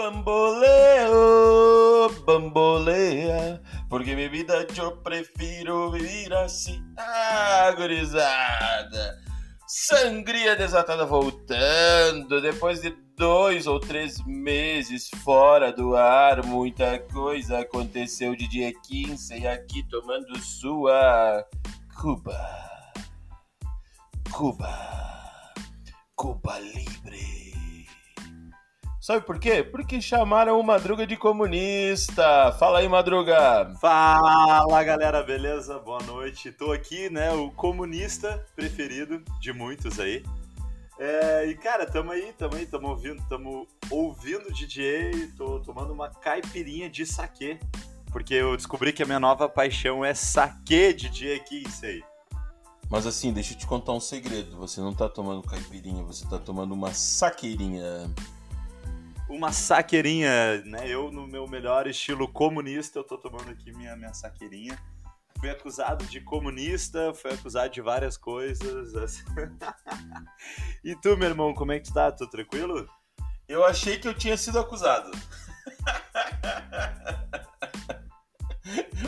Bamboleo, 0.00 1.12
bambolea, 2.24 3.60
porque 3.90 4.14
minha 4.16 4.30
vida 4.30 4.66
eu 4.78 4.96
prefiro 4.96 5.90
viver 5.90 6.32
assim. 6.32 6.82
Ah, 6.96 7.70
gurizada! 7.76 9.18
Sangria 9.68 10.56
desatada 10.56 11.04
voltando, 11.04 12.40
depois 12.40 12.80
de 12.80 12.96
dois 13.14 13.66
ou 13.66 13.78
três 13.78 14.24
meses 14.24 15.10
fora 15.22 15.70
do 15.70 15.94
ar, 15.94 16.46
muita 16.46 16.98
coisa 16.98 17.58
aconteceu 17.58 18.34
de 18.34 18.48
dia 18.48 18.72
15 18.72 19.38
e 19.38 19.46
aqui 19.46 19.86
tomando 19.86 20.34
sua 20.38 21.44
Cuba. 22.00 22.40
Cuba. 24.32 25.52
Cuba 26.16 26.58
Libre. 26.58 27.39
Sabe 29.10 29.26
por 29.26 29.40
quê? 29.40 29.64
Porque 29.64 30.00
chamaram 30.00 30.60
o 30.60 30.62
Madruga 30.62 31.04
de 31.04 31.16
comunista. 31.16 32.52
Fala 32.60 32.78
aí, 32.78 32.88
Madruga. 32.88 33.74
Fala, 33.80 34.84
galera, 34.84 35.20
beleza? 35.20 35.80
Boa 35.80 36.00
noite. 36.04 36.52
Tô 36.52 36.70
aqui, 36.70 37.10
né, 37.10 37.32
o 37.32 37.50
comunista 37.50 38.46
preferido 38.54 39.20
de 39.40 39.52
muitos 39.52 39.98
aí. 39.98 40.22
É, 40.96 41.44
e 41.44 41.56
cara, 41.56 41.86
tamo 41.86 42.12
aí, 42.12 42.32
tamo 42.38 42.54
aí, 42.54 42.66
tamo 42.66 42.86
ouvindo, 42.86 43.20
tamo 43.28 43.66
ouvindo 43.90 44.52
DJ, 44.52 45.32
tô 45.36 45.58
tomando 45.58 45.92
uma 45.92 46.08
caipirinha 46.08 46.88
de 46.88 47.04
saquê 47.04 47.58
porque 48.12 48.34
eu 48.34 48.56
descobri 48.56 48.92
que 48.92 49.02
a 49.02 49.06
minha 49.06 49.18
nova 49.18 49.48
paixão 49.48 50.04
é 50.04 50.14
saque 50.14 50.92
de 50.92 51.08
dia 51.08 51.36
15 51.36 51.84
aí. 51.84 52.04
Mas 52.88 53.08
assim, 53.08 53.32
deixa 53.32 53.54
eu 53.54 53.58
te 53.58 53.66
contar 53.66 53.90
um 53.90 54.00
segredo. 54.00 54.56
Você 54.58 54.80
não 54.80 54.94
tá 54.94 55.08
tomando 55.08 55.42
caipirinha, 55.42 56.04
você 56.04 56.24
tá 56.28 56.38
tomando 56.38 56.72
uma 56.74 56.94
saqueirinha. 56.94 58.08
Uma 59.30 59.52
saqueirinha, 59.52 60.60
né? 60.64 60.88
Eu, 60.88 61.12
no 61.12 61.24
meu 61.24 61.46
melhor 61.46 61.86
estilo 61.86 62.26
comunista, 62.26 62.98
eu 62.98 63.04
tô 63.04 63.16
tomando 63.16 63.48
aqui 63.48 63.72
minha, 63.72 63.94
minha 63.94 64.12
saqueirinha. 64.12 64.76
Fui 65.38 65.48
acusado 65.48 66.04
de 66.06 66.20
comunista, 66.20 67.14
fui 67.14 67.30
acusado 67.32 67.72
de 67.72 67.80
várias 67.80 68.16
coisas. 68.16 68.94
Assim. 68.96 69.22
e 70.82 70.96
tu, 70.96 71.16
meu 71.16 71.28
irmão, 71.28 71.54
como 71.54 71.70
é 71.70 71.78
que 71.78 71.86
tu 71.86 71.94
tá? 71.94 72.10
Tudo 72.10 72.28
tranquilo? 72.28 72.90
Eu 73.48 73.64
achei 73.64 73.98
que 73.98 74.08
eu 74.08 74.14
tinha 74.14 74.36
sido 74.36 74.58
acusado. 74.58 75.12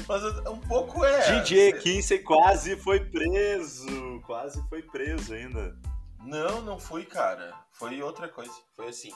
Mas 0.06 0.23
um 0.48 0.61
pouco 0.61 1.05
é. 1.05 1.41
DJ 1.41 1.73
Kinsey 1.81 2.20
quase 2.20 2.77
foi 2.77 3.00
preso. 3.00 4.20
Quase 4.25 4.62
foi 4.69 4.83
preso 4.83 5.34
ainda. 5.34 5.77
Não, 6.20 6.62
não 6.62 6.78
fui, 6.78 7.05
cara. 7.05 7.53
Foi 7.73 8.00
outra 8.00 8.28
coisa. 8.28 8.55
Foi 8.77 8.89
assim. 8.89 9.11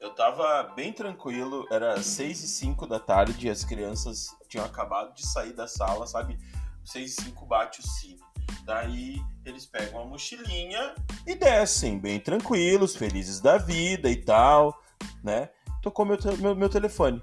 Eu 0.00 0.14
tava 0.14 0.62
bem 0.76 0.92
tranquilo, 0.92 1.66
era 1.72 2.00
6 2.00 2.44
e 2.44 2.48
5 2.48 2.86
da 2.86 3.00
tarde, 3.00 3.50
as 3.50 3.64
crianças 3.64 4.28
tinham 4.48 4.64
acabado 4.64 5.12
de 5.12 5.26
sair 5.26 5.52
da 5.52 5.66
sala, 5.66 6.06
sabe? 6.06 6.38
6 6.84 7.10
e 7.10 7.22
5 7.24 7.46
bate 7.46 7.80
o 7.80 7.82
sino. 7.82 8.24
Daí 8.64 9.20
eles 9.44 9.66
pegam 9.66 10.00
a 10.00 10.04
mochilinha 10.04 10.94
e 11.26 11.34
descem, 11.34 11.98
bem 11.98 12.20
tranquilos, 12.20 12.94
felizes 12.94 13.40
da 13.40 13.58
vida 13.58 14.08
e 14.08 14.16
tal, 14.16 14.80
né? 15.22 15.50
Tocou 15.82 16.06
meu, 16.06 16.16
meu, 16.38 16.54
meu 16.54 16.68
telefone. 16.68 17.20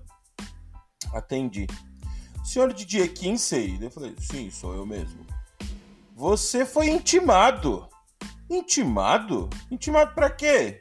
Atendi. 1.14 1.68
Senhor 2.44 2.74
Didier 2.74 3.14
Kinsey? 3.14 3.80
Eu 3.82 3.90
falei, 3.90 4.14
sim, 4.20 4.52
sou 4.52 4.76
eu 4.76 4.86
mesmo. 4.86 5.26
Você 6.14 6.66
foi 6.66 6.90
intimado. 6.90 7.88
Intimado? 8.50 9.50
Intimado 9.72 10.14
para 10.14 10.30
quê? 10.30 10.80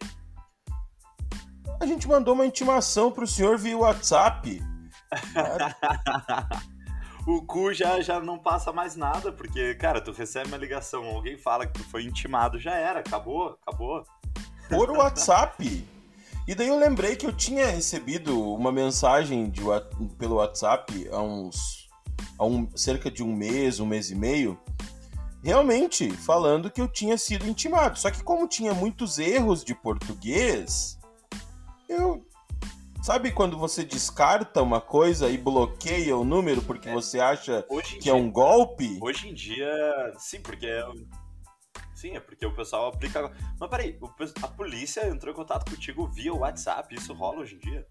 A 1.80 1.86
gente 1.86 2.06
mandou 2.06 2.34
uma 2.34 2.46
intimação 2.46 3.10
pro 3.10 3.26
senhor 3.26 3.58
via 3.58 3.76
WhatsApp. 3.76 4.62
o 7.26 7.42
cu 7.42 7.72
já, 7.72 8.00
já 8.00 8.20
não 8.20 8.38
passa 8.38 8.72
mais 8.72 8.96
nada, 8.96 9.32
porque, 9.32 9.74
cara, 9.74 10.00
tu 10.00 10.12
recebe 10.12 10.48
uma 10.48 10.56
ligação, 10.56 11.04
alguém 11.04 11.36
fala 11.36 11.66
que 11.66 11.74
tu 11.74 11.84
foi 11.88 12.04
intimado, 12.04 12.58
já 12.58 12.74
era, 12.74 13.00
acabou, 13.00 13.58
acabou. 13.66 14.04
Por 14.68 14.90
WhatsApp? 14.90 15.86
E 16.46 16.54
daí 16.54 16.68
eu 16.68 16.78
lembrei 16.78 17.16
que 17.16 17.26
eu 17.26 17.32
tinha 17.32 17.66
recebido 17.66 18.40
uma 18.52 18.70
mensagem 18.70 19.48
de, 19.48 19.62
pelo 20.18 20.36
WhatsApp 20.36 21.08
há 21.10 21.20
uns. 21.20 21.88
há 22.38 22.44
um, 22.44 22.68
cerca 22.76 23.10
de 23.10 23.22
um 23.22 23.34
mês, 23.34 23.80
um 23.80 23.86
mês 23.86 24.10
e 24.10 24.14
meio, 24.14 24.58
realmente 25.42 26.10
falando 26.10 26.70
que 26.70 26.80
eu 26.80 26.88
tinha 26.88 27.16
sido 27.16 27.48
intimado. 27.48 27.98
Só 27.98 28.10
que 28.10 28.22
como 28.22 28.46
tinha 28.46 28.74
muitos 28.74 29.18
erros 29.18 29.64
de 29.64 29.74
português, 29.74 30.98
eu. 31.88 32.26
Sabe 33.02 33.32
quando 33.32 33.58
você 33.58 33.84
descarta 33.84 34.62
uma 34.62 34.80
coisa 34.80 35.28
e 35.28 35.36
bloqueia 35.36 36.16
o 36.16 36.24
número 36.24 36.62
porque 36.62 36.88
é. 36.88 36.92
você 36.92 37.20
acha 37.20 37.62
que 37.62 37.98
dia, 37.98 38.12
é 38.12 38.14
um 38.14 38.30
golpe? 38.30 38.98
Hoje 39.02 39.28
em 39.28 39.34
dia, 39.34 39.70
sim, 40.16 40.40
porque 40.40 40.66
é 40.66 40.82
Sim, 41.94 42.16
é 42.16 42.20
porque 42.20 42.44
o 42.44 42.54
pessoal 42.54 42.88
aplica. 42.88 43.32
Mas 43.58 43.70
peraí, 43.70 43.98
a 44.42 44.48
polícia 44.48 45.08
entrou 45.08 45.32
em 45.32 45.36
contato 45.36 45.70
contigo 45.70 46.06
via 46.08 46.34
WhatsApp, 46.34 46.94
isso 46.94 47.14
rola 47.14 47.40
hoje 47.40 47.54
em 47.54 47.58
dia? 47.58 47.86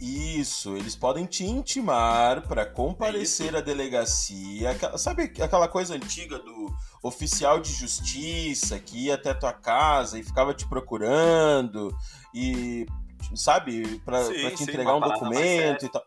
Isso, 0.00 0.76
eles 0.76 0.94
podem 0.94 1.24
te 1.24 1.42
intimar 1.44 2.46
para 2.46 2.66
comparecer 2.66 3.54
é 3.54 3.58
à 3.58 3.60
delegacia. 3.62 4.76
Sabe 4.98 5.32
aquela 5.40 5.66
coisa 5.66 5.94
antiga 5.94 6.38
do 6.38 6.72
oficial 7.02 7.58
de 7.60 7.72
justiça 7.72 8.78
que 8.78 9.06
ia 9.06 9.14
até 9.14 9.32
tua 9.32 9.54
casa 9.54 10.18
e 10.18 10.22
ficava 10.22 10.52
te 10.52 10.68
procurando 10.68 11.96
e 12.36 12.86
sabe, 13.34 13.98
para 14.00 14.22
te 14.28 14.58
sim, 14.58 14.64
entregar 14.64 14.94
um 14.94 15.00
documento 15.00 15.86
e 15.86 15.88
tal. 15.88 16.02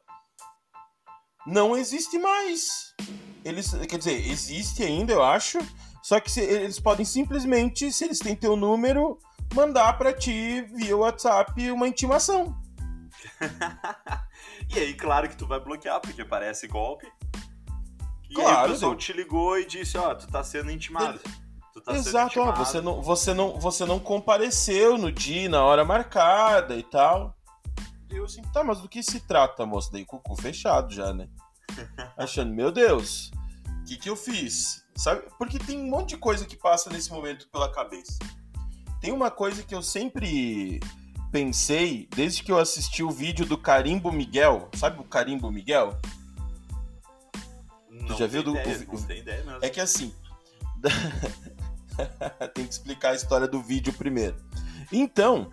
Não 1.48 1.76
existe 1.76 2.20
mais. 2.20 2.94
Eles, 3.44 3.74
quer 3.90 3.98
dizer, 3.98 4.30
existe 4.30 4.84
ainda, 4.84 5.12
eu 5.12 5.24
acho, 5.24 5.58
só 6.04 6.20
que 6.20 6.30
se, 6.30 6.42
eles 6.42 6.80
podem 6.80 7.04
simplesmente, 7.04 7.92
se 7.92 8.06
eles 8.06 8.20
têm 8.20 8.36
teu 8.36 8.56
número, 8.56 9.18
mandar 9.56 9.98
para 9.98 10.14
ti 10.14 10.62
via 10.74 10.96
WhatsApp 10.96 11.72
uma 11.72 11.88
intimação. 11.88 12.56
e 14.70 14.80
aí, 14.80 14.94
claro 14.94 15.28
que 15.28 15.36
tu 15.36 15.48
vai 15.48 15.60
bloquear, 15.60 16.00
porque 16.00 16.24
parece 16.24 16.68
golpe. 16.68 17.12
E 18.30 18.36
claro, 18.36 18.60
aí 18.60 18.66
o 18.68 18.74
pessoal 18.74 18.96
te 18.96 19.12
ligou 19.14 19.58
e 19.58 19.66
disse, 19.66 19.98
ó, 19.98 20.12
oh, 20.12 20.16
tu 20.16 20.28
tá 20.28 20.44
sendo 20.44 20.70
intimado. 20.70 21.18
Tá 21.18 21.30
Exato, 21.96 22.40
ó, 22.40 22.52
você 22.54 22.82
não, 22.82 23.02
você, 23.02 23.34
não, 23.34 23.60
você 23.60 23.86
não 23.86 24.00
compareceu 24.00 24.98
no 24.98 25.12
dia, 25.12 25.50
na 25.50 25.64
hora 25.64 25.84
marcada 25.84 26.76
e 26.76 26.84
tal. 26.84 27.36
Eu 28.10 28.26
assim, 28.26 28.42
tá, 28.54 28.64
mas 28.64 28.82
do 28.82 28.90
que 28.90 29.04
se 29.04 29.20
trata, 29.22 29.66
moço? 29.66 29.92
Daí 29.92 30.06
com 30.06 30.18
o 30.18 30.20
cu 30.20 30.36
fechado 30.36 30.94
já, 30.94 31.14
né? 31.14 31.28
Achando, 32.18 32.54
meu 32.54 32.72
Deus, 32.72 33.32
o 33.82 33.84
que, 33.86 33.98
que 33.98 34.10
eu 34.10 34.16
fiz? 34.16 34.84
Sabe? 34.96 35.24
Porque 35.38 35.60
tem 35.60 35.80
um 35.80 35.90
monte 35.90 36.10
de 36.10 36.18
coisa 36.18 36.46
que 36.46 36.58
passa 36.58 36.90
nesse 36.90 37.12
momento 37.12 37.48
pela 37.50 37.72
cabeça. 37.72 38.18
Tem 39.00 39.14
uma 39.14 39.32
coisa 39.32 39.64
que 39.64 39.74
eu 39.74 39.82
sempre 39.82 40.80
pensei 41.32 42.08
desde 42.16 42.44
que 42.44 42.52
eu 42.52 42.58
assisti 42.58 43.04
o 43.04 43.12
vídeo 43.12 43.46
do 43.46 43.58
Carimbo 43.58 44.12
Miguel. 44.12 44.70
Sabe 44.76 45.00
o 45.00 45.04
Carimbo 45.04 45.52
Miguel? 45.52 45.98
Não 47.90 48.08
tu 48.08 48.18
já 48.18 48.28
viu 48.28 48.44
do 48.44 48.52
ideia, 48.52 48.86
o. 48.88 49.66
É 49.66 49.70
que 49.70 49.80
assim, 49.80 50.14
tem 52.54 52.66
que 52.66 52.74
explicar 52.74 53.12
a 53.12 53.16
história 53.16 53.48
do 53.48 53.62
vídeo 53.62 53.94
primeiro. 53.94 54.36
Então, 54.92 55.52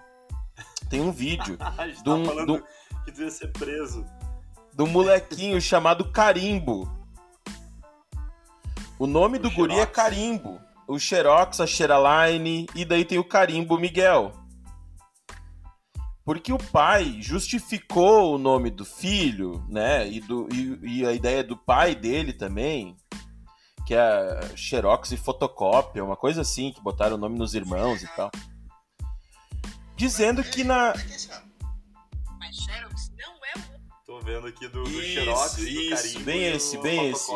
tem 0.88 1.00
um 1.00 1.12
vídeo 1.12 1.58
do, 2.04 2.14
um, 2.14 2.46
do 2.46 2.62
que 3.04 3.12
devia 3.12 3.30
ser 3.30 3.48
preso. 3.52 4.04
Do 4.74 4.86
molequinho 4.86 5.60
chamado 5.60 6.10
Carimbo. 6.10 6.90
O 8.98 9.06
nome 9.06 9.38
o 9.38 9.42
do 9.42 9.50
Xerox. 9.50 9.68
guri 9.68 9.80
é 9.80 9.86
Carimbo. 9.86 10.60
O 10.88 10.98
Xerox, 10.98 11.60
a 11.60 11.66
Xeraline 11.66 12.66
e 12.74 12.84
daí 12.84 13.04
tem 13.04 13.18
o 13.18 13.24
Carimbo 13.24 13.78
Miguel. 13.78 14.32
Porque 16.24 16.52
o 16.52 16.58
pai 16.58 17.18
justificou 17.20 18.34
o 18.34 18.38
nome 18.38 18.70
do 18.70 18.84
filho, 18.84 19.64
né? 19.68 20.08
E, 20.08 20.20
do, 20.20 20.48
e, 20.52 21.00
e 21.00 21.06
a 21.06 21.12
ideia 21.12 21.44
do 21.44 21.56
pai 21.56 21.94
dele 21.94 22.32
também, 22.32 22.96
que 23.86 23.94
é 23.94 24.40
Xerox 24.56 25.12
e 25.12 25.16
fotocópia, 25.16 26.04
uma 26.04 26.16
coisa 26.16 26.40
assim, 26.40 26.72
que 26.72 26.82
botaram 26.82 27.14
o 27.14 27.18
nome 27.18 27.38
nos 27.38 27.54
irmãos 27.54 28.02
e 28.02 28.08
tal. 28.16 28.30
Dizendo 29.94 30.42
que 30.42 30.64
na. 30.64 30.92
Mas 32.38 32.56
Xerox 32.56 33.12
não 33.16 33.34
é 33.44 33.52
Tô 34.04 34.20
vendo 34.20 34.48
aqui 34.48 34.68
do, 34.68 34.82
do 34.82 34.90
isso, 34.90 35.20
Xerox, 35.20 35.58
isso, 35.58 35.82
do 35.82 35.96
Carimbo 35.96 36.24
bem 36.24 36.44
esse, 36.44 36.78
bem 36.78 37.10
esse 37.10 37.32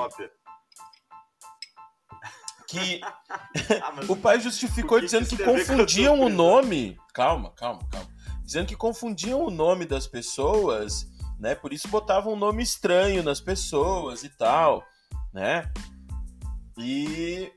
que 2.66 3.00
ah, 3.82 4.00
o 4.08 4.16
pai 4.16 4.40
justificou 4.40 4.98
que 4.98 5.06
dizendo 5.06 5.28
que, 5.28 5.36
que 5.36 5.44
confundiam 5.44 6.20
o 6.20 6.28
nome. 6.28 6.96
Calma, 7.12 7.50
calma, 7.50 7.80
calma. 7.90 8.08
Dizendo 8.44 8.66
que 8.66 8.76
confundiam 8.76 9.44
o 9.44 9.50
nome 9.50 9.84
das 9.84 10.06
pessoas, 10.06 11.06
né? 11.38 11.54
Por 11.54 11.72
isso 11.72 11.88
botavam 11.88 12.32
um 12.32 12.36
nome 12.36 12.62
estranho 12.62 13.22
nas 13.22 13.40
pessoas 13.40 14.22
e 14.22 14.28
tal, 14.28 14.84
né? 15.32 15.72
E, 16.78 17.52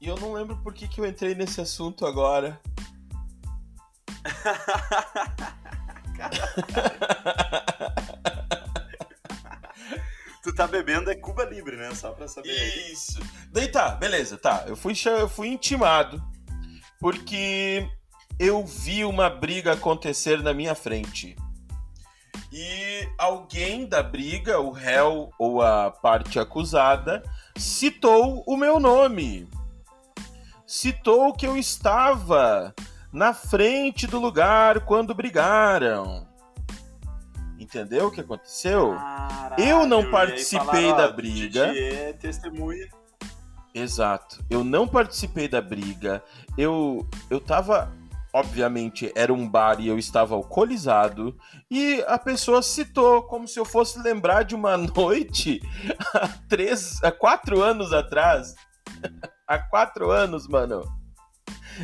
e 0.00 0.08
eu 0.08 0.16
não 0.16 0.32
lembro 0.32 0.56
por 0.62 0.74
que, 0.74 0.88
que 0.88 1.00
eu 1.00 1.06
entrei 1.06 1.34
nesse 1.34 1.60
assunto 1.60 2.06
agora. 2.06 2.60
tu 10.42 10.54
tá 10.54 10.66
bebendo 10.66 11.10
é 11.10 11.14
Cuba 11.14 11.44
Libre, 11.44 11.76
né? 11.76 11.94
Só 11.94 12.12
pra 12.12 12.26
saber. 12.28 12.52
Isso. 12.90 13.20
Daí 13.52 13.68
tá, 13.68 13.90
beleza, 13.90 14.36
tá. 14.36 14.64
Eu 14.66 14.76
fui, 14.76 14.94
eu 15.06 15.28
fui 15.28 15.48
intimado 15.48 16.22
porque 16.98 17.88
eu 18.38 18.64
vi 18.64 19.04
uma 19.04 19.30
briga 19.30 19.72
acontecer 19.72 20.42
na 20.42 20.52
minha 20.52 20.74
frente. 20.74 21.36
E 22.52 23.08
alguém 23.16 23.86
da 23.86 24.02
briga, 24.02 24.60
o 24.60 24.70
réu 24.70 25.30
ou 25.38 25.62
a 25.62 25.90
parte 25.90 26.38
acusada, 26.38 27.22
citou 27.60 28.42
o 28.46 28.56
meu 28.56 28.80
nome. 28.80 29.48
Citou 30.66 31.32
que 31.34 31.46
eu 31.46 31.56
estava 31.56 32.74
na 33.12 33.34
frente 33.34 34.06
do 34.06 34.18
lugar 34.18 34.80
quando 34.86 35.14
brigaram. 35.14 36.26
Entendeu 37.58 38.06
o 38.06 38.10
que 38.10 38.20
aconteceu? 38.20 38.94
Caralho, 38.94 39.62
eu 39.62 39.86
não 39.86 40.10
participei 40.10 40.88
falaram, 40.88 40.96
da 40.96 41.08
briga. 41.12 41.66
É 41.76 42.12
testemunha. 42.14 42.88
Exato. 43.74 44.42
Eu 44.48 44.64
não 44.64 44.88
participei 44.88 45.46
da 45.46 45.60
briga. 45.60 46.22
Eu 46.56 47.06
eu 47.28 47.40
tava 47.40 47.92
obviamente 48.32 49.12
era 49.14 49.32
um 49.32 49.48
bar 49.48 49.80
e 49.80 49.88
eu 49.88 49.98
estava 49.98 50.34
alcoolizado 50.34 51.36
e 51.70 52.02
a 52.06 52.18
pessoa 52.18 52.62
citou 52.62 53.22
como 53.22 53.48
se 53.48 53.58
eu 53.58 53.64
fosse 53.64 54.00
lembrar 54.00 54.44
de 54.44 54.54
uma 54.54 54.76
noite 54.96 55.60
há 56.14 56.28
três, 56.48 57.02
há 57.02 57.10
quatro 57.10 57.62
anos 57.62 57.92
atrás. 57.92 58.54
há 59.46 59.58
quatro 59.58 60.10
anos, 60.10 60.46
mano. 60.46 60.82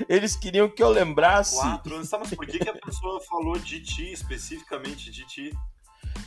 Eles 0.09 0.37
queriam 0.37 0.69
que 0.69 0.83
eu 0.83 0.91
lembrasse. 0.91 1.57
Quatro 1.57 1.97
anos. 1.97 2.11
Tá, 2.11 2.19
mas 2.19 2.35
por 2.35 2.47
que, 2.47 2.59
que 2.59 2.69
a 2.69 2.75
pessoa 2.75 3.21
falou 3.23 3.59
de 3.59 3.81
ti, 3.81 4.13
especificamente 4.13 5.11
de 5.11 5.27
ti? 5.27 5.59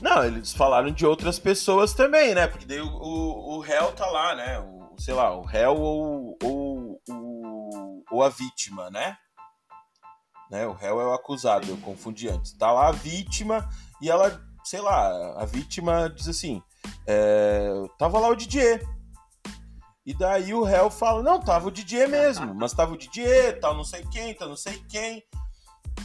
Não, 0.02 0.24
eles 0.24 0.54
falaram 0.54 0.92
de 0.92 1.06
outras 1.06 1.38
pessoas 1.38 1.94
também, 1.94 2.34
né? 2.34 2.48
Porque 2.48 2.66
daí 2.66 2.80
o, 2.80 2.88
o, 2.88 3.58
o 3.58 3.60
réu 3.60 3.92
tá 3.92 4.06
lá, 4.08 4.36
né? 4.36 4.60
O, 4.60 4.96
sei 4.98 5.14
lá, 5.14 5.36
o 5.36 5.42
réu 5.42 5.76
ou, 5.76 6.38
ou, 6.44 7.02
ou, 7.10 8.04
ou 8.12 8.24
a 8.24 8.30
vítima, 8.30 8.90
né? 8.90 9.18
Né? 10.50 10.66
O 10.66 10.74
réu 10.74 11.00
é 11.00 11.06
o 11.06 11.14
acusado, 11.14 11.68
eu 11.68 11.78
confundi 11.78 12.28
antes. 12.28 12.54
Tá 12.54 12.72
lá 12.72 12.88
a 12.88 12.92
vítima 12.92 13.70
e 14.02 14.10
ela, 14.10 14.42
sei 14.64 14.82
lá, 14.82 15.42
a 15.42 15.46
vítima 15.46 16.10
diz 16.10 16.28
assim: 16.28 16.62
é, 17.06 17.70
tava 17.98 18.20
lá 18.20 18.30
o 18.30 18.36
Didier. 18.36 18.82
E 20.06 20.14
daí 20.14 20.54
o 20.54 20.64
réu 20.64 20.90
fala: 20.90 21.22
não, 21.22 21.40
tava 21.40 21.68
o 21.68 21.72
Didier 21.72 22.10
mesmo, 22.10 22.54
mas 22.56 22.74
tava 22.74 22.94
o 22.94 22.98
Didier, 22.98 23.60
tal, 23.60 23.76
não 23.76 23.84
sei 23.84 24.04
quem, 24.12 24.34
tal, 24.34 24.50
não 24.50 24.58
sei 24.58 24.84
quem. 24.90 25.24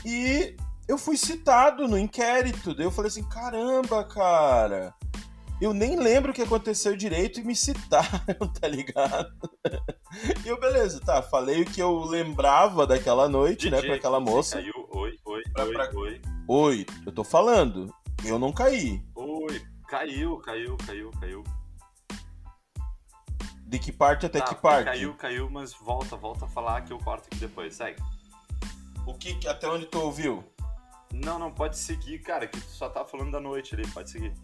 E 0.05 0.57
eu 0.87 0.99
fui 0.99 1.17
citado 1.17 1.89
no 1.89 1.99
inquérito. 1.99 2.75
Daí 2.75 2.85
eu 2.85 2.91
falei 2.91 3.09
assim: 3.09 3.27
caramba, 3.29 4.05
cara. 4.05 4.95
Eu 5.65 5.73
nem 5.73 5.97
lembro 5.97 6.31
o 6.31 6.35
que 6.35 6.43
aconteceu 6.43 6.95
direito 6.95 7.41
e 7.41 7.43
me 7.43 7.57
citaram, 7.57 8.21
tá 8.61 8.69
ligado? 8.69 9.33
E 10.45 10.49
eu, 10.49 10.61
beleza, 10.61 11.01
tá, 11.01 11.23
falei 11.23 11.63
o 11.63 11.65
que 11.65 11.81
eu 11.81 12.01
lembrava 12.05 12.87
daquela 12.87 13.31
noite, 13.31 13.71
né, 13.71 13.81
pra 13.81 13.95
aquela 13.95 14.21
moça. 14.21 14.59
Caiu. 14.59 14.75
Oi, 14.91 15.19
oi, 15.25 15.43
Pra- 15.55 15.65
oi, 15.65 15.73
pra- 15.73 15.91
oi. 15.95 16.23
Oi, 16.47 16.87
eu 17.07 17.11
tô 17.13 17.25
falando, 17.25 17.91
eu 18.27 18.39
não 18.39 18.53
caí. 18.53 19.03
Oi. 19.15 19.63
Caiu, 19.89 20.37
caiu, 20.37 20.77
caiu, 20.87 21.11
caiu. 21.19 21.43
De 23.67 23.79
que 23.79 23.91
parte 23.91 24.27
até 24.27 24.41
Tá, 24.41 24.45
que 24.49 24.55
parte? 24.61 24.85
Caiu, 24.85 25.15
caiu, 25.15 25.49
mas 25.49 25.73
volta, 25.73 26.15
volta 26.15 26.45
a 26.45 26.49
falar 26.49 26.83
que 26.83 26.93
eu 26.93 26.99
corto 26.99 27.27
aqui 27.29 27.39
depois. 27.39 27.75
Segue. 27.75 28.03
O 29.07 29.15
que- 29.15 29.49
até 29.49 29.67
onde 29.67 29.87
tu 29.87 29.99
ouviu? 29.99 30.45
Não, 31.11 31.39
não, 31.39 31.51
pode 31.51 31.79
seguir, 31.79 32.19
cara, 32.19 32.47
que 32.47 32.61
tu 32.61 32.69
só 32.69 32.91
tá 32.91 33.03
falando 33.07 33.31
da 33.33 33.41
noite 33.41 33.75
ali, 33.75 33.87
pode 33.89 34.11
seguir. 34.11 34.35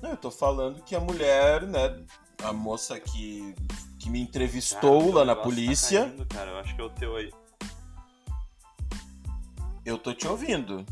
Não, 0.00 0.10
eu 0.10 0.16
tô 0.16 0.30
falando 0.30 0.82
que 0.82 0.94
a 0.94 1.00
mulher, 1.00 1.62
né, 1.62 2.04
a 2.42 2.52
moça 2.52 3.00
que, 3.00 3.54
que 3.98 4.08
me 4.08 4.20
entrevistou 4.20 5.00
Cara, 5.00 5.14
lá 5.18 5.24
na 5.24 5.36
tá 5.36 5.42
polícia, 5.42 6.04
caindo, 6.04 6.26
cara, 6.26 6.50
eu 6.50 6.58
acho 6.58 6.74
que 6.74 6.80
é 6.80 6.84
o 6.84 6.90
teu 6.90 7.16
aí. 7.16 7.30
eu 9.84 9.98
tô 9.98 10.14
te 10.14 10.28
ouvindo. 10.28 10.84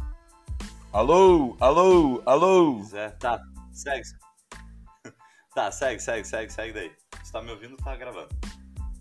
Alô, 0.93 1.57
alô, 1.61 2.23
alô. 2.27 2.83
Zé, 2.85 3.11
tá, 3.11 3.41
segue. 3.73 4.03
Tá, 5.55 5.71
segue, 5.71 6.01
segue, 6.03 6.27
segue, 6.27 6.53
segue 6.53 6.73
daí. 6.75 6.93
Se 7.25 7.33
tá 7.33 7.41
me 7.41 7.51
ouvindo, 7.51 7.79
tá 7.79 7.97
gravando. 7.97 8.29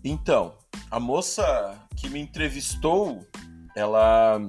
Então, 0.02 0.56
a 0.90 0.98
moça 0.98 1.78
que 1.94 2.08
me 2.08 2.18
entrevistou, 2.18 3.26
ela 3.76 4.40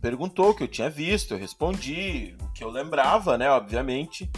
perguntou 0.00 0.50
o 0.50 0.54
que 0.54 0.62
eu 0.62 0.68
tinha 0.68 0.88
visto, 0.88 1.34
eu 1.34 1.38
respondi 1.38 2.34
que 2.64 2.66
eu 2.66 2.70
lembrava, 2.70 3.36
né, 3.36 3.50
obviamente, 3.50 4.30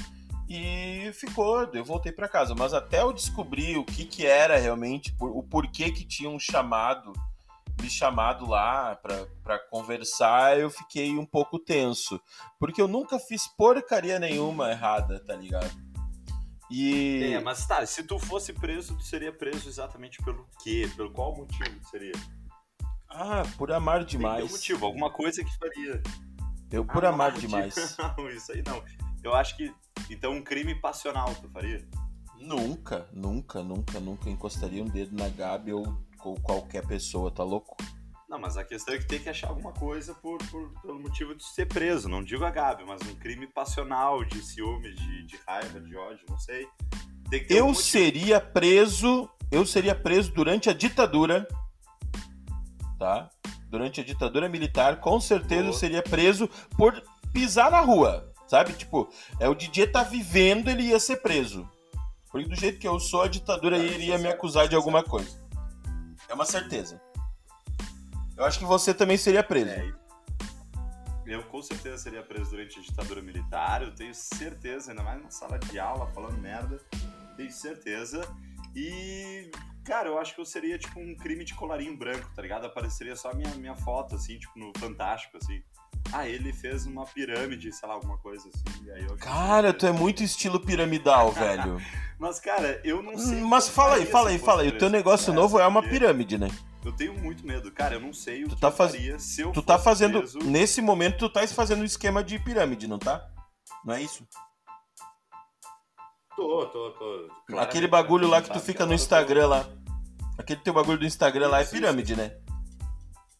e 0.48 1.10
ficou, 1.14 1.62
eu 1.72 1.84
voltei 1.84 2.10
para 2.10 2.28
casa. 2.28 2.54
Mas 2.56 2.74
até 2.74 3.02
eu 3.02 3.12
descobrir 3.12 3.78
o 3.78 3.84
que 3.84 4.04
que 4.04 4.26
era 4.26 4.58
realmente, 4.58 5.14
o 5.20 5.42
porquê 5.44 5.92
que 5.92 6.04
tinham 6.04 6.38
chamado, 6.38 7.12
me 7.80 7.88
chamado 7.88 8.46
lá 8.46 8.96
para 8.96 9.58
conversar, 9.70 10.58
eu 10.58 10.68
fiquei 10.68 11.16
um 11.16 11.24
pouco 11.24 11.58
tenso, 11.58 12.20
porque 12.58 12.82
eu 12.82 12.88
nunca 12.88 13.18
fiz 13.18 13.46
porcaria 13.46 14.18
nenhuma 14.18 14.70
errada, 14.70 15.20
tá 15.20 15.36
ligado? 15.36 15.86
E 16.68 17.32
É, 17.32 17.40
mas 17.40 17.64
tá, 17.64 17.86
se 17.86 18.02
tu 18.02 18.18
fosse 18.18 18.52
preso, 18.52 18.96
tu 18.96 19.04
seria 19.04 19.32
preso 19.32 19.68
exatamente 19.68 20.20
pelo 20.24 20.44
quê? 20.64 20.90
Pelo 20.96 21.12
qual 21.12 21.36
motivo 21.36 21.78
seria? 21.88 22.14
ah, 23.08 23.42
por 23.56 23.70
amar 23.70 24.00
Tem 24.00 24.18
demais. 24.18 24.44
um 24.44 24.48
motivo, 24.48 24.84
alguma 24.84 25.10
coisa 25.10 25.44
que 25.44 25.56
faria. 25.56 26.02
Eu 26.70 26.84
por 26.84 27.04
Ah, 27.04 27.10
amar 27.10 27.32
não, 27.32 27.38
demais. 27.38 27.96
Não, 28.18 28.28
isso 28.30 28.52
aí 28.52 28.62
não. 28.66 28.82
Eu 29.22 29.34
acho 29.34 29.56
que. 29.56 29.72
Então, 30.10 30.32
um 30.32 30.42
crime 30.42 30.74
passional 30.74 31.34
tu 31.36 31.48
faria? 31.50 31.86
Nunca, 32.38 33.08
nunca, 33.12 33.62
nunca, 33.62 33.98
nunca 34.00 34.28
encostaria 34.30 34.82
um 34.82 34.88
dedo 34.88 35.16
na 35.16 35.28
Gabi 35.28 35.72
ou, 35.72 35.96
ou 36.22 36.34
qualquer 36.40 36.86
pessoa, 36.86 37.30
tá 37.30 37.42
louco? 37.42 37.76
Não, 38.28 38.38
mas 38.38 38.56
a 38.56 38.64
questão 38.64 38.94
é 38.94 38.98
que 38.98 39.06
tem 39.06 39.20
que 39.20 39.28
achar 39.28 39.48
alguma 39.48 39.72
coisa 39.72 40.12
por, 40.14 40.38
por- 40.50 40.70
pelo 40.82 41.00
motivo 41.00 41.34
de 41.34 41.44
ser 41.44 41.66
preso. 41.66 42.08
Não 42.08 42.22
digo 42.22 42.44
a 42.44 42.50
Gabi, 42.50 42.84
mas 42.84 43.00
um 43.02 43.14
crime 43.14 43.46
passional, 43.46 44.24
de 44.24 44.42
ciúme, 44.42 44.92
de, 44.92 45.26
de 45.26 45.36
raiva, 45.46 45.80
de 45.80 45.96
ódio, 45.96 46.26
não 46.28 46.38
sei. 46.38 46.68
Eu 47.48 47.74
seria 47.74 48.40
preso, 48.40 49.28
eu 49.50 49.64
seria 49.64 49.94
preso 49.94 50.32
durante 50.32 50.68
a 50.68 50.72
ditadura, 50.72 51.46
tá? 52.98 53.28
Durante 53.68 54.00
a 54.00 54.04
ditadura 54.04 54.48
militar, 54.48 55.00
com 55.00 55.20
certeza 55.20 55.64
Boa. 55.64 55.78
seria 55.78 56.02
preso 56.02 56.48
por 56.76 57.02
pisar 57.32 57.70
na 57.70 57.80
rua, 57.80 58.32
sabe? 58.46 58.72
Tipo, 58.72 59.08
é 59.40 59.48
o 59.48 59.54
DJ 59.54 59.88
tá 59.88 60.02
vivendo, 60.02 60.68
ele 60.68 60.84
ia 60.84 61.00
ser 61.00 61.16
preso. 61.16 61.68
Porque 62.30 62.48
do 62.48 62.56
jeito 62.56 62.78
que 62.78 62.86
eu 62.86 63.00
sou, 63.00 63.22
a 63.22 63.28
ditadura 63.28 63.76
Tá, 63.76 63.84
iria 63.84 64.16
tá 64.16 64.22
me 64.22 64.28
acusar 64.28 64.68
de 64.68 64.76
alguma 64.76 65.02
coisa. 65.02 65.44
É 66.28 66.34
uma 66.34 66.44
certeza. 66.44 67.00
Eu 68.36 68.44
acho 68.44 68.58
que 68.58 68.64
você 68.64 68.92
também 68.92 69.16
seria 69.16 69.42
preso. 69.42 69.70
É, 69.70 69.92
eu 71.26 71.42
com 71.44 71.62
certeza 71.62 71.98
seria 71.98 72.22
preso 72.22 72.50
durante 72.50 72.78
a 72.78 72.82
ditadura 72.82 73.22
militar, 73.22 73.82
eu 73.82 73.94
tenho 73.94 74.14
certeza, 74.14 74.92
ainda 74.92 75.02
mais 75.02 75.22
na 75.22 75.30
sala 75.30 75.58
de 75.58 75.78
aula, 75.78 76.06
falando 76.08 76.38
merda, 76.38 76.80
tenho 77.36 77.50
certeza. 77.50 78.22
E, 78.74 79.50
cara, 79.86 80.08
eu 80.08 80.18
acho 80.18 80.34
que 80.34 80.40
eu 80.40 80.44
seria 80.44 80.78
tipo 80.78 80.98
um 81.00 81.14
crime 81.16 81.44
de 81.44 81.54
colarinho 81.54 81.96
branco, 81.96 82.28
tá 82.34 82.42
ligado? 82.42 82.66
Apareceria 82.66 83.14
só 83.16 83.30
a 83.30 83.34
minha, 83.34 83.54
minha 83.54 83.76
foto, 83.76 84.14
assim, 84.16 84.38
tipo, 84.38 84.58
no 84.58 84.72
Fantástico, 84.78 85.36
assim. 85.36 85.62
Ah, 86.12 86.28
ele 86.28 86.52
fez 86.52 86.86
uma 86.86 87.04
pirâmide, 87.04 87.72
sei 87.72 87.88
lá, 87.88 87.94
alguma 87.94 88.16
coisa 88.18 88.48
assim. 88.48 88.90
aí 88.92 89.04
eu 89.04 89.16
Cara, 89.16 89.72
tu 89.72 89.86
é 89.86 89.92
muito 89.92 90.22
estilo 90.22 90.60
piramidal, 90.60 91.32
velho. 91.32 91.80
Mas, 92.18 92.38
cara, 92.38 92.80
eu 92.84 93.02
não 93.02 93.18
sei. 93.18 93.40
Mas 93.40 93.68
fala 93.68 93.96
aí, 93.96 94.06
fala 94.06 94.30
aí, 94.30 94.38
fala 94.38 94.62
aí. 94.62 94.68
O 94.68 94.78
teu 94.78 94.88
negócio 94.88 95.32
É, 95.32 95.34
novo 95.34 95.58
é 95.58 95.66
uma 95.66 95.82
pirâmide, 95.82 96.38
né? 96.38 96.48
Eu 96.84 96.92
tenho 96.92 97.12
muito 97.20 97.44
medo. 97.44 97.72
Cara, 97.72 97.94
eu 97.96 98.00
não 98.00 98.12
sei 98.12 98.44
o 98.44 98.48
Tu 98.48 98.54
que 98.54 98.60
tá 98.60 98.70
faz- 98.70 98.92
se 99.22 99.40
eu 99.40 99.50
Tu 99.50 99.60
tá 99.62 99.78
fazendo. 99.78 100.18
preso. 100.18 100.38
Nesse 100.38 100.80
momento, 100.80 101.18
tu 101.18 101.28
tá 101.28 101.46
fazendo 101.48 101.80
um 101.82 101.84
esquema 101.84 102.22
de 102.22 102.38
pirâmide, 102.38 102.86
não 102.86 102.98
tá? 102.98 103.28
Não 103.84 103.94
é 103.94 104.02
isso? 104.02 104.24
Tô, 106.36 106.66
tô, 106.66 106.90
tô. 106.92 107.28
Claramente, 107.46 107.58
Aquele 107.58 107.86
bagulho 107.88 108.28
lá 108.28 108.42
que 108.42 108.50
tu 108.52 108.60
fica 108.60 108.84
no 108.84 108.92
agora 108.92 108.94
eu 108.94 108.98
tô- 108.98 109.02
Instagram 109.02 109.46
lá. 109.46 109.66
Aquele 110.38 110.60
teu 110.60 110.74
bagulho 110.74 110.98
do 110.98 111.06
Instagram 111.06 111.48
lá 111.48 111.60
é 111.60 111.64
pirâmide, 111.64 112.14
né? 112.14 112.36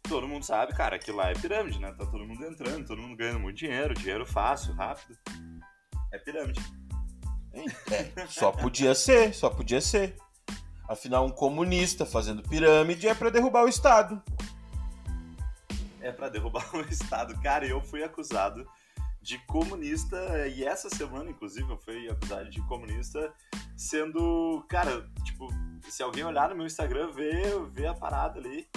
Todo 0.08 0.26
mundo 0.26 0.44
sabe, 0.44 0.72
cara, 0.72 0.96
aquilo 0.96 1.18
lá 1.18 1.30
é 1.30 1.34
pirâmide, 1.34 1.78
né? 1.78 1.92
Tá 1.92 2.06
todo 2.06 2.24
mundo 2.24 2.42
entrando, 2.44 2.86
todo 2.86 3.02
mundo 3.02 3.16
ganhando 3.16 3.40
muito 3.40 3.58
dinheiro, 3.58 3.92
dinheiro 3.92 4.24
fácil, 4.24 4.72
rápido. 4.74 5.16
É 6.12 6.18
pirâmide. 6.18 6.60
É, 7.52 8.26
só 8.28 8.52
podia 8.52 8.94
ser, 8.94 9.34
só 9.34 9.50
podia 9.50 9.80
ser. 9.80 10.16
Afinal, 10.88 11.26
um 11.26 11.30
comunista 11.30 12.06
fazendo 12.06 12.42
pirâmide 12.42 13.08
é 13.08 13.14
pra 13.14 13.30
derrubar 13.30 13.64
o 13.64 13.68
Estado. 13.68 14.22
É 16.00 16.12
pra 16.12 16.28
derrubar 16.28 16.64
o 16.76 16.80
Estado. 16.82 17.38
Cara, 17.42 17.66
eu 17.66 17.80
fui 17.80 18.02
acusado 18.04 18.64
de 19.26 19.38
comunista, 19.38 20.46
e 20.46 20.64
essa 20.64 20.88
semana, 20.88 21.28
inclusive, 21.28 21.68
eu 21.68 21.76
fui 21.78 22.08
acusado 22.08 22.48
de 22.48 22.62
comunista, 22.68 23.34
sendo, 23.76 24.64
cara, 24.68 25.04
tipo, 25.24 25.48
se 25.90 26.00
alguém 26.00 26.22
olhar 26.22 26.48
no 26.48 26.54
meu 26.54 26.64
Instagram, 26.64 27.10
vê, 27.10 27.42
vê 27.72 27.88
a 27.88 27.94
parada 27.94 28.38
ali. 28.38 28.68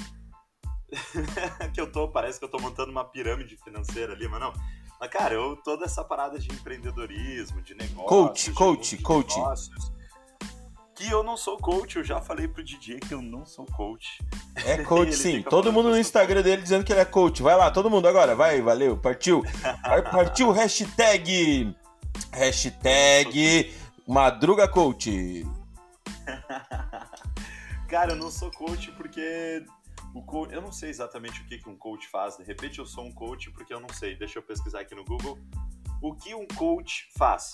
que 1.71 1.79
eu 1.79 1.91
tô, 1.91 2.07
parece 2.07 2.39
que 2.39 2.45
eu 2.45 2.49
tô 2.49 2.57
montando 2.59 2.91
uma 2.91 3.05
pirâmide 3.05 3.57
financeira 3.57 4.13
ali, 4.13 4.27
mas 4.27 4.39
não. 4.39 4.51
Mas, 4.99 5.09
cara, 5.11 5.35
eu 5.35 5.55
toda 5.57 5.85
essa 5.85 6.03
parada 6.03 6.39
de 6.39 6.51
empreendedorismo, 6.51 7.61
de 7.61 7.75
negócio. 7.75 8.09
Coach, 8.09 8.51
coach, 8.53 8.97
coach. 8.97 9.35
Negócios, 9.35 9.93
que 10.99 11.09
eu 11.09 11.23
não 11.23 11.37
sou 11.37 11.57
coach, 11.57 11.95
eu 11.95 12.03
já 12.03 12.19
falei 12.19 12.45
pro 12.45 12.61
DJ 12.61 12.99
que 12.99 13.13
eu 13.13 13.21
não 13.21 13.45
sou 13.45 13.65
coach. 13.65 14.19
É 14.65 14.79
coach 14.83 15.15
sim, 15.15 15.41
todo 15.41 15.71
mundo 15.71 15.91
no 15.91 15.97
Instagram 15.97 16.41
dele 16.41 16.61
dizendo 16.61 16.83
que 16.83 16.91
ele 16.91 16.99
é 16.99 17.05
coach. 17.05 17.41
Vai 17.41 17.55
lá, 17.55 17.71
todo 17.71 17.89
mundo 17.89 18.05
agora, 18.05 18.35
vai, 18.35 18.61
valeu, 18.61 18.97
partiu. 18.97 19.41
Partiu 20.11 20.51
hashtag. 20.51 21.73
Hashtag 22.33 23.73
Madruga 24.05 24.67
Coach. 24.67 25.47
Cara, 27.87 28.11
eu 28.11 28.17
não 28.17 28.29
sou 28.29 28.51
coach 28.51 28.91
porque 28.91 29.63
o 30.13 30.21
coach, 30.21 30.53
eu 30.53 30.61
não 30.61 30.73
sei 30.73 30.89
exatamente 30.89 31.41
o 31.41 31.45
que, 31.45 31.59
que 31.59 31.69
um 31.69 31.77
coach 31.77 32.09
faz. 32.09 32.35
De 32.35 32.43
repente 32.43 32.79
eu 32.79 32.85
sou 32.85 33.05
um 33.05 33.13
coach 33.13 33.49
porque 33.51 33.73
eu 33.73 33.79
não 33.79 33.89
sei. 33.93 34.17
Deixa 34.17 34.37
eu 34.37 34.43
pesquisar 34.43 34.81
aqui 34.81 34.93
no 34.93 35.05
Google. 35.05 35.39
O 36.01 36.13
que 36.13 36.35
um 36.35 36.45
coach 36.45 37.09
faz? 37.17 37.53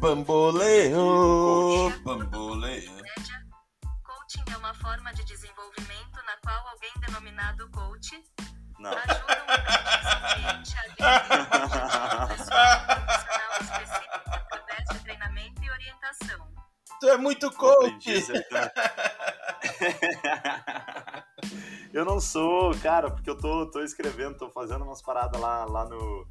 Bamboleio, 0.00 1.90
bamboleio. 2.04 2.90
Coaching 4.02 4.44
é 4.52 4.56
uma 4.56 4.74
forma 4.74 5.12
de 5.14 5.24
desenvolvimento 5.24 6.16
na 6.26 6.36
qual 6.42 6.68
alguém 6.68 6.92
denominado 7.06 7.70
coach 7.70 8.22
Não. 8.78 8.90
ajuda 8.90 9.42
um 9.42 9.46
cliente 10.34 10.74
a 10.78 12.26
profissional 12.26 13.60
específica 13.60 14.22
através 14.52 14.88
de 14.92 14.98
treinamento 15.04 15.64
e 15.64 15.70
orientação. 15.70 16.48
Tu 17.00 17.08
é 17.08 17.16
muito 17.16 17.50
coach. 17.52 18.26
Eu 21.92 22.04
não 22.04 22.20
sou, 22.20 22.74
cara, 22.80 23.08
porque 23.08 23.30
eu 23.30 23.38
tô, 23.38 23.70
tô 23.70 23.80
escrevendo, 23.80 24.36
tô 24.36 24.50
fazendo 24.50 24.84
umas 24.84 25.00
paradas 25.00 25.40
lá, 25.40 25.64
lá 25.64 25.84
no, 25.84 26.26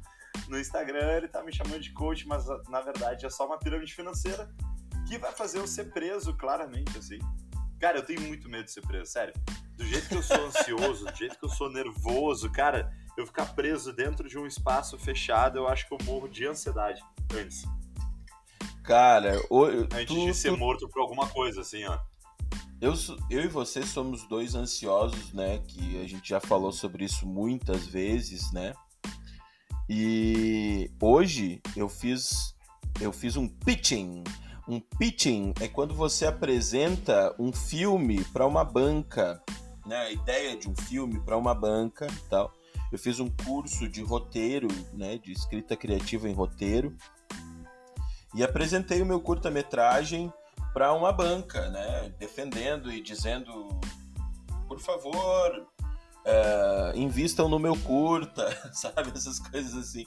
no 0.48 0.58
Instagram, 0.58 1.16
ele 1.16 1.28
tá 1.28 1.42
me 1.42 1.52
chamando 1.54 1.80
de 1.80 1.92
coach, 1.92 2.26
mas 2.26 2.44
na 2.68 2.80
verdade 2.80 3.24
é 3.26 3.30
só 3.30 3.46
uma 3.46 3.58
pirâmide 3.58 3.92
financeira 3.94 4.48
que 5.06 5.18
vai 5.18 5.32
fazer 5.32 5.58
eu 5.58 5.66
ser 5.66 5.92
preso, 5.92 6.34
claramente, 6.36 6.96
assim. 6.98 7.18
Cara, 7.80 7.98
eu 7.98 8.02
tenho 8.06 8.20
muito 8.22 8.48
medo 8.48 8.64
de 8.64 8.72
ser 8.72 8.80
preso, 8.82 9.10
sério. 9.10 9.34
Do 9.76 9.84
jeito 9.84 10.08
que 10.08 10.14
eu 10.14 10.22
sou 10.22 10.46
ansioso, 10.46 11.04
do 11.04 11.14
jeito 11.16 11.38
que 11.38 11.44
eu 11.44 11.48
sou 11.50 11.70
nervoso, 11.70 12.50
cara, 12.50 12.90
eu 13.16 13.26
ficar 13.26 13.54
preso 13.54 13.92
dentro 13.92 14.28
de 14.28 14.38
um 14.38 14.46
espaço 14.46 14.96
fechado, 14.98 15.58
eu 15.58 15.68
acho 15.68 15.86
que 15.88 15.94
eu 15.94 15.98
morro 16.04 16.28
de 16.28 16.46
ansiedade 16.46 17.02
antes. 17.34 17.64
Cara, 18.82 19.40
o- 19.50 19.64
Antes 19.64 20.06
tu- 20.06 20.24
de 20.26 20.34
ser 20.34 20.50
tu- 20.50 20.58
morto 20.58 20.88
por 20.88 21.00
alguma 21.00 21.26
coisa, 21.28 21.60
assim, 21.62 21.84
ó. 21.84 21.98
eu, 22.80 22.92
eu 23.30 23.42
e 23.44 23.48
você 23.48 23.82
somos 23.82 24.26
dois 24.28 24.54
ansiosos, 24.54 25.32
né? 25.32 25.58
Que 25.66 26.00
a 26.02 26.06
gente 26.06 26.28
já 26.28 26.40
falou 26.40 26.70
sobre 26.70 27.04
isso 27.04 27.26
muitas 27.26 27.86
vezes, 27.86 28.52
né? 28.52 28.74
E 29.88 30.90
hoje 31.00 31.60
eu 31.76 31.88
fiz 31.88 32.54
eu 33.00 33.12
fiz 33.12 33.36
um 33.36 33.48
pitching. 33.48 34.24
Um 34.68 34.80
pitching 34.80 35.52
é 35.60 35.68
quando 35.68 35.94
você 35.94 36.26
apresenta 36.26 37.34
um 37.38 37.52
filme 37.52 38.24
para 38.26 38.46
uma 38.46 38.64
banca, 38.64 39.42
né? 39.84 39.96
A 39.96 40.12
ideia 40.12 40.56
de 40.56 40.68
um 40.68 40.74
filme 40.74 41.20
para 41.20 41.36
uma 41.36 41.54
banca, 41.54 42.06
e 42.06 42.28
tal. 42.30 42.52
Eu 42.90 42.98
fiz 42.98 43.18
um 43.18 43.28
curso 43.28 43.88
de 43.88 44.02
roteiro, 44.02 44.68
né? 44.92 45.18
De 45.18 45.32
escrita 45.32 45.76
criativa 45.76 46.28
em 46.28 46.32
roteiro 46.32 46.96
e 48.34 48.42
apresentei 48.42 49.00
o 49.00 49.06
meu 49.06 49.20
curta-metragem 49.20 50.32
para 50.72 50.92
uma 50.92 51.12
banca, 51.12 51.68
né? 51.70 52.12
Defendendo 52.18 52.90
e 52.90 53.00
dizendo, 53.00 53.68
por 54.66 54.80
favor, 54.80 55.66
é, 56.24 56.92
invistam 56.94 57.48
no 57.48 57.58
meu 57.58 57.76
curta, 57.76 58.48
sabe? 58.72 59.12
Essas 59.14 59.38
coisas 59.38 59.74
assim. 59.74 60.04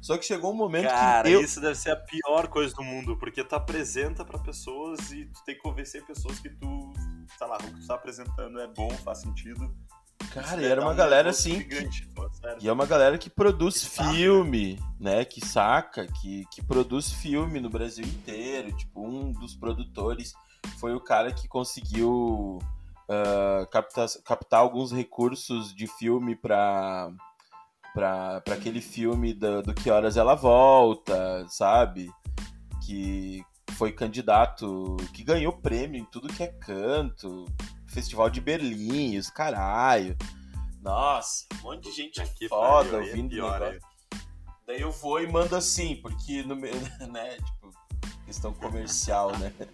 Só 0.00 0.16
que 0.16 0.24
chegou 0.24 0.52
um 0.52 0.56
momento 0.56 0.88
Cara, 0.88 1.28
que 1.28 1.34
eu... 1.34 1.40
isso 1.40 1.60
deve 1.60 1.74
ser 1.74 1.90
a 1.90 1.96
pior 1.96 2.48
coisa 2.48 2.74
do 2.74 2.82
mundo, 2.82 3.16
porque 3.18 3.42
tu 3.42 3.54
apresenta 3.54 4.24
pra 4.24 4.38
pessoas 4.38 5.10
e 5.10 5.26
tu 5.26 5.44
tem 5.44 5.54
que 5.54 5.60
convencer 5.60 6.04
pessoas 6.06 6.38
que 6.38 6.48
tu, 6.48 6.92
sei 7.36 7.46
lá, 7.46 7.56
o 7.56 7.58
que 7.58 7.80
tu 7.80 7.86
tá 7.86 7.94
apresentando 7.94 8.60
é 8.60 8.68
bom, 8.68 8.90
faz 9.04 9.18
sentido. 9.18 9.74
Cara, 10.32 10.60
e 10.60 10.64
era 10.64 10.80
uma 10.80 10.92
um 10.92 10.96
galera 10.96 11.30
assim. 11.30 11.58
Gigante, 11.58 12.06
pô, 12.14 12.28
sério. 12.30 12.58
E 12.60 12.68
é 12.68 12.72
uma 12.72 12.86
galera 12.86 13.18
que 13.18 13.28
produz 13.28 13.86
Que 13.86 14.02
né? 14.02 14.12
filme, 14.12 14.78
né? 14.98 15.24
Que 15.24 15.44
saca, 15.44 16.06
que, 16.06 16.44
que 16.50 16.62
produz 16.62 17.12
filme 17.12 17.60
no 17.60 17.68
Brasil 17.68 18.04
inteiro. 18.04 18.74
Tipo, 18.76 19.06
um 19.06 19.32
dos 19.32 19.54
produtores 19.54 20.32
foi 20.78 20.94
o 20.94 21.00
cara 21.00 21.32
que 21.32 21.46
conseguiu 21.48 22.58
ah, 23.08 23.66
captar, 23.70 24.08
captar 24.24 24.60
alguns 24.60 24.92
recursos 24.92 25.74
de 25.74 25.86
filme 25.86 26.34
para 26.34 27.10
para 27.94 28.42
aquele 28.52 28.82
filme 28.82 29.32
do, 29.32 29.62
do 29.62 29.72
Que 29.72 29.90
Horas 29.90 30.18
Ela 30.18 30.34
Volta, 30.34 31.46
sabe? 31.48 32.10
Que 32.84 33.42
foi 33.72 33.90
candidato, 33.90 34.98
que 35.14 35.24
ganhou 35.24 35.50
prêmio 35.50 36.02
em 36.02 36.04
tudo 36.04 36.28
que 36.28 36.42
é 36.42 36.46
canto, 36.46 37.46
Festival 37.86 38.28
de 38.28 38.42
Berlim, 38.42 39.16
os 39.16 39.30
caralho. 39.30 40.14
Nossa, 40.82 41.46
um 41.54 41.62
monte 41.62 41.84
de 41.84 41.92
gente 41.92 42.22
Que 42.34 42.48
foda 42.48 42.90
pariu, 42.90 43.00
é 43.00 43.08
ouvindo 43.08 43.26
o 43.28 43.30
pior, 43.30 43.60
negócio. 43.60 43.80
Daí 44.66 44.80
eu 44.82 44.92
vou 44.92 45.22
e 45.22 45.26
mando 45.26 45.56
assim, 45.56 45.96
porque 45.96 46.42
no 46.42 46.54
meio, 46.54 46.76
né, 47.10 47.36
tipo, 47.36 47.70
questão 48.26 48.52
comercial, 48.52 49.32
né? 49.38 49.52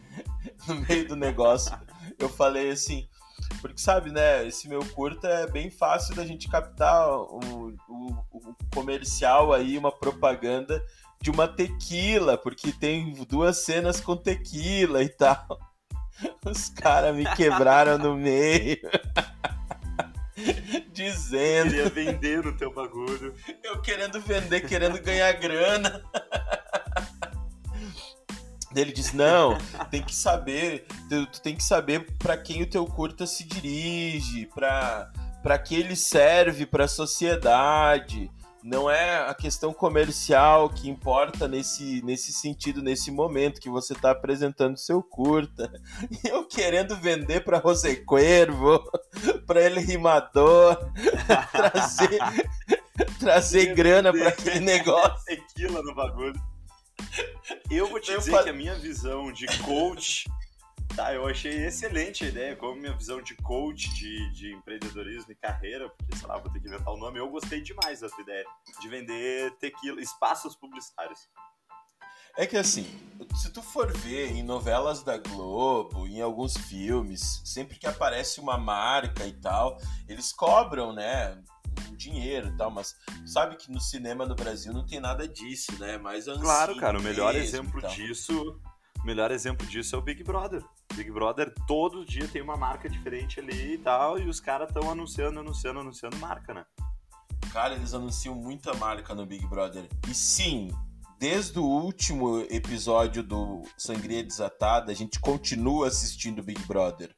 No 0.68 0.76
meio 0.76 1.08
do 1.08 1.16
negócio, 1.16 1.76
eu 2.18 2.28
falei 2.28 2.70
assim, 2.70 3.08
porque 3.60 3.80
sabe, 3.80 4.10
né, 4.10 4.46
esse 4.46 4.68
meu 4.68 4.84
curta 4.90 5.28
é 5.28 5.46
bem 5.46 5.70
fácil 5.70 6.14
da 6.14 6.24
gente 6.24 6.48
captar 6.48 7.08
o, 7.08 7.74
o, 7.88 8.24
o 8.32 8.56
comercial 8.74 9.52
aí, 9.52 9.76
uma 9.76 9.92
propaganda 9.92 10.82
de 11.20 11.30
uma 11.30 11.46
tequila, 11.46 12.36
porque 12.36 12.72
tem 12.72 13.12
duas 13.28 13.64
cenas 13.64 14.00
com 14.00 14.16
tequila 14.16 15.02
e 15.02 15.08
tal. 15.08 15.58
Os 16.44 16.68
caras 16.68 17.14
me 17.14 17.24
quebraram 17.34 17.96
no 17.96 18.16
meio. 18.16 18.78
Dizendo, 20.92 21.70
Queria 21.70 21.88
vender 21.88 22.44
no 22.44 22.56
teu 22.56 22.72
bagulho. 22.72 23.34
eu 23.62 23.80
querendo 23.80 24.20
vender, 24.20 24.60
querendo 24.62 25.00
ganhar 25.00 25.32
grana. 25.32 26.02
Ele 28.74 28.92
disse: 28.92 29.16
Não, 29.16 29.58
tem 29.90 30.02
que 30.02 30.14
saber, 30.14 30.86
tu, 31.08 31.26
tu 31.26 31.40
tem 31.40 31.56
que 31.56 31.64
saber 31.64 32.06
para 32.18 32.36
quem 32.36 32.62
o 32.62 32.66
teu 32.66 32.86
curta 32.86 33.26
se 33.26 33.44
dirige, 33.44 34.46
para 34.54 35.10
para 35.42 35.58
que 35.58 35.74
ele 35.74 35.96
serve 35.96 36.64
para 36.64 36.84
a 36.84 36.88
sociedade. 36.88 38.30
Não 38.62 38.88
é 38.88 39.28
a 39.28 39.34
questão 39.34 39.72
comercial 39.72 40.70
que 40.70 40.88
importa 40.88 41.48
nesse, 41.48 42.00
nesse 42.04 42.32
sentido, 42.32 42.80
nesse 42.80 43.10
momento 43.10 43.60
que 43.60 43.68
você 43.68 43.92
está 43.92 44.12
apresentando 44.12 44.78
seu 44.78 45.02
curta. 45.02 45.68
Eu 46.24 46.46
querendo 46.46 46.96
vender 46.96 47.40
para 47.42 47.60
José 47.60 47.96
Cuervo, 47.96 48.80
para 49.48 49.62
ele 49.62 49.80
rimador, 49.80 50.78
trazer, 51.50 52.20
trazer 53.18 53.74
grana 53.74 54.12
para 54.12 54.28
aquele 54.28 54.60
negócio. 54.60 55.24
Tequila 55.26 55.82
no 55.82 55.92
bagulho. 55.92 56.51
Eu 57.70 57.86
vou 57.88 58.00
te 58.00 58.10
Eu 58.10 58.18
dizer 58.18 58.30
fal- 58.32 58.44
que 58.44 58.50
a 58.50 58.52
minha 58.52 58.74
visão 58.74 59.32
de 59.32 59.46
coach. 59.58 60.24
Tá, 60.94 61.14
eu 61.14 61.26
achei 61.26 61.64
excelente 61.64 62.22
a 62.22 62.28
ideia, 62.28 62.54
como 62.54 62.78
minha 62.78 62.94
visão 62.94 63.22
de 63.22 63.34
coach, 63.36 63.88
de, 63.94 64.30
de 64.34 64.52
empreendedorismo 64.52 65.32
e 65.32 65.34
carreira, 65.34 65.88
porque, 65.88 66.14
sei 66.18 66.28
lá, 66.28 66.36
vou 66.36 66.52
ter 66.52 66.60
que 66.60 66.68
inventar 66.68 66.92
o 66.92 66.98
nome. 66.98 67.18
Eu 67.18 67.30
gostei 67.30 67.62
demais 67.62 68.00
da 68.00 68.10
tua 68.10 68.20
ideia 68.20 68.44
de 68.78 68.88
vender 68.88 69.56
tequila, 69.58 70.02
espaços 70.02 70.54
publicitários. 70.54 71.18
É 72.36 72.46
que 72.46 72.58
assim, 72.58 72.84
se 73.36 73.50
tu 73.50 73.62
for 73.62 73.90
ver 73.90 74.32
em 74.32 74.42
novelas 74.42 75.02
da 75.02 75.16
Globo, 75.16 76.06
em 76.06 76.20
alguns 76.20 76.56
filmes, 76.56 77.40
sempre 77.44 77.78
que 77.78 77.86
aparece 77.86 78.38
uma 78.38 78.58
marca 78.58 79.26
e 79.26 79.32
tal, 79.32 79.78
eles 80.06 80.30
cobram, 80.30 80.92
né? 80.92 81.42
Um 81.90 81.96
dinheiro 81.96 82.48
e 82.48 82.56
tal, 82.56 82.70
mas 82.70 82.96
sabe 83.26 83.56
que 83.56 83.70
no 83.70 83.80
cinema 83.80 84.26
no 84.26 84.34
Brasil 84.34 84.72
não 84.72 84.84
tem 84.84 85.00
nada 85.00 85.26
disso, 85.26 85.72
né? 85.78 85.98
Mais 85.98 86.24
Claro, 86.24 86.76
cara, 86.76 86.98
o 86.98 87.02
melhor 87.02 87.34
exemplo 87.34 87.80
disso. 87.88 88.60
O 89.02 89.06
melhor 89.06 89.32
exemplo 89.32 89.66
disso 89.66 89.96
é 89.96 89.98
o 89.98 90.02
Big 90.02 90.22
Brother. 90.22 90.62
Big 90.94 91.10
Brother 91.10 91.52
todo 91.66 92.04
dia 92.04 92.28
tem 92.28 92.40
uma 92.40 92.56
marca 92.56 92.88
diferente 92.88 93.40
ali 93.40 93.74
e 93.74 93.78
tal, 93.78 94.18
e 94.18 94.28
os 94.28 94.38
caras 94.38 94.68
estão 94.68 94.90
anunciando, 94.90 95.40
anunciando, 95.40 95.80
anunciando 95.80 96.16
marca, 96.18 96.54
né? 96.54 96.64
Cara, 97.52 97.74
eles 97.74 97.92
anunciam 97.92 98.34
muita 98.34 98.72
marca 98.74 99.14
no 99.14 99.26
Big 99.26 99.44
Brother. 99.46 99.88
E 100.08 100.14
sim, 100.14 100.70
desde 101.18 101.58
o 101.58 101.64
último 101.64 102.40
episódio 102.50 103.22
do 103.22 103.62
Sangria 103.76 104.22
Desatada, 104.22 104.90
a 104.92 104.94
gente 104.94 105.20
continua 105.20 105.88
assistindo 105.88 106.42
Big 106.42 106.60
Brother. 106.62 107.14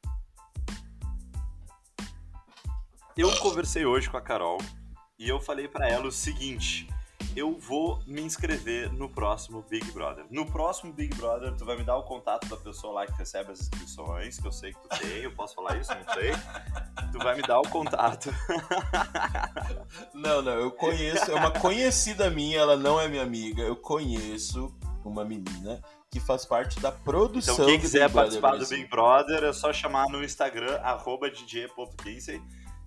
Eu 3.17 3.31
conversei 3.39 3.87
hoje 3.87 4.11
com 4.11 4.17
a 4.17 4.21
Carol 4.21 4.59
e 5.17 5.29
eu 5.29 5.39
falei 5.39 5.69
pra 5.69 5.89
ela 5.89 6.09
o 6.09 6.13
seguinte: 6.13 6.89
eu 7.37 7.57
vou 7.57 8.01
me 8.09 8.21
inscrever 8.21 8.93
no 8.93 9.09
próximo 9.09 9.65
Big 9.71 9.89
Brother. 9.93 10.27
No 10.31 10.45
próximo 10.45 10.93
Big 10.93 11.15
Brother, 11.17 11.55
tu 11.55 11.65
vai 11.65 11.77
me 11.77 11.85
dar 11.85 11.97
o 11.97 12.03
contato 12.03 12.49
da 12.49 12.57
pessoa 12.57 12.93
lá 12.93 13.07
que 13.07 13.13
recebe 13.13 13.53
as 13.53 13.61
inscrições, 13.61 14.41
que 14.41 14.47
eu 14.49 14.51
sei 14.51 14.73
que 14.73 14.81
tu 14.81 14.89
tem, 14.99 15.23
eu 15.23 15.33
posso 15.33 15.55
falar 15.55 15.77
isso? 15.77 15.93
Não 15.95 16.13
sei. 16.13 16.33
Tu 17.13 17.19
vai 17.19 17.37
me 17.37 17.43
dar 17.43 17.61
o 17.61 17.69
contato. 17.69 18.31
Não, 20.13 20.43
não, 20.43 20.53
eu 20.55 20.73
conheço, 20.73 21.31
é 21.31 21.35
uma 21.35 21.51
conhecida 21.51 22.29
minha, 22.31 22.59
ela 22.59 22.77
não 22.77 23.01
é 23.01 23.07
minha 23.07 23.23
amiga, 23.23 23.63
eu 23.63 23.77
conheço 23.77 24.75
uma 25.05 25.25
menina 25.25 25.81
que 26.11 26.19
faz 26.19 26.45
parte 26.45 26.81
da 26.81 26.91
produção 26.91 27.55
Então, 27.55 27.67
quem 27.67 27.77
do 27.77 27.81
quiser 27.81 28.09
Brother 28.09 28.41
participar 28.41 28.51
do 28.53 28.59
Brasil. 28.59 28.79
Big 28.79 28.91
Brother, 28.91 29.45
é 29.45 29.53
só 29.53 29.73
chamar 29.73 30.09
no 30.09 30.25
Instagram, 30.25 30.81
arroba 30.83 31.31
DJ.15. 31.31 32.41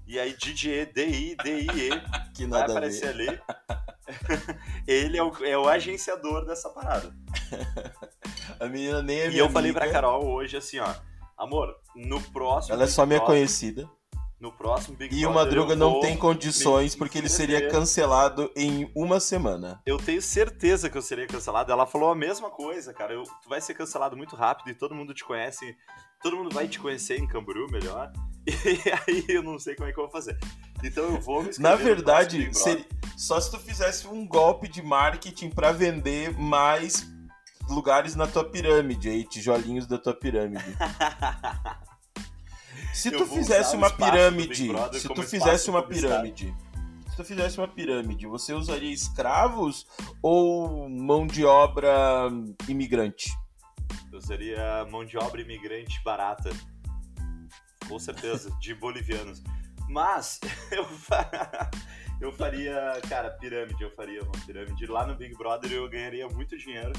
E 0.08 0.18
aí, 0.20 0.34
DJ, 0.34 0.86
D-I-D-I-E, 0.86 1.90
que 2.34 2.46
vai 2.46 2.62
aparecer 2.62 3.10
ali. 3.10 3.28
Ele 4.88 5.18
é 5.18 5.24
o, 5.24 5.32
é 5.44 5.58
o 5.58 5.68
agenciador 5.68 6.46
dessa 6.46 6.70
parada. 6.70 7.14
A 8.60 8.66
menina 8.68 9.02
nem 9.04 9.20
é 9.20 9.26
E 9.26 9.30
minha 9.30 9.42
eu 9.42 9.50
falei 9.50 9.72
pra 9.74 9.84
amiga, 9.84 9.94
Carol 10.02 10.26
hoje 10.26 10.58
assim, 10.58 10.80
ó. 10.80 10.94
Amor, 11.38 11.76
no 11.96 12.20
próximo. 12.32 12.74
Ela 12.74 12.86
é 12.86 12.88
só 12.88 13.06
minha 13.06 13.20
Brother- 13.20 13.36
conhecida. 13.36 13.90
No 14.40 14.52
próximo 14.52 14.96
Big 14.96 15.16
E 15.16 15.26
o. 15.26 15.34
Madruga 15.34 15.76
não 15.76 16.00
tem 16.00 16.16
condições 16.16 16.96
porque 16.96 17.18
ele 17.18 17.28
seria 17.30 17.68
cancelado 17.70 18.52
em 18.56 18.90
uma 18.96 19.20
semana. 19.20 19.82
Eu 19.86 19.98
tenho 19.98 20.22
certeza 20.22 20.90
que 20.90 20.98
eu 20.98 21.02
seria 21.02 21.28
cancelado. 21.28 21.72
Ela 21.72 21.86
falou 21.88 22.10
a 22.12 22.16
mesma 22.16 22.50
coisa, 22.50 22.94
cara. 22.94 23.14
Eu- 23.14 23.24
tu 23.24 23.50
vai 23.50 23.60
ser 23.60 23.74
cancelado 23.74 24.16
muito 24.16 24.36
rápido 24.36 24.70
e 24.70 24.76
todo 24.76 24.96
mundo 24.96 25.14
te 25.14 25.24
conhece. 25.26 25.76
Todo 26.22 26.38
mundo 26.38 26.54
vai 26.54 26.68
te 26.68 26.80
conhecer 26.80 27.20
em 27.20 27.28
Camboriú 27.28 27.68
melhor. 27.72 28.12
E 28.66 28.90
aí 29.08 29.26
eu 29.28 29.44
não 29.44 29.60
sei 29.60 29.76
como 29.76 29.90
é 29.90 29.94
que 29.94 30.00
eu 30.00 30.04
vou 30.04 30.12
fazer. 30.12 30.38
Então 30.84 31.04
eu 31.04 31.20
vou 31.22 31.44
me 31.44 31.52
Na 31.60 31.76
verdade, 31.76 32.50
seria- 32.54 32.86
só 33.18 33.40
se 33.42 33.52
tu 33.52 33.60
fizesse 33.60 34.08
um 34.08 34.26
golpe 34.26 34.68
de 34.70 34.82
marketing 34.82 35.50
pra 35.50 35.72
vender 35.72 36.38
mais 36.40 37.06
lugares 37.70 38.16
na 38.16 38.26
tua 38.26 38.50
pirâmide 38.50 39.10
aí, 39.10 39.26
tijolinhos 39.26 39.86
da 39.86 39.98
tua 39.98 40.14
pirâmide. 40.14 40.64
Se 42.94 43.12
tu 43.12 43.26
fizesse 43.28 43.76
uma 43.76 43.92
pirâmide, 43.92 44.72
se 45.00 45.08
tu 45.08 45.22
fizesse 45.24 45.70
uma 45.70 45.84
pirâmide, 45.84 46.56
se 47.10 47.16
tu 47.16 47.24
fizesse 47.24 47.58
uma 47.60 47.68
pirâmide, 47.68 48.26
você 48.26 48.54
usaria 48.54 48.92
escravos 48.92 49.86
ou 50.22 50.90
mão 50.90 51.28
de 51.28 51.46
obra 51.46 52.28
imigrante? 52.68 53.30
Eu 54.12 54.20
seria 54.20 54.84
mão 54.90 55.06
de 55.06 55.16
obra 55.16 55.42
imigrante 55.42 56.02
barata. 56.04 56.50
Com 57.88 58.00
certeza, 58.00 58.52
de 58.60 58.74
bolivianos. 58.76 59.42
Mas 59.90 60.40
eu, 60.72 60.84
fa- 60.86 61.70
eu 62.20 62.32
faria, 62.32 63.00
cara, 63.08 63.30
pirâmide, 63.32 63.82
eu 63.82 63.92
faria 63.96 64.22
uma 64.24 64.34
pirâmide. 64.46 64.86
Lá 64.86 65.06
no 65.06 65.16
Big 65.16 65.36
Brother 65.36 65.72
eu 65.72 65.88
ganharia 65.90 66.28
muito 66.28 66.58
dinheiro. 66.58 66.92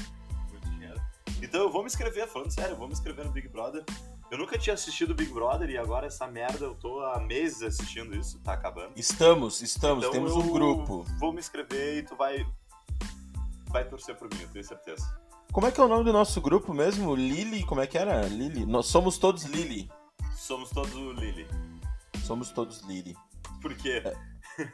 Muito 0.49 0.69
dinheiro. 0.69 0.99
Então 1.41 1.61
eu 1.61 1.71
vou 1.71 1.81
me 1.81 1.87
inscrever, 1.87 2.27
falando 2.27 2.51
sério, 2.51 2.71
eu 2.71 2.77
vou 2.77 2.87
me 2.87 2.93
inscrever 2.93 3.25
no 3.25 3.31
Big 3.31 3.47
Brother. 3.47 3.83
Eu 4.31 4.37
nunca 4.37 4.57
tinha 4.59 4.73
assistido 4.75 5.11
o 5.11 5.15
Big 5.15 5.31
Brother 5.33 5.69
e 5.69 5.77
agora 5.77 6.05
essa 6.05 6.27
merda 6.27 6.65
eu 6.65 6.75
tô 6.75 6.99
há 7.01 7.19
meses 7.19 7.63
assistindo 7.63 8.15
isso, 8.15 8.39
tá 8.39 8.53
acabando. 8.53 8.91
Estamos, 8.95 9.61
estamos, 9.61 10.03
Então 10.03 10.11
temos 10.11 10.33
um 10.33 10.51
grupo. 10.51 11.03
Vou 11.19 11.31
me 11.33 11.39
inscrever 11.39 11.97
e 11.97 12.03
tu 12.03 12.15
vai. 12.15 12.45
Vai 13.67 13.87
torcer 13.87 14.15
por 14.15 14.27
mim, 14.33 14.41
eu 14.41 14.49
tenho 14.49 14.65
certeza. 14.65 15.03
Como 15.51 15.65
é 15.65 15.71
que 15.71 15.79
é 15.79 15.83
o 15.83 15.87
nome 15.87 16.03
do 16.03 16.13
nosso 16.13 16.39
grupo 16.41 16.73
mesmo? 16.73 17.15
Lili, 17.15 17.63
como 17.63 17.81
é 17.81 17.87
que 17.87 17.97
era? 17.97 18.21
Lili. 18.27 18.65
Nós 18.67 18.85
somos 18.87 19.17
todos 19.17 19.43
Lili. 19.45 19.89
Somos 20.39 20.69
todos 20.69 20.95
o 20.95 21.11
Lily. 21.11 21.45
Somos 22.23 22.49
todos 22.49 22.81
Lili. 22.83 23.15
Por 23.61 23.75
quê? 23.75 24.01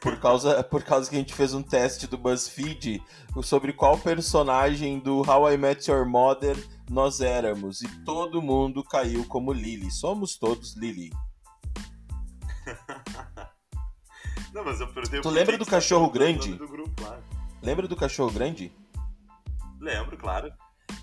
Por 0.00 0.18
causa, 0.18 0.62
por 0.64 0.82
causa 0.82 1.10
que 1.10 1.16
a 1.16 1.18
gente 1.18 1.34
fez 1.34 1.52
um 1.54 1.62
teste 1.62 2.06
do 2.06 2.16
BuzzFeed 2.16 3.02
sobre 3.42 3.72
qual 3.72 3.98
personagem 3.98 4.98
do 5.00 5.20
How 5.28 5.52
I 5.52 5.56
Met 5.56 5.90
Your 5.90 6.06
Mother 6.06 6.56
nós 6.88 7.20
éramos. 7.20 7.82
E 7.82 7.88
todo 8.04 8.40
mundo 8.40 8.82
caiu 8.84 9.24
como 9.26 9.52
Lily. 9.52 9.90
Somos 9.90 10.36
todos 10.36 10.76
Lily. 10.76 11.10
Não, 14.54 14.64
mas 14.64 14.80
eu 14.80 14.86
perguntei 14.92 15.20
Tu 15.20 15.28
lembra 15.28 15.58
do 15.58 15.66
cachorro 15.66 16.10
grande? 16.10 16.54
Do 16.54 16.68
grupo, 16.68 16.90
claro. 16.96 17.22
Lembra 17.60 17.88
do 17.88 17.96
cachorro 17.96 18.30
grande? 18.30 18.72
Lembro, 19.80 20.16
claro. 20.16 20.52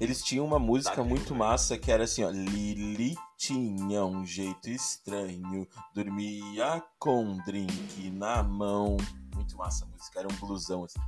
Eles 0.03 0.21
tinham 0.21 0.45
uma 0.45 0.59
música 0.59 0.97
Tá, 0.97 1.03
muito 1.03 1.33
massa 1.33 1.77
que 1.77 1.89
era 1.89 2.03
assim, 2.03 2.25
ó. 2.25 2.29
Lili 2.29 3.15
tinha 3.37 4.03
um 4.03 4.25
jeito 4.25 4.69
estranho, 4.69 5.65
dormia 5.95 6.83
com 6.99 7.37
drink 7.45 8.09
na 8.09 8.43
mão. 8.43 8.97
Muito 9.33 9.55
massa 9.57 9.85
a 9.85 9.87
música, 9.87 10.19
era 10.19 10.27
um 10.27 10.35
blusão 10.35 10.83
assim. 10.83 10.99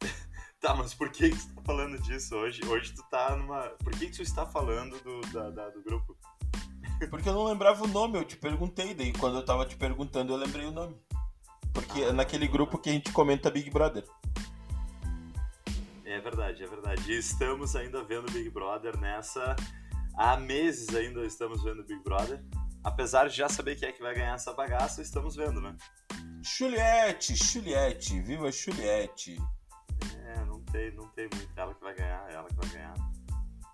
Tá, 0.60 0.74
mas 0.74 0.94
por 0.94 1.10
que, 1.10 1.28
que 1.28 1.36
tu 1.36 1.54
tá 1.56 1.62
falando 1.62 1.98
disso 2.00 2.34
hoje? 2.34 2.64
Hoje 2.66 2.92
tu 2.94 3.02
tá 3.10 3.36
numa. 3.36 3.64
Por 3.84 3.92
que, 3.92 4.06
que 4.06 4.16
tu 4.16 4.22
está 4.22 4.46
falando 4.46 4.98
do, 5.02 5.20
da- 5.30 5.50
da- 5.50 5.68
do 5.68 5.82
grupo? 5.82 6.16
Porque 7.10 7.28
eu 7.28 7.34
não 7.34 7.44
lembrava 7.44 7.84
o 7.84 7.86
nome, 7.86 8.16
eu 8.18 8.24
te 8.24 8.34
perguntei, 8.36 8.94
daí 8.94 9.12
quando 9.12 9.36
eu 9.36 9.44
tava 9.44 9.66
te 9.66 9.76
perguntando 9.76 10.32
eu 10.32 10.38
lembrei 10.38 10.64
o 10.64 10.72
nome. 10.72 10.96
Porque 11.72 12.00
é 12.04 12.12
naquele 12.12 12.48
grupo 12.48 12.78
que 12.78 12.88
a 12.88 12.92
gente 12.94 13.12
comenta 13.12 13.50
Big 13.50 13.68
Brother. 13.70 14.04
É 16.04 16.20
verdade, 16.20 16.62
é 16.62 16.66
verdade. 16.66 17.12
E 17.12 17.18
estamos 17.18 17.74
ainda 17.74 18.02
vendo 18.04 18.30
Big 18.30 18.50
Brother 18.50 18.98
nessa. 18.98 19.56
Há 20.16 20.36
meses 20.36 20.94
ainda 20.94 21.24
estamos 21.24 21.62
vendo 21.62 21.82
Big 21.82 22.02
Brother. 22.02 22.44
Apesar 22.82 23.28
de 23.28 23.36
já 23.36 23.48
saber 23.48 23.76
quem 23.76 23.88
é 23.88 23.92
que 23.92 24.02
vai 24.02 24.14
ganhar 24.14 24.34
essa 24.34 24.52
bagaça, 24.52 25.00
estamos 25.00 25.34
vendo, 25.34 25.60
né? 25.60 25.74
Juliette, 26.42 27.34
Juliette, 27.34 28.20
viva 28.20 28.52
Juliette. 28.52 29.38
É, 30.26 30.44
não 30.44 30.60
tem, 30.60 30.94
não 30.94 31.08
tem 31.08 31.28
muito. 31.32 31.48
Ela 31.56 31.74
que 31.74 31.82
vai 31.82 31.94
ganhar, 31.94 32.30
ela 32.30 32.48
que 32.48 32.54
vai 32.54 32.68
ganhar. 32.68 32.94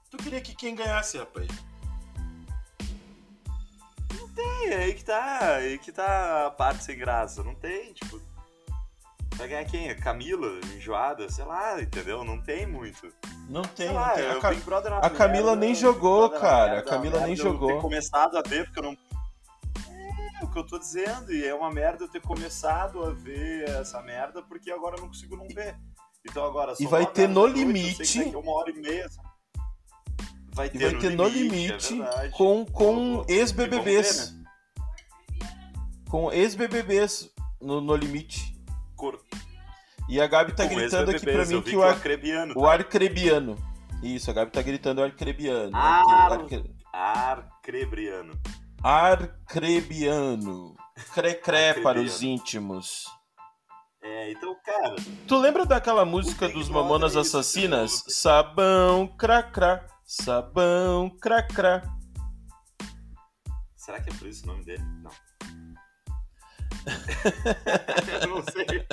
Tu 0.08 0.16
queria 0.16 0.40
que 0.40 0.54
quem 0.54 0.76
ganhasse, 0.76 1.18
rapaz? 1.18 1.48
É, 4.68 4.74
aí 4.74 4.94
que 4.94 5.04
tá, 5.04 5.56
aí 5.56 5.78
que 5.78 5.90
tá 5.90 6.46
a 6.46 6.50
parte 6.50 6.84
sem 6.84 6.96
graça. 6.96 7.42
Não 7.42 7.54
tem, 7.56 7.92
tipo. 7.92 8.20
Vai 9.40 9.48
ganhar 9.48 9.64
quem? 9.64 9.88
A 9.90 9.94
Camila, 9.94 10.60
enjoada, 10.76 11.28
sei 11.30 11.44
lá, 11.46 11.80
entendeu? 11.80 12.22
Não 12.22 12.40
tem 12.40 12.66
muito. 12.66 13.12
Não 13.48 13.62
tem, 13.62 13.74
Sei 13.74 13.88
não 13.88 13.94
lá, 13.94 14.10
tem. 14.10 14.24
é, 14.24 14.30
A 14.30 14.34
é 14.34 15.06
a 15.06 15.10
Camila 15.10 15.56
nem 15.56 15.74
jogou, 15.74 16.26
é 16.26 16.38
cara, 16.38 16.64
a 16.72 16.74
merda, 16.76 16.90
Camila 16.90 17.16
uma 17.18 17.26
nem 17.26 17.34
merda 17.34 17.48
Eu 17.48 17.52
jogou. 17.52 17.68
ter 17.74 17.80
começado 17.80 18.36
a 18.36 18.42
ver, 18.42 18.64
porque 18.66 18.78
eu 18.78 18.82
não. 18.82 18.96
É 20.40 20.44
o 20.44 20.48
que 20.50 20.58
eu 20.58 20.66
tô 20.66 20.78
dizendo, 20.78 21.32
e 21.32 21.44
é 21.44 21.54
uma 21.54 21.70
merda 21.70 22.04
eu 22.04 22.08
ter 22.08 22.20
começado 22.20 23.02
a 23.02 23.12
ver 23.12 23.68
essa 23.70 24.00
merda, 24.02 24.42
porque 24.42 24.70
agora 24.70 24.96
eu 24.96 25.00
não 25.00 25.08
consigo 25.08 25.36
não 25.36 25.48
ver. 25.48 25.74
Então 26.28 26.44
agora 26.44 26.74
só 26.74 26.82
E 26.82 26.86
vai 26.86 27.06
ter 27.06 27.26
no 27.28 27.34
noite, 27.48 27.56
limite- 27.64 28.34
a 28.34 28.38
uma 28.38 28.52
hora 28.52 28.70
e 28.70 28.74
meia. 28.74 29.08
Vai 30.52 30.68
ter, 30.68 30.76
E 30.82 30.90
vai 30.90 31.00
ter 31.00 31.10
no 31.16 31.26
limite 31.28 31.94
é 31.94 31.96
verdade. 32.04 32.30
com, 32.32 32.66
com 32.66 33.14
vou- 33.16 33.26
ex-BBBs. 33.26 34.32
né? 34.34 34.44
Com 36.10 36.30
ex-BBBs 36.30 37.30
no, 37.60 37.80
no 37.80 37.96
limite. 37.96 38.59
E 40.08 40.20
a 40.20 40.26
Gabi 40.26 40.52
tá 40.52 40.64
gritando 40.66 41.10
aqui 41.10 41.24
pra 41.24 41.44
mim 41.46 41.62
que 41.62 41.76
o, 41.76 41.80
o 41.80 41.82
ar, 41.82 41.92
Acrebiano. 41.96 42.54
o 42.56 42.66
Arcrebiano. 42.66 43.56
Isso, 44.02 44.30
a 44.30 44.34
Gabi 44.34 44.50
tá 44.50 44.60
gritando 44.62 45.02
Arcrebiano. 45.02 45.70
Ah, 45.74 46.28
Arcrebriano. 46.92 48.32
Arcrebiano. 48.82 50.74
Crecré 51.14 51.74
para 51.74 52.00
os 52.00 52.12
Arcrebiano. 52.14 52.34
íntimos. 52.40 53.04
É, 54.02 54.32
então, 54.32 54.56
cara, 54.64 54.96
Tu 55.28 55.36
lembra 55.38 55.66
daquela 55.66 56.04
música 56.06 56.48
dos 56.48 56.68
Mamonas 56.70 57.14
é 57.14 57.20
isso, 57.20 57.36
Assassinas? 57.36 57.92
entendeu? 57.96 58.14
Sabão, 58.16 59.06
cracrá, 59.18 59.86
sabão, 60.04 61.10
cracrá. 61.20 61.82
será 63.76 64.00
que 64.00 64.08
é 64.10 64.14
por 64.14 64.26
isso 64.26 64.44
o 64.44 64.46
nome 64.46 64.64
dele? 64.64 64.82
Não. 65.02 65.10
eu 68.22 68.28
não 68.28 68.42
sei. 68.42 68.86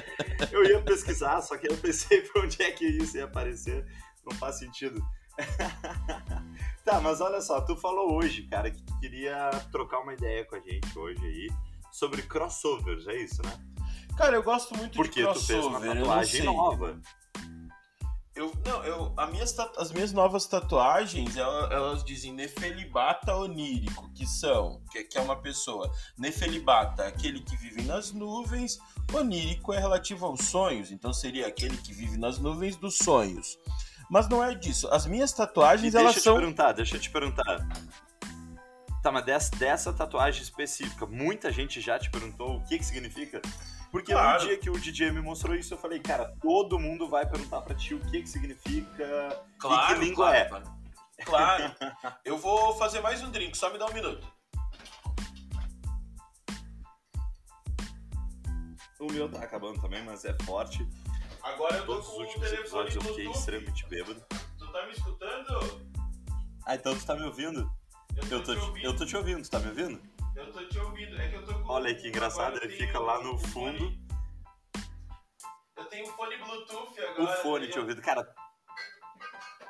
Eu 0.52 0.64
ia 0.66 0.82
pesquisar, 0.82 1.42
só 1.42 1.58
que 1.58 1.70
eu 1.70 1.78
pensei 1.78 2.22
pra 2.22 2.44
onde 2.44 2.62
é 2.62 2.72
que 2.72 2.86
isso 2.86 3.18
ia 3.18 3.26
aparecer. 3.26 3.86
Não 4.26 4.36
faz 4.38 4.60
sentido. 4.60 5.02
tá, 6.84 7.00
mas 7.00 7.22
olha 7.22 7.42
só, 7.42 7.62
tu 7.62 7.76
falou 7.76 8.16
hoje, 8.16 8.44
cara, 8.44 8.72
que 8.72 8.82
tu 8.82 9.00
queria 9.00 9.50
trocar 9.72 10.00
uma 10.00 10.14
ideia 10.14 10.46
com 10.46 10.56
a 10.56 10.60
gente 10.60 10.98
hoje 10.98 11.24
aí 11.24 11.50
sobre 11.92 12.22
crossovers, 12.24 13.08
é 13.08 13.16
isso, 13.16 13.42
né? 13.44 13.54
Cara, 14.18 14.36
eu 14.36 14.44
gosto 14.44 14.76
muito 14.76 14.96
Porque 14.96 15.22
de 15.22 15.34
tu 15.34 15.40
fez 15.40 15.64
uma 15.64 15.80
crossover, 15.80 16.04
tatuagem 16.04 16.44
nova. 16.44 17.00
Eu, 18.38 18.54
não, 18.64 18.84
eu, 18.84 19.14
a 19.18 19.26
minhas 19.26 19.58
as 19.78 19.92
minhas 19.92 20.14
novas 20.14 20.46
tatuagens, 20.46 21.36
ela- 21.36 21.74
elas, 21.74 22.04
dizem 22.04 22.32
Nefelibata 22.34 23.36
onírico, 23.36 24.10
que 24.14 24.28
são, 24.28 24.80
que, 24.92 25.04
que 25.04 25.18
é 25.18 25.22
uma 25.22 25.36
pessoa. 25.36 25.92
Nefelibata, 26.16 27.08
aquele 27.08 27.40
que 27.40 27.58
vive 27.58 27.82
nas 27.82 28.12
nuvens, 28.12 28.78
onírico 29.12 29.74
é 29.74 29.80
relativo 29.80 30.28
aos 30.28 30.42
sonhos, 30.46 30.92
então 30.92 31.12
seria 31.12 31.48
aquele 31.48 31.78
que 31.78 31.92
vive 31.92 32.16
nas 32.18 32.38
nuvens 32.38 32.76
dos 32.76 32.98
sonhos. 32.98 33.58
Mas 34.10 34.30
não 34.30 34.44
é 34.44 34.54
disso. 34.54 34.88
As 34.90 35.08
minhas 35.08 35.34
tatuagens, 35.34 35.94
deixa 35.94 36.00
elas 36.06 36.16
eu 36.18 36.22
te 36.22 36.24
são. 36.24 36.36
perguntar, 36.38 36.72
deixa 36.74 36.96
eu 36.96 37.00
te 37.02 37.10
perguntar. 37.10 37.68
Tá, 39.02 39.12
mas 39.12 39.26
dessa, 39.26 39.56
dessa 39.56 39.92
tatuagem 39.94 40.42
específica, 40.44 41.06
muita 41.06 41.52
gente 41.52 41.82
já 41.82 41.98
te 41.98 42.10
perguntou 42.12 42.58
o 42.58 42.64
que 42.66 42.78
que 42.78 42.86
significa? 42.86 43.42
Porque 43.92 44.12
Claro. 44.12 44.42
no 44.42 44.48
dia 44.48 44.58
que 44.58 44.70
o 44.70 44.78
DJ 44.80 45.12
me 45.12 45.22
mostrou 45.22 45.56
isso, 45.56 45.74
eu 45.74 45.78
falei, 45.78 46.00
cara, 46.00 46.34
todo 46.42 46.78
mundo 46.80 47.08
vai 47.08 47.26
perguntar 47.26 47.62
pra 47.62 47.74
ti 47.76 47.94
o 47.94 48.00
que 48.02 48.22
que 48.22 48.28
significa. 48.30 49.42
Claro, 49.58 49.94
E 49.96 50.00
que 50.00 50.06
língua 50.06 50.26
claro, 50.28 50.38
é? 50.38 50.46
Claro. 50.46 50.78
Claro. 51.26 51.76
Eu 52.24 52.38
vou 52.38 52.76
fazer 52.78 53.00
mais 53.02 53.24
um 53.24 53.32
drink, 53.32 53.58
só 53.58 53.72
me 53.72 53.78
dá 53.80 53.86
um 53.88 53.94
minuto. 53.94 54.28
O 59.00 59.12
meu 59.12 59.30
tá 59.30 59.40
acabando 59.40 59.80
também, 59.80 60.04
mas 60.04 60.26
é 60.26 60.36
forte. 60.44 60.88
Agora 61.44 61.78
eu 61.78 61.86
tô 61.86 61.94
Todos 61.94 62.08
os 62.08 62.14
com 62.14 62.20
o 62.20 62.26
últimos 62.26 62.52
episódios 62.52 62.96
eu 62.96 63.02
fiquei 63.02 63.30
extremamente 63.30 63.86
bêbado. 63.88 64.22
Tu 64.58 64.72
tá 64.72 64.86
me 64.86 64.92
escutando? 64.92 65.88
Ah, 66.66 66.76
então 66.76 66.98
tu 66.98 67.06
tá 67.06 67.16
me 67.16 67.24
ouvindo? 67.24 67.72
Eu 68.30 68.44
tô, 68.44 68.54
te 68.56 68.60
te, 68.60 68.66
ouvindo. 68.66 68.86
eu 68.86 68.96
tô 68.96 69.06
te 69.06 69.16
ouvindo, 69.16 69.44
tu 69.44 69.50
tá 69.52 69.60
me 69.60 69.68
ouvindo? 69.70 70.02
Eu 70.38 70.52
tô 70.52 70.68
te 70.68 70.78
ouvindo. 70.80 71.16
É 71.20 71.28
que 71.30 71.36
eu 71.36 71.46
tô 71.46 71.54
com 71.62 71.70
Olha 71.72 71.94
que 71.96 72.08
engraçado, 72.08 72.58
eu 72.58 72.64
ele 72.64 72.74
fica 72.78 73.00
lá 73.00 73.22
no 73.24 73.34
o 73.34 73.38
fundo. 73.38 73.78
fone- 73.80 74.08
Eu 75.76 75.86
tenho 75.86 76.08
um 76.08 76.12
fone 76.14 76.38
Bluetooth 76.38 77.00
O 77.02 77.08
agora. 77.10 77.42
fone 77.42 77.66
e 77.66 77.70
te 77.70 77.78
eu- 77.78 77.84
ouvindo. 77.84 78.02
Cara, 78.02 78.36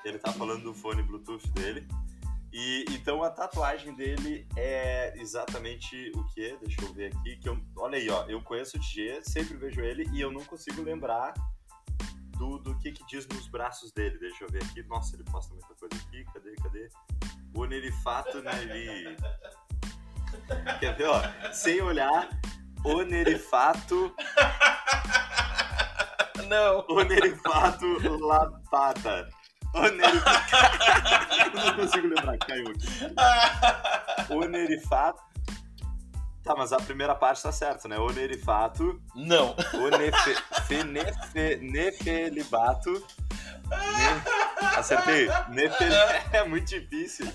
ele 0.03 0.19
tá 0.19 0.31
falando 0.33 0.63
do 0.63 0.73
fone 0.73 1.01
Bluetooth 1.03 1.47
dele. 1.51 1.87
E 2.53 2.85
então 2.91 3.21
a 3.23 3.29
tatuagem 3.29 3.93
dele 3.93 4.47
é 4.55 5.13
exatamente 5.17 6.11
o 6.15 6.23
que? 6.33 6.55
Deixa 6.57 6.81
eu 6.81 6.93
ver 6.93 7.13
aqui. 7.13 7.37
Que 7.37 7.49
eu, 7.49 7.59
olha 7.77 7.97
aí, 7.97 8.09
ó. 8.09 8.25
Eu 8.25 8.41
conheço 8.41 8.77
o 8.77 8.79
DJ, 8.79 9.21
sempre 9.23 9.55
vejo 9.57 9.81
ele 9.81 10.09
e 10.13 10.21
eu 10.21 10.31
não 10.31 10.43
consigo 10.45 10.81
lembrar 10.81 11.33
do, 12.37 12.57
do 12.59 12.77
que 12.79 12.91
que 12.91 13.05
diz 13.05 13.27
nos 13.27 13.47
braços 13.47 13.91
dele. 13.91 14.17
Deixa 14.17 14.43
eu 14.45 14.49
ver 14.49 14.63
aqui. 14.63 14.81
Nossa, 14.83 15.15
ele 15.15 15.23
posta 15.25 15.53
muita 15.53 15.73
coisa 15.75 15.95
aqui. 15.95 16.23
Cadê, 16.33 16.55
cadê? 16.55 16.89
Onerifato 17.55 18.41
Neri. 18.41 19.15
Quer 20.79 20.95
ver, 20.95 21.07
ó? 21.07 21.21
Sem 21.51 21.81
olhar. 21.81 22.29
Onerifato 22.83 24.13
Não. 26.47 26.85
Onerifato 26.89 27.85
Lapata. 28.25 29.27
Onerifato. 29.73 30.55
Eu 31.57 31.65
não 31.65 31.75
consigo 31.75 32.07
lembrar, 32.07 32.37
caiu 32.37 32.65
aqui. 32.67 34.33
Onerifato. 34.33 35.27
Tá, 36.47 36.55
mas 36.55 36.71
a 36.71 36.77
primeira 36.77 37.13
parte 37.13 37.43
tá 37.43 37.51
certa, 37.51 37.89
né? 37.89 37.99
Onerifato. 37.99 39.01
Não. 39.13 39.53
Onefe... 39.73 40.35
Fenefe... 40.65 41.57
Nefelibato. 41.57 42.93
Ne... 42.93 44.67
Acertei. 44.77 45.27
Nefel... 45.49 45.91
É 46.31 46.45
muito 46.45 46.67
difícil. 46.67 47.27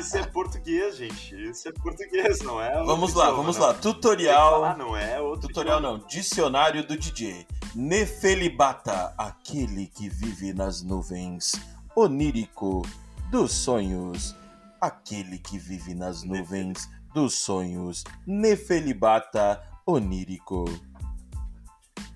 Isso 0.00 0.16
é 0.16 0.26
português, 0.26 0.96
gente. 0.96 1.34
Isso 1.50 1.68
é 1.68 1.72
português, 1.72 2.40
não 2.40 2.60
é? 2.60 2.72
Vamos 2.84 3.14
lá, 3.14 3.24
idioma, 3.24 3.42
vamos 3.42 3.56
não. 3.56 3.66
lá. 3.66 3.72
Tem 3.74 3.76
que 3.76 3.82
Tutorial. 3.82 4.50
falar, 4.52 4.76
não 4.76 4.96
é 4.96 5.20
outro 5.20 5.48
Tutorial 5.48 5.78
idioma. 5.78 5.98
não. 5.98 6.06
Dicionário 6.06 6.86
do 6.86 6.96
DJ. 6.96 7.46
Nefelibata, 7.74 9.14
aquele 9.18 9.86
que 9.86 10.08
vive 10.08 10.52
nas 10.52 10.82
nuvens. 10.82 11.52
Onírico, 11.96 12.82
dos 13.30 13.52
sonhos. 13.52 14.34
Aquele 14.80 15.38
que 15.38 15.58
vive 15.58 15.94
nas 15.94 16.22
nuvens 16.22 16.88
dos 17.14 17.34
sonhos. 17.34 18.04
Nefelibata, 18.26 19.62
onírico. 19.86 20.64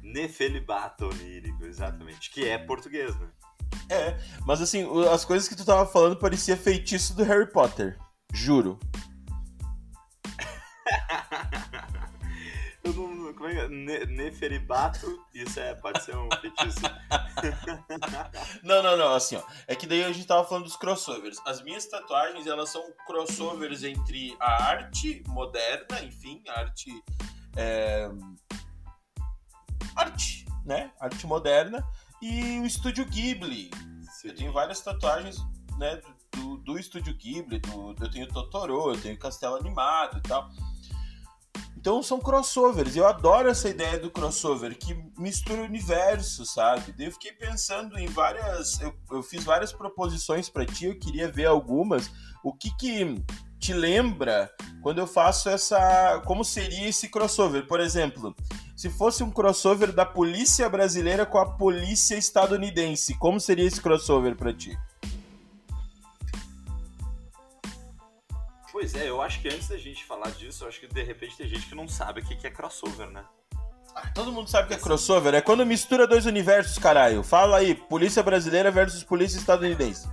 Nefelibato 0.03 1.07
onírico, 1.07 1.65
exatamente. 1.65 2.31
Que 2.31 2.49
é 2.49 2.59
português, 2.59 3.15
né? 3.19 3.29
É, 3.91 4.19
mas 4.45 4.61
assim, 4.61 4.87
as 5.13 5.25
coisas 5.25 5.49
que 5.49 5.57
tu 5.57 5.65
tava 5.65 5.87
falando 5.87 6.17
parecia 6.17 6.57
feitiço 6.57 7.15
do 7.17 7.25
Harry 7.25 7.51
Potter. 7.51 7.99
Juro. 8.33 8.79
Eu 12.85 12.93
não. 12.93 13.33
Como 13.35 13.47
é 13.49 13.53
que 13.55 13.61
é? 13.61 13.69
Ne- 13.69 14.07
Neferibato, 14.07 15.25
isso 15.35 15.61
é, 15.61 15.75
pode 15.75 16.03
ser 16.03 16.17
um 16.17 16.29
feitiço. 16.41 16.81
Não, 18.65 18.83
não, 18.83 18.97
não, 18.97 19.15
assim, 19.15 19.37
ó. 19.37 19.43
É 19.69 19.77
que 19.77 19.87
daí 19.87 20.03
a 20.05 20.13
gente 20.13 20.27
tava 20.27 20.45
falando 20.47 20.65
dos 20.65 20.75
crossovers. 20.77 21.39
As 21.47 21.63
minhas 21.63 21.87
tatuagens, 21.87 22.47
elas 22.49 22.69
são 22.71 22.83
crossovers 23.07 23.85
entre 23.85 24.37
a 24.41 24.65
arte 24.65 25.23
moderna, 25.29 26.03
enfim, 26.03 26.43
a 26.49 26.61
arte. 26.61 26.91
é, 27.57 28.09
Arte, 29.95 30.45
né? 30.65 30.91
Arte 31.01 31.27
moderna. 31.27 31.85
E 32.21 32.59
o 32.61 32.67
estúdio 32.67 33.05
Ghibli. 33.05 33.71
Eu 34.25 34.35
tenho 34.35 34.53
várias 34.53 34.81
tatuagens, 34.81 35.37
né? 35.79 36.01
Do, 36.33 36.59
do 36.59 36.79
estúdio 36.79 37.15
Ghibli, 37.15 37.61
do, 37.61 37.95
eu 38.01 38.11
tenho 38.11 38.29
Totoro, 38.29 38.93
eu 38.93 39.01
tenho 39.01 39.19
Castelo 39.19 39.57
Animado 39.57 40.19
e 40.19 40.23
tal. 40.23 40.51
Então 41.77 42.03
são 42.03 42.19
crossovers. 42.19 42.97
Eu 42.97 43.07
adoro 43.07 43.49
essa 43.49 43.69
ideia 43.69 43.99
do 43.99 44.11
crossover 44.11 44.77
que 44.77 44.95
mistura 45.17 45.63
universos, 45.63 46.53
sabe? 46.53 46.93
Daí 46.93 47.07
eu 47.07 47.13
fiquei 47.13 47.33
pensando 47.33 47.97
em 47.99 48.07
várias. 48.07 48.81
Eu, 48.81 48.93
eu 49.13 49.23
fiz 49.23 49.45
várias 49.45 49.73
proposições 49.73 50.49
pra 50.49 50.67
ti, 50.67 50.87
eu 50.87 50.99
queria 50.99 51.31
ver 51.31 51.47
algumas. 51.47 52.11
O 52.43 52.53
que 52.53 52.77
que 52.77 53.25
te 53.61 53.73
lembra 53.73 54.51
quando 54.83 54.99
eu 54.99 55.07
faço 55.07 55.49
essa. 55.49 56.21
Como 56.27 56.45
seria 56.45 56.89
esse 56.89 57.09
crossover? 57.09 57.67
Por 57.67 57.81
exemplo, 57.81 58.35
se 58.79 58.89
fosse 58.89 59.25
um 59.25 59.31
crossover 59.33 59.91
da 59.91 60.07
polícia 60.07 60.69
brasileira 60.69 61.27
com 61.27 61.37
a 61.37 61.45
polícia 61.45 62.15
estadunidense, 62.15 63.13
como 63.19 63.41
seria 63.41 63.65
esse 63.67 63.81
crossover 63.81 64.37
pra 64.37 64.55
ti? 64.55 64.79
Pois 68.71 68.95
é, 68.95 69.09
eu 69.09 69.21
acho 69.21 69.41
que 69.41 69.49
antes 69.49 69.67
da 69.67 69.77
gente 69.77 70.05
falar 70.05 70.31
disso, 70.31 70.63
eu 70.63 70.69
acho 70.69 70.79
que 70.79 70.87
de 70.87 71.03
repente 71.03 71.37
tem 71.37 71.49
gente 71.49 71.67
que 71.67 71.75
não 71.75 71.89
sabe 71.89 72.21
o 72.21 72.25
que 72.25 72.47
é 72.47 72.51
crossover, 72.53 73.11
né? 73.11 73.25
Ah, 73.97 74.13
Todo 74.15 74.31
mundo 74.31 74.49
sabe 74.49 74.69
que 74.69 74.75
é 74.75 74.79
crossover. 74.79 75.35
É 75.35 75.41
quando 75.41 75.67
mistura 75.67 76.07
dois 76.07 76.25
universos, 76.25 76.79
caralho. 76.79 77.25
Fala 77.25 77.57
aí, 77.57 77.75
polícia 77.75 78.23
brasileira 78.23 78.71
versus 78.71 79.03
polícia 79.03 79.39
estadunidense. 79.39 80.09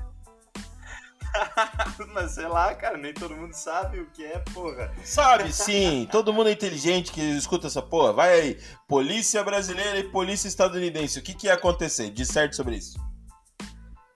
Mas 2.13 2.31
sei 2.31 2.47
lá, 2.47 2.73
cara, 2.75 2.97
nem 2.97 3.13
todo 3.13 3.35
mundo 3.35 3.53
sabe 3.53 3.99
o 3.99 4.05
que 4.07 4.23
é, 4.23 4.39
porra. 4.53 4.93
Sabe 5.03 5.51
sim, 5.51 6.07
todo 6.11 6.33
mundo 6.33 6.49
é 6.49 6.51
inteligente 6.51 7.11
que 7.11 7.21
escuta 7.21 7.67
essa 7.67 7.81
porra. 7.81 8.13
Vai 8.13 8.39
aí, 8.39 8.59
polícia 8.87 9.43
brasileira 9.43 9.97
e 9.99 10.09
polícia 10.09 10.47
estadunidense. 10.47 11.19
O 11.19 11.21
que, 11.21 11.33
que 11.33 11.47
ia 11.47 11.53
acontecer? 11.53 12.09
Diz 12.09 12.27
certo 12.27 12.55
sobre 12.55 12.77
isso. 12.77 12.97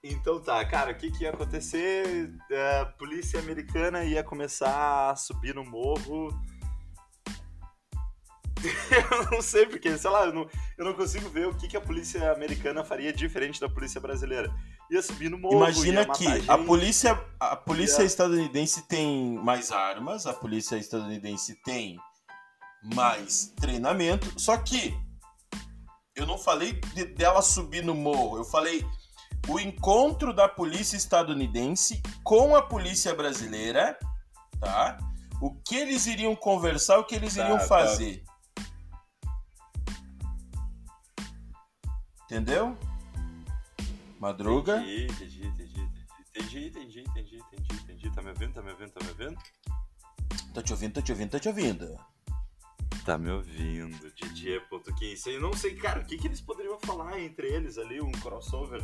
Então 0.04 0.40
tá, 0.40 0.64
cara, 0.66 0.92
o 0.92 0.96
que 0.96 1.12
que 1.12 1.24
ia 1.24 1.30
acontecer? 1.32 2.32
É, 2.50 2.80
A 2.80 2.86
polícia 2.86 3.40
americana 3.40 4.04
ia 4.04 4.24
começar 4.24 5.12
a 5.12 5.16
subir 5.16 5.54
no 5.54 5.66
morro. 5.66 6.30
eu 9.12 9.32
não 9.32 9.42
sei 9.42 9.66
porque, 9.66 9.98
sei 9.98 10.10
lá, 10.10 10.26
eu 10.26 10.34
não, 10.34 10.50
eu 10.78 10.86
não 10.86 10.94
consigo 10.94 11.30
ver 11.30 11.48
o 11.48 11.56
que, 11.56 11.68
que 11.68 11.78
a 11.78 11.82
polícia 11.82 12.32
americana 12.32 12.84
faria 12.84 13.12
diferente 13.12 13.60
da 13.60 13.70
polícia 13.70 14.00
brasileira. 14.00 14.54
Ia 14.92 15.02
subir 15.04 15.30
no 15.30 15.38
morro, 15.38 15.56
Imagina 15.58 16.04
que 16.08 16.26
a 16.50 16.58
polícia, 16.58 17.12
a 17.40 17.56
polícia 17.56 18.02
estadunidense 18.04 18.82
tem 18.88 19.36
mais 19.36 19.72
armas, 19.72 20.26
a 20.26 20.34
polícia 20.34 20.78
estadunidense 20.78 21.56
tem 21.64 21.96
mais 22.96 23.54
treinamento, 23.58 24.40
só 24.40 24.58
que 24.58 24.98
eu 26.16 26.26
não 26.26 26.38
falei 26.40 26.74
de- 26.96 27.06
dela 27.06 27.42
subir 27.42 27.84
no 27.84 27.94
morro, 27.94 28.38
eu 28.38 28.44
falei 28.44 28.84
o 29.48 29.60
encontro 29.60 30.34
da 30.34 30.48
polícia 30.50 30.98
estadunidense 30.98 32.02
com 32.24 32.56
a 32.56 32.62
polícia 32.62 33.14
brasileira, 33.14 33.98
tá? 34.60 34.98
O 35.40 35.54
que 35.54 35.76
eles 35.76 36.08
iriam 36.08 36.36
conversar, 36.36 36.98
o 36.98 37.04
que 37.06 37.16
eles 37.16 37.36
Tá, 37.36 37.44
iriam 37.44 37.60
tá. 37.60 37.66
fazer. 37.68 38.24
Entendeu? 42.26 42.78
Madruga. 44.20 44.78
Entendi, 44.82 45.06
entendi, 45.06 45.48
entendi, 45.48 45.88
entendi, 46.36 46.68
entendi, 46.68 47.00
entendi, 47.02 47.38
entendi, 47.38 47.74
entendi. 47.84 48.12
Tá 48.12 48.22
me 48.22 48.30
ouvindo, 48.30 48.54
tá 48.54 48.62
me 48.62 48.72
ouvindo, 48.72 48.92
tá 48.92 49.04
me 49.04 49.10
ouvindo? 49.12 49.42
Tô 50.54 50.62
te 50.62 50.74
ouvindo, 50.74 50.94
tô 50.94 51.02
te 51.02 51.12
ouvindo, 51.12 51.30
tô 51.32 51.40
te 51.40 51.48
ouvindo. 51.48 51.98
Tá 53.06 53.18
me 53.18 53.32
ouvindo, 53.32 53.98
DJ.15. 54.00 55.28
Eu 55.32 55.42
não 55.42 55.54
sei, 55.54 55.76
cara, 55.76 56.02
o 56.02 56.06
que, 56.06 56.18
que 56.18 56.28
eles 56.28 56.42
poderiam 56.42 56.78
falar 56.82 57.20
entre 57.20 57.48
eles 57.48 57.78
ali, 57.78 58.02
um 58.02 58.12
crossover? 58.12 58.84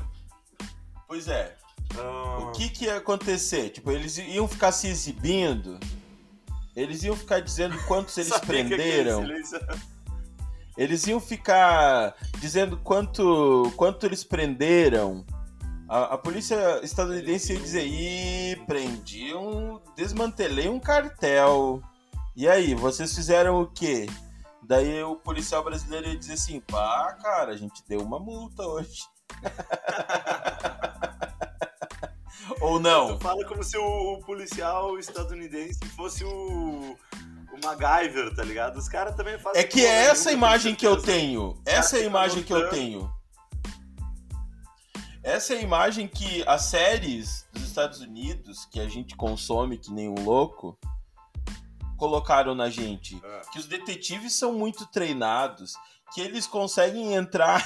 Pois 1.07 1.27
é. 1.27 1.55
Ah, 1.97 2.37
O 2.39 2.51
que 2.51 2.69
que 2.69 2.85
ia 2.85 2.97
acontecer? 2.97 3.69
Tipo, 3.69 3.91
eles 3.91 4.17
iam 4.17 4.47
ficar 4.47 4.71
se 4.71 4.87
exibindo. 4.87 5.79
Eles 6.75 7.03
iam 7.03 7.15
ficar 7.15 7.39
dizendo 7.41 7.77
quantos 7.85 8.17
eles 8.17 8.33
que 8.39 8.45
prenderam. 8.45 9.21
silêncio- 9.21 9.59
Eles 10.77 11.07
iam 11.07 11.19
ficar 11.19 12.15
dizendo 12.39 12.77
quanto, 12.77 13.71
quanto 13.75 14.05
eles 14.05 14.23
prenderam. 14.23 15.25
A, 15.88 16.15
a 16.15 16.17
polícia 16.17 16.79
estadunidense 16.83 17.53
ia 17.53 17.59
dizer: 17.59 17.85
Ih, 17.85 18.55
prendi 18.67 19.33
um. 19.33 19.79
desmantelei 19.95 20.67
um 20.67 20.79
cartel. 20.79 21.81
E 22.35 22.47
aí, 22.47 22.75
vocês 22.75 23.15
fizeram 23.15 23.61
o 23.61 23.67
quê? 23.67 24.07
Daí 24.61 25.01
o 25.03 25.15
policial 25.15 25.63
brasileiro 25.63 26.07
ia 26.07 26.17
dizer 26.17 26.33
assim: 26.33 26.59
pá, 26.59 27.17
cara, 27.21 27.53
a 27.53 27.57
gente 27.57 27.83
deu 27.88 28.01
uma 28.01 28.19
multa 28.19 28.63
hoje. 28.63 29.03
Ou 32.61 32.79
não? 32.79 33.17
Tu 33.17 33.23
fala 33.23 33.45
como 33.45 33.63
se 33.63 33.77
o, 33.77 34.13
o 34.13 34.19
policial 34.21 34.97
estadunidense 34.97 35.79
fosse 35.95 36.23
o, 36.23 36.97
o 37.55 37.65
MacGyver, 37.65 38.35
tá 38.35 38.43
ligado? 38.43 38.77
Os 38.77 38.89
caras 38.89 39.15
também 39.15 39.39
fazem. 39.39 39.61
É 39.61 39.63
que 39.63 39.85
é 39.85 40.05
essa 40.07 40.29
nenhuma, 40.29 40.47
imagem 40.47 40.75
que 40.75 40.85
eu 40.85 41.01
tenho. 41.01 41.61
Essa 41.65 41.97
é 41.97 42.01
a 42.01 42.05
imagem 42.05 42.43
que 42.43 42.53
eu 42.53 42.69
tenho. 42.69 43.13
Essa 45.23 45.55
é 45.55 45.57
a 45.57 45.61
imagem 45.61 46.07
que 46.07 46.43
as 46.47 46.65
séries 46.65 47.47
dos 47.51 47.63
Estados 47.63 47.99
Unidos, 47.99 48.65
que 48.65 48.79
a 48.79 48.87
gente 48.87 49.15
consome 49.15 49.77
que 49.77 49.91
nem 49.91 50.07
um 50.07 50.23
louco, 50.23 50.77
colocaram 51.97 52.53
na 52.53 52.69
gente. 52.69 53.19
Ah. 53.23 53.41
Que 53.51 53.57
os 53.57 53.65
detetives 53.65 54.35
são 54.35 54.53
muito 54.53 54.85
treinados, 54.85 55.73
que 56.13 56.21
eles 56.21 56.45
conseguem 56.45 57.15
entrar 57.15 57.65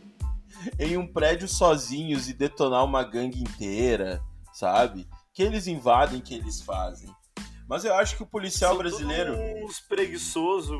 em 0.78 0.96
um 0.96 1.06
prédio 1.06 1.48
sozinhos 1.48 2.28
e 2.28 2.32
detonar 2.32 2.84
uma 2.84 3.02
gangue 3.02 3.40
inteira, 3.40 4.22
sabe? 4.54 5.06
Que 5.34 5.42
eles 5.42 5.66
invadem, 5.66 6.20
que 6.20 6.34
eles 6.34 6.62
fazem. 6.62 7.14
Mas 7.70 7.84
eu 7.84 7.94
acho 7.94 8.16
que 8.16 8.24
o 8.24 8.26
policial 8.26 8.72
São 8.72 8.78
brasileiro. 8.78 9.36
Uns 9.64 9.78
preguiçosos, 9.78 10.76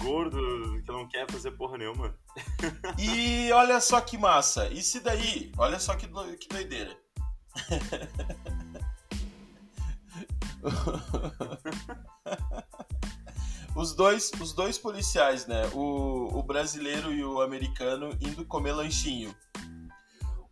gordo, 0.00 0.40
que 0.82 0.90
não 0.90 1.06
quer 1.06 1.30
fazer 1.30 1.50
porra 1.50 1.76
nenhuma. 1.76 2.16
E 2.98 3.52
olha 3.52 3.78
só 3.78 4.00
que 4.00 4.16
massa. 4.16 4.66
E 4.68 4.82
se 4.82 5.00
daí? 5.00 5.52
Olha 5.58 5.78
só 5.78 5.94
que, 5.94 6.06
do- 6.06 6.38
que 6.38 6.48
doideira. 6.48 6.96
os, 13.76 13.94
dois, 13.94 14.30
os 14.40 14.54
dois 14.54 14.78
policiais, 14.78 15.46
né? 15.46 15.66
O, 15.74 16.38
o 16.38 16.42
brasileiro 16.42 17.12
e 17.12 17.22
o 17.22 17.42
americano 17.42 18.16
indo 18.18 18.46
comer 18.46 18.72
lanchinho. 18.72 19.36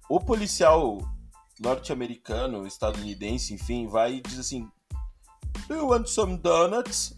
O 0.07 0.20
policial 0.20 0.98
norte-americano, 1.59 2.66
estadunidense, 2.66 3.55
enfim, 3.55 3.87
vai 3.87 4.16
e 4.16 4.20
diz 4.20 4.38
assim: 4.38 4.70
Do 5.66 5.74
you 5.74 5.86
want 5.88 6.06
some 6.08 6.36
donuts? 6.38 7.14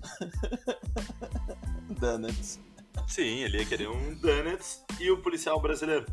donuts. 2.00 2.58
Sim, 3.06 3.40
ele 3.42 3.58
ia 3.58 3.64
querer 3.66 3.88
um 3.88 4.14
donuts 4.14 4.84
e 4.98 5.10
o 5.10 5.18
policial 5.18 5.60
brasileiro 5.60 6.06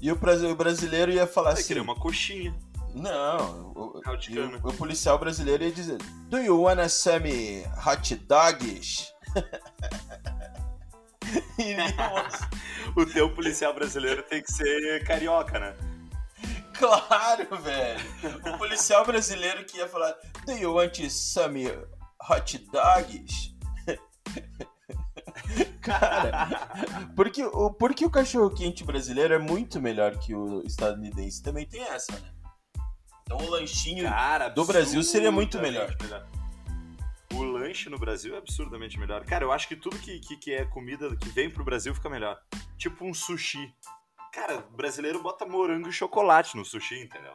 E 0.00 0.10
o, 0.12 0.16
brasi- 0.16 0.46
o 0.46 0.54
brasileiro 0.56 1.10
ia 1.12 1.26
falar 1.26 1.50
ia 1.50 1.54
assim: 1.54 1.68
querer 1.68 1.80
uma 1.80 1.94
coxinha. 1.96 2.54
Não, 2.94 3.72
o, 3.74 3.98
o- 3.98 4.68
o 4.68 4.72
policial 4.74 5.18
brasileiro 5.18 5.64
ia 5.64 5.72
dizer: 5.72 5.98
Do 6.28 6.38
you 6.38 6.60
wanna 6.60 6.88
some 6.88 7.64
hot 7.84 8.14
dogs? 8.26 9.12
O 12.96 13.04
teu 13.04 13.32
policial 13.34 13.74
brasileiro 13.74 14.22
tem 14.22 14.42
que 14.42 14.50
ser 14.50 15.04
carioca, 15.04 15.58
né? 15.58 15.76
Claro, 16.78 17.56
velho. 17.62 18.00
O 18.54 18.58
policial 18.58 19.04
brasileiro 19.04 19.64
que 19.64 19.78
ia 19.78 19.88
falar: 19.88 20.14
Do 20.46 20.52
you 20.52 20.72
want 20.74 20.98
some 21.10 21.66
hot 22.28 22.58
dogs? 22.72 23.56
Cara, 25.80 27.08
porque, 27.16 27.42
o- 27.44 27.72
porque 27.72 28.04
o 28.04 28.10
cachorro 28.10 28.50
quente 28.50 28.84
brasileiro 28.84 29.34
é 29.34 29.38
muito 29.38 29.80
melhor 29.80 30.16
que 30.18 30.34
o 30.34 30.62
estadunidense. 30.66 31.42
Também 31.42 31.66
tem 31.66 31.82
essa, 31.82 32.12
né? 32.12 32.30
Então 33.22 33.38
o 33.38 33.50
lanchinho. 33.50 34.04
Cara, 34.04 34.48
Do 34.48 34.64
Brasil 34.64 35.02
seria 35.02 35.30
muito 35.30 35.58
absurdamente 35.58 35.96
O 37.34 37.42
lanche 37.42 37.88
no 37.88 37.98
Brasil 37.98 38.34
é 38.34 38.38
absurdamente 38.38 38.98
melhor. 38.98 39.24
Cara, 39.24 39.44
eu 39.44 39.52
acho 39.52 39.68
que 39.68 39.76
tudo 39.76 39.98
que, 39.98 40.18
que, 40.20 40.36
que 40.36 40.52
é 40.54 40.64
comida 40.64 41.14
que 41.16 41.28
vem 41.30 41.50
pro 41.50 41.64
Brasil 41.64 41.94
fica 41.94 42.08
melhor. 42.10 42.38
Tipo 42.76 43.04
um 43.04 43.12
sushi. 43.14 43.72
Cara, 44.38 44.64
brasileiro 44.76 45.20
bota 45.20 45.44
morango 45.44 45.88
e 45.88 45.92
chocolate 45.92 46.56
no 46.56 46.64
sushi, 46.64 47.00
entendeu? 47.02 47.32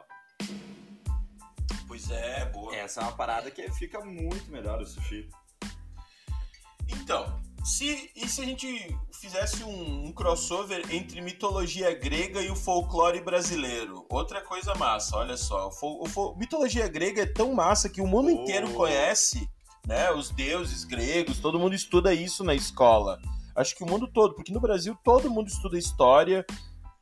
Pois 1.86 2.10
é, 2.10 2.46
boa. 2.46 2.74
Essa 2.74 3.00
é 3.00 3.02
uma 3.04 3.12
parada 3.12 3.50
que 3.50 3.70
fica 3.72 4.02
muito 4.02 4.50
melhor 4.50 4.80
o 4.80 4.86
sushi. 4.86 5.28
Então, 6.88 7.38
se, 7.62 8.10
e 8.16 8.26
se 8.26 8.40
a 8.40 8.44
gente 8.46 8.98
fizesse 9.20 9.62
um, 9.64 10.06
um 10.06 10.12
crossover 10.12 10.82
entre 10.90 11.20
mitologia 11.20 11.92
grega 11.94 12.40
e 12.40 12.50
o 12.50 12.56
folclore 12.56 13.20
brasileiro? 13.20 14.06
Outra 14.08 14.40
coisa 14.40 14.74
massa, 14.74 15.18
olha 15.18 15.36
só. 15.36 15.68
O 15.82 16.08
o 16.08 16.36
mitologia 16.38 16.88
grega 16.88 17.22
é 17.22 17.26
tão 17.26 17.52
massa 17.52 17.90
que 17.90 18.00
o 18.00 18.06
mundo 18.06 18.28
Oh. 18.28 18.30
inteiro 18.30 18.72
conhece, 18.72 19.46
né? 19.86 20.10
Os 20.10 20.30
deuses 20.30 20.84
gregos, 20.84 21.38
todo 21.38 21.58
mundo 21.58 21.74
estuda 21.74 22.14
isso 22.14 22.42
na 22.42 22.54
escola. 22.54 23.20
Acho 23.54 23.76
que 23.76 23.84
o 23.84 23.86
mundo 23.86 24.08
todo, 24.08 24.34
porque 24.34 24.52
no 24.54 24.60
Brasil 24.60 24.96
todo 25.04 25.30
mundo 25.30 25.48
estuda 25.48 25.78
história 25.78 26.46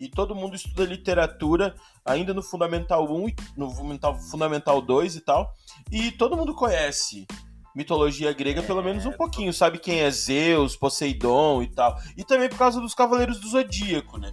e 0.03 0.09
todo 0.09 0.35
mundo 0.35 0.57
estuda 0.57 0.85
literatura, 0.85 1.77
ainda 2.05 2.35
no 2.35 2.43
Fundamental 2.43 3.09
1 3.09 3.29
e 3.29 3.37
no 3.57 3.71
Fundamental, 3.71 4.19
Fundamental 4.19 4.83
2 4.83 5.15
e 5.15 5.21
tal. 5.21 5.55
E 5.93 6.11
todo 6.11 6.37
mundo 6.37 6.53
conhece 6.57 7.25
mitologia 7.73 8.33
grega, 8.33 8.65
pelo 8.65 8.83
menos 8.83 9.07
um 9.07 9.13
pouquinho. 9.13 9.53
Sabe 9.53 9.79
quem 9.79 10.01
é 10.01 10.11
Zeus, 10.11 10.75
Poseidon 10.75 11.63
e 11.63 11.69
tal. 11.69 11.97
E 12.17 12.25
também 12.25 12.49
por 12.49 12.59
causa 12.59 12.81
dos 12.81 12.95
Cavaleiros 12.95 13.39
do 13.39 13.47
Zodíaco, 13.47 14.19
né? 14.19 14.33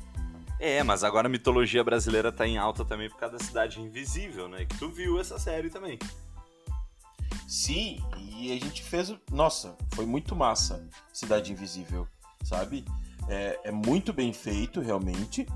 É, 0.59 0.81
mas 0.81 1.03
agora 1.03 1.27
a 1.27 1.29
mitologia 1.29 1.83
brasileira 1.83 2.31
tá 2.31 2.47
em 2.47 2.57
alta 2.57 2.83
também 2.83 3.07
por 3.07 3.19
causa 3.19 3.37
da 3.37 3.43
Cidade 3.43 3.79
Invisível, 3.79 4.49
né? 4.49 4.65
Que 4.65 4.75
tu 4.75 4.89
viu 4.89 5.19
essa 5.21 5.37
série 5.37 5.69
também. 5.69 5.99
Sim, 7.47 8.03
e 8.17 8.51
a 8.51 8.55
gente 8.55 8.81
fez. 8.81 9.13
Nossa, 9.31 9.77
foi 9.93 10.07
muito 10.07 10.35
massa 10.35 10.83
Cidade 11.13 11.51
Invisível, 11.51 12.07
sabe? 12.43 12.83
É, 13.29 13.59
é 13.65 13.71
muito 13.71 14.11
bem 14.11 14.33
feito, 14.33 14.81
realmente. 14.81 15.47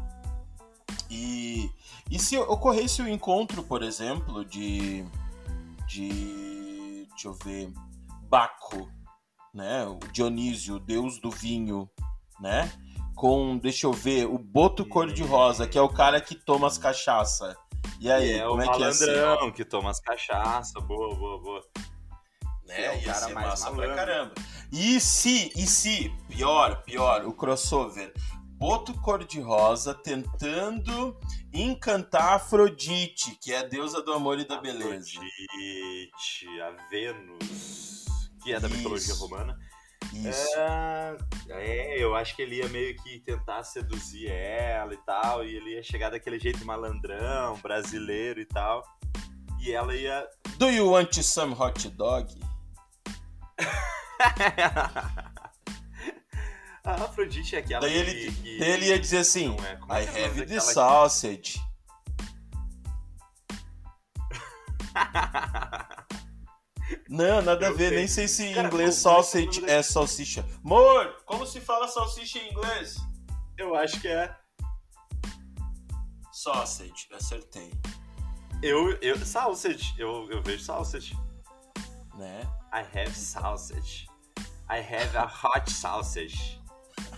E, 1.09 1.69
e 2.09 2.19
se 2.19 2.37
ocorresse 2.37 3.01
o 3.01 3.07
encontro, 3.09 3.63
por 3.63 3.83
exemplo, 3.83 4.45
de. 4.45 5.03
de. 5.87 7.07
Deixa 7.09 7.27
eu 7.27 7.33
ver. 7.33 7.71
Baco, 8.29 8.89
né? 9.53 9.85
O 9.85 9.99
Dionísio, 10.11 10.75
o 10.75 10.79
deus 10.79 11.19
do 11.19 11.29
vinho, 11.29 11.89
né? 12.39 12.71
Com, 13.15 13.57
deixa 13.57 13.85
eu 13.85 13.93
ver, 13.93 14.25
o 14.25 14.39
Boto 14.39 14.83
Cor-de-Rosa, 14.85 15.67
que 15.67 15.77
é 15.77 15.81
o 15.81 15.89
cara 15.89 16.19
que 16.19 16.33
toma 16.33 16.65
as 16.65 16.79
cachaça. 16.79 17.55
E 17.99 18.11
aí, 18.11 18.31
E 18.31 18.39
é 18.39 18.43
como 18.47 18.55
o 18.55 18.61
é 18.61 18.67
que 18.69 18.83
é 18.83 18.87
assim? 18.87 19.05
malandrão 19.05 19.51
que 19.51 19.63
toma 19.63 19.91
as 19.91 19.99
cachaça, 19.99 20.79
boa, 20.81 21.15
boa, 21.15 21.39
boa. 21.39 21.61
Né? 22.81 22.85
É 22.85 23.05
Ia 23.05 23.13
ser 23.13 23.33
mais 23.33 23.47
massa 23.47 23.71
pra 23.71 23.95
caramba. 23.95 24.33
E 24.71 24.99
se, 24.99 25.51
e 25.55 25.67
se, 25.67 26.09
pior, 26.27 26.83
pior, 26.83 27.25
o 27.25 27.33
crossover, 27.33 28.11
Boto 28.53 28.93
Cor-de-Rosa 29.01 29.93
tentando 29.93 31.15
encantar 31.53 32.35
Afrodite, 32.35 33.37
que 33.41 33.53
é 33.53 33.59
a 33.59 33.63
deusa 33.63 34.01
do 34.01 34.13
amor 34.13 34.39
e 34.39 34.45
da 34.47 34.57
beleza. 34.57 35.11
Afrodite, 35.11 36.61
a 36.61 36.71
Vênus, 36.89 38.05
que 38.41 38.53
é 38.53 38.59
da 38.59 38.67
Isso. 38.67 38.77
mitologia 38.77 39.13
romana. 39.15 39.59
Isso. 40.13 40.57
É, 40.57 41.17
é, 41.49 42.03
eu 42.03 42.15
acho 42.15 42.35
que 42.35 42.41
ele 42.41 42.57
ia 42.57 42.69
meio 42.69 42.95
que 42.97 43.19
tentar 43.19 43.63
seduzir 43.63 44.29
ela 44.29 44.93
e 44.93 44.97
tal, 44.97 45.43
e 45.43 45.55
ele 45.55 45.75
ia 45.75 45.83
chegar 45.83 46.09
daquele 46.09 46.39
jeito 46.39 46.65
malandrão, 46.65 47.57
brasileiro 47.57 48.39
e 48.39 48.45
tal. 48.45 48.83
E 49.59 49.71
ela 49.71 49.95
ia. 49.95 50.27
Do 50.57 50.69
you 50.69 50.89
want 50.89 51.13
some 51.21 51.53
hot 51.53 51.89
dog? 51.89 52.33
a 56.83 56.93
Afrodite 56.95 57.55
é 57.55 57.59
aquela 57.59 57.81
Daí 57.81 57.91
que, 57.93 57.97
ele, 57.99 58.31
que 58.31 58.59
daí 58.59 58.71
ele 58.71 58.85
ia 58.87 58.99
dizer 58.99 59.19
assim, 59.19 59.55
é- 59.59 59.71
é 59.71 60.03
I 60.03 60.07
que 60.07 60.19
é 60.19 60.25
have 60.25 60.45
the 60.45 60.59
sausage. 60.59 61.61
Não, 67.09 67.41
nada 67.41 67.67
a 67.67 67.69
Eu 67.69 67.75
ver, 67.77 67.89
sei. 67.89 67.97
nem 67.97 68.07
sei 68.07 68.27
se 68.27 68.43
em 68.43 68.53
Cara, 68.53 68.67
inglês 68.67 68.89
é 68.89 68.93
que 68.93 68.99
sausage 69.01 69.65
é 69.65 69.81
salsicha. 69.83 70.45
Amor, 70.63 71.15
como 71.25 71.45
se 71.45 71.59
fala 71.61 71.87
salsicha 71.87 72.39
em 72.39 72.51
inglês? 72.51 72.95
Eu 73.57 73.75
acho 73.75 73.99
que 74.01 74.07
é. 74.07 74.35
Sausage, 76.31 77.07
acertei. 77.13 77.71
Eu, 78.61 78.91
eu, 79.01 79.17
sausage, 79.25 79.93
eu, 79.97 80.29
eu 80.31 80.41
vejo 80.41 80.63
sausage. 80.63 81.15
Né? 82.15 82.41
I 82.71 82.83
have 82.97 83.11
sausage. 83.15 84.07
I 84.69 84.79
have 84.79 85.17
a 85.17 85.25
hot 85.25 85.69
sausage. 85.69 86.61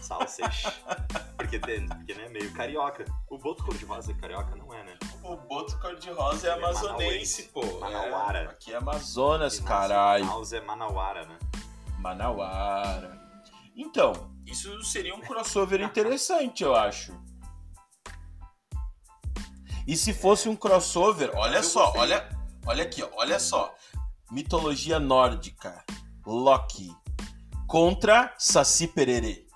Sausage. 0.02 0.68
Porque, 1.38 1.60
tem, 1.60 1.88
porque 1.88 2.14
né, 2.16 2.28
meio 2.30 2.52
carioca. 2.54 3.06
O 3.30 3.38
boto 3.38 3.64
cor-de-rosa 3.64 4.12
é 4.12 4.16
carioca? 4.16 4.56
Não 4.56 4.74
é, 4.74 4.84
né? 4.84 4.98
O 5.22 5.36
boto 5.36 5.78
cor-de-rosa 5.80 6.48
é 6.48 6.50
é 6.50 6.54
amazonense, 6.54 7.44
pô. 7.44 7.62
Manauara. 7.80 8.40
É, 8.40 8.46
aqui 8.46 8.74
é 8.74 8.78
Amazonas, 8.78 9.60
nas 9.60 9.68
caralho. 9.68 10.26
Manaus 10.26 10.54
é 10.54 10.62
Manauara, 10.62 11.26
né? 11.26 11.38
Manauara. 12.00 13.22
Então, 13.76 14.14
isso 14.46 14.82
seria 14.84 15.14
um 15.14 15.22
crossover 15.22 15.82
interessante, 15.84 16.64
eu 16.64 16.76
acho. 16.76 17.14
E 19.86 19.96
se 19.96 20.14
fosse 20.14 20.50
um 20.50 20.56
crossover, 20.56 21.32
olha 21.36 21.62
só, 21.62 21.94
olha, 21.96 22.28
olha 22.66 22.84
aqui, 22.84 23.04
olha 23.18 23.40
só 23.40 23.75
mitologia 24.36 25.00
nórdica, 25.00 25.82
Loki, 26.26 26.94
contra 27.66 28.36
Saci 28.38 28.86
Pererê. 28.86 29.48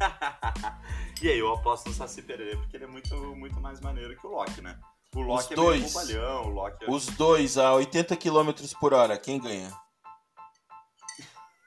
e 1.22 1.28
aí, 1.28 1.38
eu 1.38 1.54
aposto 1.54 1.88
no 1.90 1.94
Saci 1.94 2.20
Pererê 2.22 2.56
porque 2.56 2.76
ele 2.76 2.86
é 2.86 2.88
muito, 2.88 3.14
muito 3.36 3.60
mais 3.60 3.80
maneiro 3.80 4.16
que 4.16 4.26
o 4.26 4.30
Loki, 4.30 4.60
né? 4.60 4.76
O 5.14 5.20
Loki 5.20 5.44
os 5.44 5.50
é 5.52 5.54
dois, 5.54 6.08
meio 6.08 6.22
o 6.42 6.48
Loki 6.48 6.84
é... 6.84 6.90
Os 6.90 7.06
dois 7.06 7.56
a 7.56 7.72
80 7.72 8.16
km 8.16 8.50
por 8.80 8.94
hora, 8.94 9.16
quem 9.16 9.40
ganha? 9.40 9.72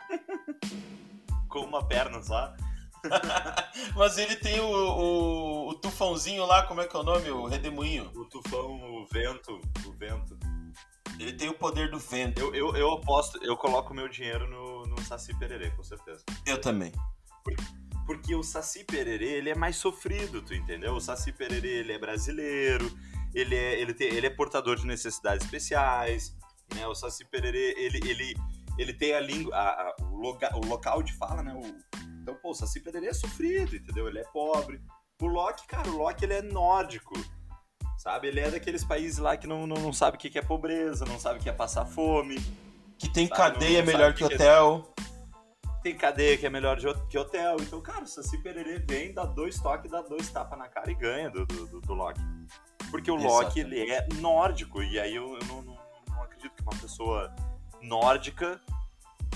Com 1.48 1.60
uma 1.62 1.88
perna 1.88 2.22
só. 2.22 2.54
Mas 3.96 4.18
ele 4.18 4.36
tem 4.36 4.60
o, 4.60 4.66
o, 4.66 5.70
o, 5.70 5.76
tufãozinho 5.76 6.46
lá, 6.46 6.68
como 6.68 6.82
é 6.82 6.88
que 6.88 6.96
é 6.96 7.00
o 7.00 7.04
nome? 7.04 7.30
O 7.30 7.46
redemoinho. 7.48 8.12
O 8.16 8.26
tufão, 8.26 9.02
o 9.02 9.08
vento, 9.08 9.62
o 9.86 9.94
vento. 9.94 10.38
Ele 11.20 11.34
tem 11.34 11.50
o 11.50 11.54
poder 11.54 11.90
do 11.90 12.00
vento. 12.00 12.40
Eu, 12.40 12.54
eu, 12.56 12.76
eu 12.76 12.92
aposto, 12.94 13.40
eu 13.44 13.56
coloco 13.56 13.94
meu 13.94 14.08
dinheiro 14.08 14.50
no, 14.50 14.86
no 14.86 15.02
Saci 15.02 15.38
Pererê, 15.38 15.70
com 15.72 15.84
certeza. 15.84 16.24
Eu 16.46 16.60
também. 16.60 16.92
Porque 18.06 18.36
o 18.36 18.44
Saci 18.44 18.84
Pererê, 18.84 19.34
ele 19.34 19.50
é 19.50 19.56
mais 19.56 19.78
sofrido, 19.78 20.42
tu 20.42 20.54
entendeu? 20.54 20.94
O 20.94 21.00
Saci 21.00 21.32
Pererê, 21.32 21.80
ele 21.80 21.94
é 21.94 22.00
brasileiro, 22.00 22.92
ele 23.34 23.56
é, 23.56 23.80
ele 23.80 23.94
tem, 23.94 24.08
ele 24.08 24.28
é 24.28 24.30
portador 24.30 24.76
de 24.76 24.86
necessidades 24.86 25.46
especiais, 25.46 26.36
né? 26.76 26.86
O 26.88 26.96
Saci 26.96 27.24
Pererê, 27.26 27.74
ele, 27.78 28.00
ele, 28.10 28.36
ele 28.78 28.94
tem 28.94 29.14
a 29.14 29.20
língua, 29.20 29.56
a, 29.56 29.70
a, 29.70 29.96
o, 30.02 30.18
loga, 30.18 30.50
o 30.58 30.66
local 30.66 31.02
de 31.02 31.14
fala, 31.14 31.42
né? 31.42 31.54
O, 31.54 31.62
então, 32.22 32.36
pô, 32.36 32.52
o 32.52 32.54
Saci 32.54 32.80
Pererê 32.80 33.08
é 33.08 33.14
sofrido, 33.14 33.76
entendeu? 33.76 34.08
Ele 34.08 34.20
é 34.20 34.24
pobre. 34.24 34.82
O 35.22 35.28
Loki, 35.28 35.66
cara, 35.68 35.90
o 35.90 35.98
Loki, 35.98 36.26
ele 36.26 36.34
é 36.34 36.42
nórdico, 36.42 37.14
sabe? 38.04 38.28
Ele 38.28 38.42
é 38.42 38.52
daqueles 38.52 38.84
países 38.84 39.18
lá 39.18 39.38
que 39.38 39.48
não, 39.48 39.66
não, 39.66 39.78
não 39.82 39.94
sabe 39.94 40.18
o 40.18 40.20
que 40.20 40.38
é 40.38 40.42
pobreza, 40.42 41.06
não 41.06 41.18
sabe 41.18 41.40
o 41.40 41.42
que 41.42 41.48
é 41.50 41.54
passar 41.54 41.86
fome. 41.86 42.36
Que 43.00 43.08
tem 43.10 43.28
Sabe, 43.28 43.54
cadeia 43.54 43.80
não- 43.80 43.86
não 43.86 43.94
melhor 43.94 44.14
que 44.14 44.28
que 44.28 44.34
é- 44.34 44.36
hotel. 44.36 44.94
Tem 45.82 45.96
cadeia 45.98 46.38
que 46.38 46.46
é 46.46 46.50
melhor 46.50 46.78
que 47.10 47.18
hotel. 47.18 47.58
Então, 47.62 47.82
cara, 47.82 48.04
o 48.04 48.08
Saci 48.08 48.38
Pererê 48.42 48.80
vem, 48.80 49.14
dá 49.14 49.26
dois 49.26 49.58
toques, 49.60 49.90
dá 49.92 50.02
dois 50.02 50.30
tapas 50.30 50.58
na 50.60 50.68
cara 50.68 50.90
e 50.92 50.96
ganha 50.96 51.30
do, 51.30 51.46
do, 51.46 51.66
do- 51.68 51.82
do 51.82 51.94
Loki. 51.94 52.20
Porque 52.92 53.10
o 53.12 53.16
Loki, 53.16 53.62
ele 53.62 53.90
é 53.92 54.08
nórdico. 54.16 54.82
E 54.84 55.00
aí 55.00 55.16
eu, 55.16 55.34
eu 55.38 55.46
não, 55.48 55.62
não- 55.62 55.78
não 56.10 56.24
acredito 56.24 56.54
que 56.56 56.62
uma 56.62 56.72
pessoa 56.80 57.34
nórdica 57.82 58.62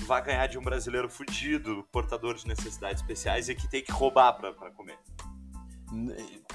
vá 0.02 0.20
ganhar 0.20 0.46
de 0.46 0.58
um 0.58 0.62
brasileiro 0.62 1.08
fudido, 1.10 1.86
portador 1.92 2.34
de 2.34 2.46
necessidades 2.46 3.02
especiais 3.02 3.48
e 3.48 3.54
que 3.54 3.68
tem 3.68 3.82
que 3.82 3.92
roubar 3.92 4.32
pra 4.34 4.52
comer. 4.70 4.98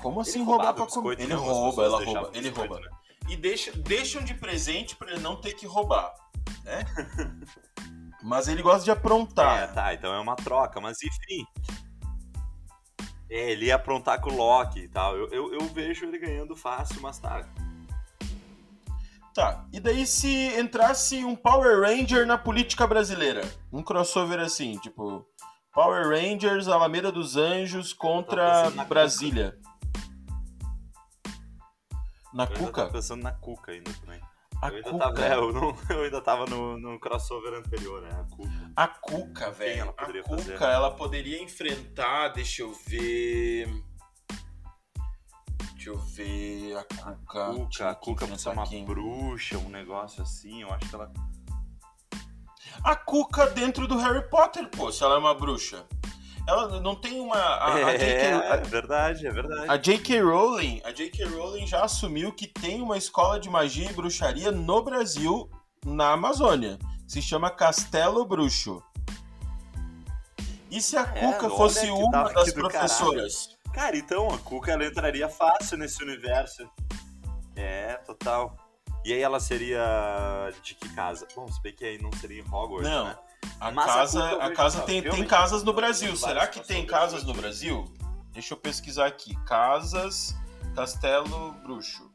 Como 0.02 0.20
assim 0.22 0.40
Ele 0.40 0.44
roubar 0.44 0.66
roubava 0.68 0.86
pra 0.86 1.02
comer? 1.02 1.20
Ele 1.20 1.34
rouba, 1.34 1.84
ela 1.84 2.04
rouba, 2.04 2.32
ele 2.34 2.50
rouba. 2.50 2.80
né? 2.80 2.88
E 3.30 3.36
deixa, 3.38 3.72
deixam 3.72 4.24
de 4.24 4.34
presente 4.34 4.96
pra 4.96 5.12
ele 5.12 5.22
não 5.22 5.36
ter 5.40 5.54
que 5.54 5.66
roubar, 5.66 6.14
né? 6.64 6.84
Mas 8.22 8.48
ele 8.48 8.62
gosta 8.62 8.84
de 8.84 8.90
É, 8.90 8.94
aprontar. 8.94 9.74
tá, 9.74 9.94
então 9.94 10.14
é 10.14 10.20
uma 10.20 10.36
troca, 10.38 10.80
mas 10.80 10.98
enfim. 11.04 11.46
É, 13.30 13.52
ele 13.52 13.66
ia 13.66 13.76
aprontar 13.76 14.22
com 14.22 14.30
o 14.30 14.36
Loki 14.38 14.80
e 14.80 14.88
tal. 14.88 15.18
Eu, 15.18 15.28
eu, 15.30 15.54
eu 15.56 15.68
vejo 15.68 16.06
ele 16.06 16.18
ganhando 16.18 16.56
fácil, 16.56 17.02
mas 17.02 17.20
tá. 17.20 17.46
Tá, 19.34 19.66
e 19.74 19.80
daí 19.80 20.06
se 20.08 20.30
entrasse 20.58 21.26
um 21.26 21.36
Power 21.36 21.82
Ranger 21.82 22.26
na 22.26 22.38
política 22.38 22.86
brasileira? 22.88 23.42
Um 23.74 23.82
crossover 23.84 24.40
assim, 24.40 24.78
tipo... 24.78 25.26
Power 25.74 26.08
Rangers, 26.08 26.68
Alameda 26.68 27.12
dos 27.12 27.36
Anjos 27.36 27.94
contra 27.94 28.70
na 28.72 28.86
Brasília. 28.86 29.58
Na 32.34 32.44
Eu 32.46 32.54
Cuca? 32.54 32.72
tava 32.84 32.92
pensando 32.92 33.24
na 33.24 33.32
Cuca 33.32 33.72
ainda 33.72 33.92
também. 33.94 34.22
A 34.62 34.68
eu, 34.70 34.76
ainda 34.76 34.90
Cuca. 34.92 35.06
tava, 35.14 35.26
é, 35.26 35.34
eu, 35.36 35.52
não- 35.54 35.76
eu 35.90 36.04
ainda 36.04 36.22
tava 36.22 36.46
no, 36.46 36.80
no 36.80 37.00
crossover 37.00 37.54
anterior, 37.54 38.02
né? 38.02 38.10
A 38.12 38.24
Cuca. 38.24 38.72
A 38.76 38.88
Cuca, 38.88 39.52
velho. 39.52 39.80
ela 39.82 39.94
A 39.98 40.06
Cuca, 40.06 40.24
fazer? 40.30 40.62
ela 40.62 40.92
poderia 40.92 41.42
enfrentar, 41.42 42.30
deixa 42.30 42.62
eu 42.62 42.72
ver. 42.88 43.68
Deixa 45.74 45.90
eu 45.90 45.98
ver. 45.98 46.78
A 46.78 46.84
Cuca. 46.84 47.46
Cuca, 47.54 47.70
tinha 47.70 47.90
a 47.90 47.96
Cuca 47.96 48.38
ser 48.38 48.50
uma 48.50 48.66
bruxa, 48.86 49.58
um 49.58 49.70
negócio 49.70 50.22
assim, 50.22 50.62
eu 50.62 50.72
acho 50.72 50.88
que 50.88 50.96
ela. 50.96 51.12
A 52.84 52.96
Cuca 52.96 53.48
dentro 53.48 53.88
do 53.88 53.98
Harry 53.98 54.28
Potter, 54.30 54.68
pô, 54.70 54.92
se 54.92 55.04
ela 55.04 55.16
é 55.16 55.18
uma 55.18 55.34
bruxa. 55.34 55.86
Ela 56.48 56.80
não 56.82 56.96
tem 56.96 57.20
uma. 57.22 57.38
A, 57.38 57.74
a 57.76 57.80
é, 57.94 57.98
J.K. 57.98 58.54
é 58.56 58.58
verdade, 58.62 59.28
é 59.28 59.32
verdade. 59.32 59.66
A 59.70 59.78
J.K. 59.78 60.22
Rowling, 60.22 60.82
a 60.84 60.92
J.K. 60.92 61.26
Rowling 61.26 61.66
já 61.68 61.84
assumiu 61.84 62.32
que 62.34 62.48
tem 62.48 62.82
uma 62.82 62.98
escola 62.98 63.40
de 63.40 63.50
magia 63.50 63.90
e 63.90 63.94
bruxaria 63.94 64.52
no 64.52 64.82
Brasil, 64.84 65.50
na 65.86 66.12
Amazônia. 66.12 66.78
Se 67.08 67.22
chama 67.22 67.50
Castelo 67.50 68.26
Bruxo. 68.26 68.82
E 70.70 70.82
se 70.82 70.98
a 70.98 71.02
É, 71.02 71.06
Cuca 71.34 71.46
olha 71.48 71.56
fosse 71.56 71.86
que 71.86 71.92
uma 71.92 72.12
da- 72.24 72.34
das 72.34 72.52
professoras? 72.52 73.50
Cara, 73.74 73.96
então 73.96 74.28
a 74.34 74.38
Cuca 74.40 74.72
ela 74.72 74.86
entraria 74.86 75.30
fácil 75.30 75.78
nesse 75.78 76.04
universo. 76.04 76.68
É, 77.56 77.94
total. 78.06 78.58
E 79.06 79.14
aí 79.14 79.22
ela 79.22 79.40
seria 79.40 80.50
de 80.62 80.76
que 80.76 80.88
casa? 80.96 81.28
Bom, 81.36 81.48
se 81.52 81.62
bem 81.62 81.74
que 81.74 81.84
aí 81.84 82.02
não 82.02 82.12
seria 82.14 82.42
em 82.42 82.48
Hogwarts, 82.48 82.90
Não. 82.90 83.06
né? 83.06 83.18
A 83.60 83.72
Mas 83.72 83.90
a 83.90 83.94
casa, 83.94 84.24
a 84.24 84.38
vejo, 84.48 84.54
casa 84.56 84.82
tem, 84.84 85.04
tem 85.04 85.28
casas 85.28 85.64
no 85.64 85.74
Brasil. 85.74 86.16
Será 86.16 86.48
que 86.48 86.62
tem 86.62 86.86
casas 86.86 87.24
no. 87.24 87.34
Brasil? 87.34 87.86
Deixa 88.32 88.54
eu 88.54 88.58
pesquisar 88.58 89.06
aqui. 89.06 89.36
Casas 89.46 90.36
Castelo 90.76 91.52
Bruxo. 91.64 92.10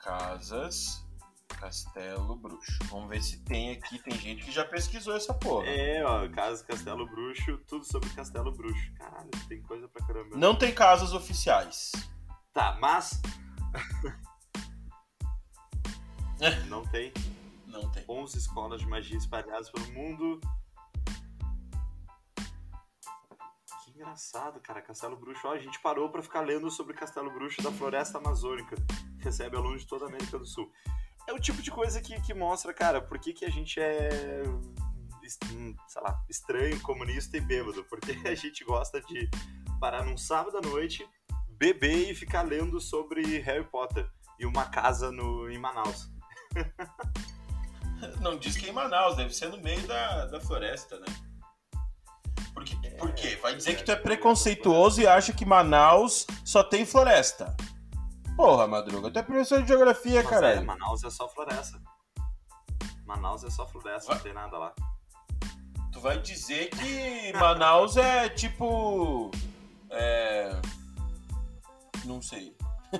Casas 0.00 1.04
Castelo 1.48 2.36
Bruxo. 2.36 2.78
Vamos 2.84 3.08
ver 3.08 3.22
se 3.22 3.38
tem 3.44 3.72
aqui. 3.72 3.98
Tem 3.98 4.16
gente 4.18 4.44
que 4.44 4.52
já 4.52 4.64
pesquisou 4.64 5.16
essa 5.16 5.34
porra. 5.34 5.66
É, 5.66 6.04
ó, 6.04 6.28
Casa 6.28 6.64
Castelo 6.64 7.06
Bruxo, 7.06 7.58
tudo 7.66 7.84
sobre 7.84 8.08
Castelo 8.10 8.52
Bruxo. 8.52 8.92
Caralho, 8.94 9.30
tem 9.48 9.60
coisa 9.62 9.88
pra 9.88 10.06
caramba. 10.06 10.36
Não 10.36 10.54
tem 10.54 10.72
casas 10.72 11.12
oficiais. 11.12 11.92
Tá, 12.52 12.76
mas. 12.80 13.20
Não 16.68 16.84
tem 16.86 17.12
Não 17.66 17.90
tem. 17.90 18.04
11 18.08 18.38
escolas 18.38 18.80
de 18.80 18.86
magia 18.86 19.16
espalhadas 19.16 19.70
pelo 19.70 19.90
mundo. 19.92 20.40
Que 23.84 23.90
engraçado, 23.90 24.60
cara. 24.60 24.82
Castelo 24.82 25.16
Bruxo. 25.16 25.46
Ó, 25.48 25.52
a 25.52 25.58
gente 25.58 25.80
parou 25.80 26.10
pra 26.10 26.22
ficar 26.22 26.42
lendo 26.42 26.70
sobre 26.70 26.94
Castelo 26.94 27.30
Bruxo 27.30 27.62
da 27.62 27.72
Floresta 27.72 28.18
Amazônica, 28.18 28.76
recebe 29.18 29.56
alunos 29.56 29.82
de 29.82 29.86
toda 29.86 30.04
a 30.04 30.08
América 30.08 30.38
do 30.38 30.46
Sul. 30.46 30.70
É 31.26 31.32
o 31.32 31.40
tipo 31.40 31.60
de 31.60 31.70
coisa 31.70 32.00
que, 32.00 32.20
que 32.20 32.32
mostra, 32.32 32.72
cara, 32.72 33.00
por 33.00 33.18
que, 33.18 33.32
que 33.32 33.44
a 33.44 33.50
gente 33.50 33.80
é. 33.80 34.42
hum, 35.50 35.74
sei 35.88 36.02
lá, 36.02 36.24
estranho, 36.28 36.80
comunista 36.82 37.36
e 37.36 37.40
bêbado. 37.40 37.84
Porque 37.84 38.12
a 38.28 38.34
gente 38.34 38.64
gosta 38.64 39.00
de 39.00 39.28
parar 39.80 40.04
num 40.04 40.16
sábado 40.16 40.58
à 40.58 40.60
noite, 40.60 41.08
beber 41.58 42.10
e 42.10 42.14
ficar 42.14 42.42
lendo 42.42 42.80
sobre 42.80 43.38
Harry 43.40 43.64
Potter 43.64 44.08
e 44.38 44.46
uma 44.46 44.66
casa 44.66 45.10
no, 45.10 45.50
em 45.50 45.58
Manaus. 45.58 46.10
Não 48.20 48.38
diz 48.38 48.56
que 48.56 48.66
é 48.66 48.68
em 48.68 48.72
Manaus, 48.72 49.16
deve 49.16 49.34
ser 49.34 49.48
no 49.48 49.58
meio 49.58 49.80
da, 49.86 50.26
da 50.26 50.40
floresta, 50.40 50.98
né? 51.00 51.06
Porque, 52.52 52.90
por 52.90 53.12
quê? 53.12 53.38
Vai 53.42 53.54
dizer 53.54 53.76
que 53.76 53.84
tu 53.84 53.92
é 53.92 53.96
preconceituoso 53.96 55.00
e 55.00 55.06
acha 55.06 55.32
que 55.32 55.44
Manaus 55.44 56.26
só 56.44 56.62
tem 56.62 56.86
floresta. 56.86 57.54
Porra, 58.36 58.66
Madruga, 58.66 59.10
tu 59.10 59.18
é 59.18 59.22
professor 59.22 59.62
de 59.62 59.68
geografia, 59.68 60.22
Mas 60.22 60.26
é, 60.26 60.28
caralho. 60.34 60.66
Manaus 60.66 61.04
é 61.04 61.10
só 61.10 61.28
floresta. 61.28 61.80
Manaus 63.06 63.44
é 63.44 63.50
só 63.50 63.66
floresta, 63.66 64.14
não 64.14 64.20
tem 64.20 64.32
nada 64.32 64.58
lá. 64.58 64.74
Tu 65.92 66.00
vai 66.00 66.18
dizer 66.18 66.68
que 66.70 67.32
Manaus 67.38 67.96
é 67.96 68.28
tipo. 68.28 69.30
É. 69.90 70.50
Não 72.06 72.22
sei. 72.22 72.56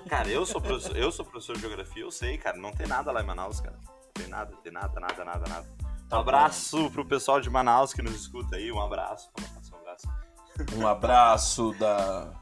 Cara, 0.09 0.29
eu 0.29 0.45
sou 0.45 0.61
professor, 0.61 0.97
eu 0.97 1.13
sou 1.13 1.25
professor 1.25 1.55
de 1.55 1.63
geografia, 1.63 2.03
eu 2.03 2.11
sei, 2.11 2.37
cara, 2.37 2.57
não 2.57 2.73
tem 2.73 2.87
nada 2.87 3.13
lá 3.13 3.23
em 3.23 3.27
Manaus, 3.27 3.61
cara. 3.61 3.79
Não 3.79 4.13
tem 4.13 4.29
nada, 4.29 4.57
tem 4.57 4.73
nada, 4.73 5.01
nada, 5.01 5.25
nada, 5.25 5.49
nada. 5.49 5.77
Tá 6.09 6.17
um 6.19 6.21
abraço 6.21 6.91
pro 6.91 7.05
pessoal 7.05 7.41
de 7.41 7.49
Manaus 7.49 7.93
que 7.93 8.03
nos 8.03 8.15
escuta 8.15 8.57
aí, 8.57 8.71
um 8.71 8.81
abraço. 8.81 9.31
Um 9.39 9.77
abraço. 9.77 10.09
Um 10.77 10.87
abraço 10.87 11.73
da. 11.79 12.33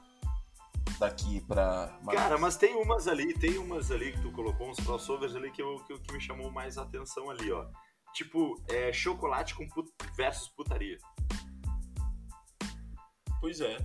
Daqui 0.99 1.41
pra. 1.43 1.99
Manaus. 2.03 2.23
Cara, 2.23 2.39
mas 2.39 2.57
tem 2.57 2.75
umas 2.77 3.09
ali, 3.09 3.35
tem 3.35 3.59
umas 3.59 3.91
ali 3.91 4.13
que 4.13 4.21
tu 4.21 4.33
colocou, 4.33 4.71
uns 4.71 4.79
crossovers 4.79 5.35
ali 5.35 5.51
que, 5.51 5.63
eu, 5.63 5.77
que, 5.85 5.99
que 5.99 6.13
me 6.13 6.21
chamou 6.21 6.51
mais 6.51 6.79
a 6.79 6.83
atenção 6.83 7.31
ali, 7.31 7.53
ó. 7.53 7.67
Tipo, 8.15 8.63
é, 8.69 8.93
chocolate 8.93 9.55
com 9.55 9.69
put 9.69 9.91
versus 10.17 10.49
putaria. 10.49 10.97
Pois 13.41 13.61
é. 13.61 13.77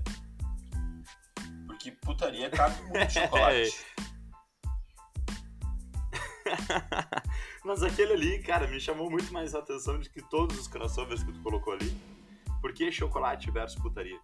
Porque 1.80 1.92
putaria 1.92 2.50
cabe 2.50 2.76
muito 2.92 3.14
chocolate. 3.14 3.86
Mas 7.64 7.82
aquele 7.84 8.14
ali, 8.14 8.44
cara, 8.44 8.68
me 8.68 8.80
chamou 8.80 9.10
muito 9.10 9.32
mais 9.32 9.56
a 9.56 9.60
atenção 9.60 9.98
de 9.98 10.10
que 10.10 10.22
todos 10.30 10.60
os 10.60 10.68
crossovers 10.68 11.24
que 11.24 11.32
tu 11.32 11.42
colocou 11.42 11.74
ali. 11.74 11.96
Por 12.62 12.74
que 12.74 12.92
chocolate 12.92 13.50
versus 13.52 13.82
putaria? 13.82 14.20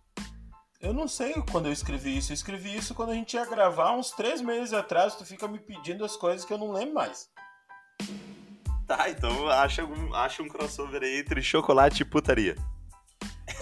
Eu 0.82 0.94
não 0.94 1.08
sei 1.08 1.34
quando 1.52 1.68
eu 1.68 1.72
escrevi 1.72 2.18
isso. 2.18 2.32
Eu 2.32 2.36
escrevi 2.36 2.76
isso 2.76 2.94
quando 2.94 3.12
a 3.12 3.14
gente 3.14 3.36
ia 3.36 3.46
gravar 3.46 3.92
uns 3.94 4.12
três 4.12 4.42
meses 4.42 4.74
atrás. 4.74 5.16
Tu 5.16 5.26
fica 5.26 5.48
me 5.48 5.58
pedindo 5.60 6.04
as 6.04 6.18
coisas 6.18 6.44
que 6.46 6.52
eu 6.52 6.58
não 6.58 6.72
lembro 6.74 6.96
mais. 6.96 7.30
Tá, 8.86 9.10
então 9.10 9.48
acha, 9.50 9.82
algum- 9.82 10.14
acha 10.14 10.44
um 10.44 10.48
crossover 10.50 11.02
aí 11.02 11.20
entre 11.20 11.42
chocolate 11.42 12.02
e 12.02 12.06
putaria. 12.06 12.56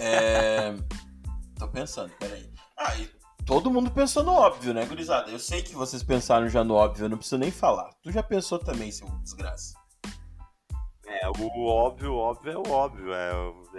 É. 0.00 0.72
Tô 1.58 1.68
pensando, 1.68 2.10
peraí. 2.18 2.50
Ah, 2.76 2.94
e 2.96 3.08
todo 3.46 3.70
mundo 3.70 3.90
pensou 3.90 4.22
no 4.22 4.32
óbvio, 4.32 4.72
né, 4.74 4.84
gurizada? 4.86 5.30
Eu 5.30 5.38
sei 5.38 5.62
que 5.62 5.74
vocês 5.74 6.02
pensaram 6.02 6.48
já 6.48 6.64
no 6.64 6.74
óbvio, 6.74 7.04
eu 7.04 7.08
não 7.08 7.18
preciso 7.18 7.38
nem 7.38 7.50
falar. 7.50 7.90
Tu 8.02 8.10
já 8.12 8.22
pensou 8.22 8.58
também, 8.58 8.90
seu 8.90 9.08
desgraça. 9.22 9.74
É, 11.06 11.28
o 11.28 11.66
óbvio, 11.66 12.14
óbvio 12.14 12.52
é 12.52 12.56
o 12.58 12.70
óbvio. 12.72 13.12
É, 13.14 13.32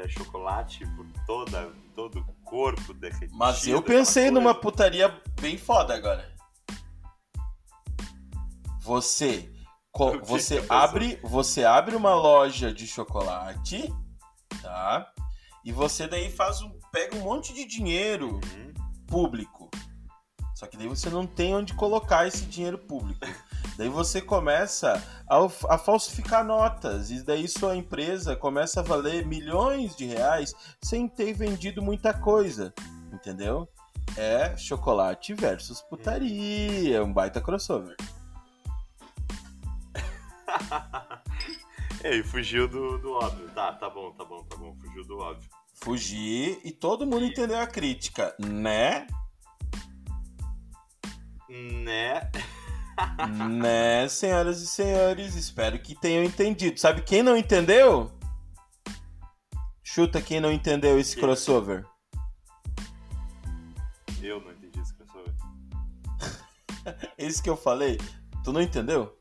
é 0.03 0.07
chocolate 0.07 0.85
por 0.95 1.05
toda, 1.25 1.71
todo 1.95 2.19
o 2.19 2.33
corpo 2.43 2.93
derretido. 2.93 3.35
Mas 3.35 3.67
eu 3.67 3.81
pensei 3.81 4.31
numa 4.31 4.53
putaria 4.53 5.09
bem 5.41 5.57
foda 5.57 5.95
agora. 5.95 6.33
Você, 8.81 9.51
co- 9.91 10.19
você 10.23 10.63
abre, 10.69 11.19
você 11.23 11.65
abre 11.65 11.95
uma 11.95 12.13
loja 12.13 12.71
de 12.71 12.87
chocolate, 12.87 13.91
tá? 14.61 15.11
E 15.65 15.71
você 15.71 16.07
daí 16.07 16.29
faz 16.31 16.61
um, 16.61 16.79
pega 16.91 17.17
um 17.17 17.21
monte 17.21 17.51
de 17.53 17.65
dinheiro 17.65 18.35
Uhum. 18.35 18.73
Público. 19.07 19.69
Só 20.55 20.65
que 20.67 20.77
daí 20.77 20.87
você 20.87 21.09
não 21.09 21.27
tem 21.27 21.53
onde 21.53 21.73
colocar 21.73 22.27
esse 22.27 22.45
dinheiro 22.45 22.77
público. 22.77 23.19
Daí 23.77 23.89
você 23.89 24.21
começa 24.21 25.03
a, 25.29 25.35
a 25.73 25.77
falsificar 25.77 26.45
notas. 26.45 27.11
E 27.11 27.21
daí 27.21 27.45
sua 27.45 27.75
empresa 27.75 28.33
começa 28.33 28.79
a 28.79 28.83
valer 28.83 29.25
milhões 29.25 29.93
de 29.97 30.05
reais 30.05 30.53
sem 30.81 31.09
ter 31.09 31.33
vendido 31.33 31.81
muita 31.81 32.13
coisa. 32.13 32.73
Entendeu? 33.11 33.67
É 34.15 34.55
chocolate 34.55 35.33
versus 35.33 35.81
putaria. 35.81 37.03
Um 37.03 37.11
baita 37.11 37.41
crossover. 37.41 37.97
É, 42.03 42.17
e 42.17 42.23
fugiu 42.23 42.67
do, 42.67 42.99
do 42.99 43.13
óbvio. 43.13 43.49
Tá, 43.49 43.73
tá 43.73 43.89
bom, 43.89 44.11
tá 44.11 44.23
bom, 44.23 44.43
tá 44.43 44.55
bom. 44.55 44.75
Fugiu 44.79 45.03
do 45.05 45.17
óbvio. 45.17 45.49
Fugir 45.75 46.59
e 46.63 46.71
todo 46.71 47.05
mundo 47.05 47.25
entendeu 47.25 47.59
a 47.59 47.67
crítica, 47.67 48.35
né? 48.39 49.05
Né? 51.49 52.31
né, 53.61 54.07
senhoras 54.07 54.61
e 54.61 54.67
senhores? 54.67 55.35
Espero 55.35 55.77
que 55.79 55.93
tenham 55.93 56.23
entendido. 56.23 56.79
Sabe 56.79 57.01
quem 57.01 57.21
não 57.21 57.35
entendeu? 57.35 58.11
Chuta 59.83 60.21
quem 60.21 60.39
não 60.39 60.51
entendeu 60.51 60.99
esse 60.99 61.15
crossover. 61.15 61.85
Eu 64.21 64.41
não 64.41 64.51
entendi 64.51 64.79
esse 64.79 64.93
crossover. 64.93 65.33
Esse 67.17 67.43
que 67.43 67.49
eu 67.49 67.57
falei, 67.57 67.97
tu 68.43 68.51
não 68.51 68.61
entendeu? 68.61 69.17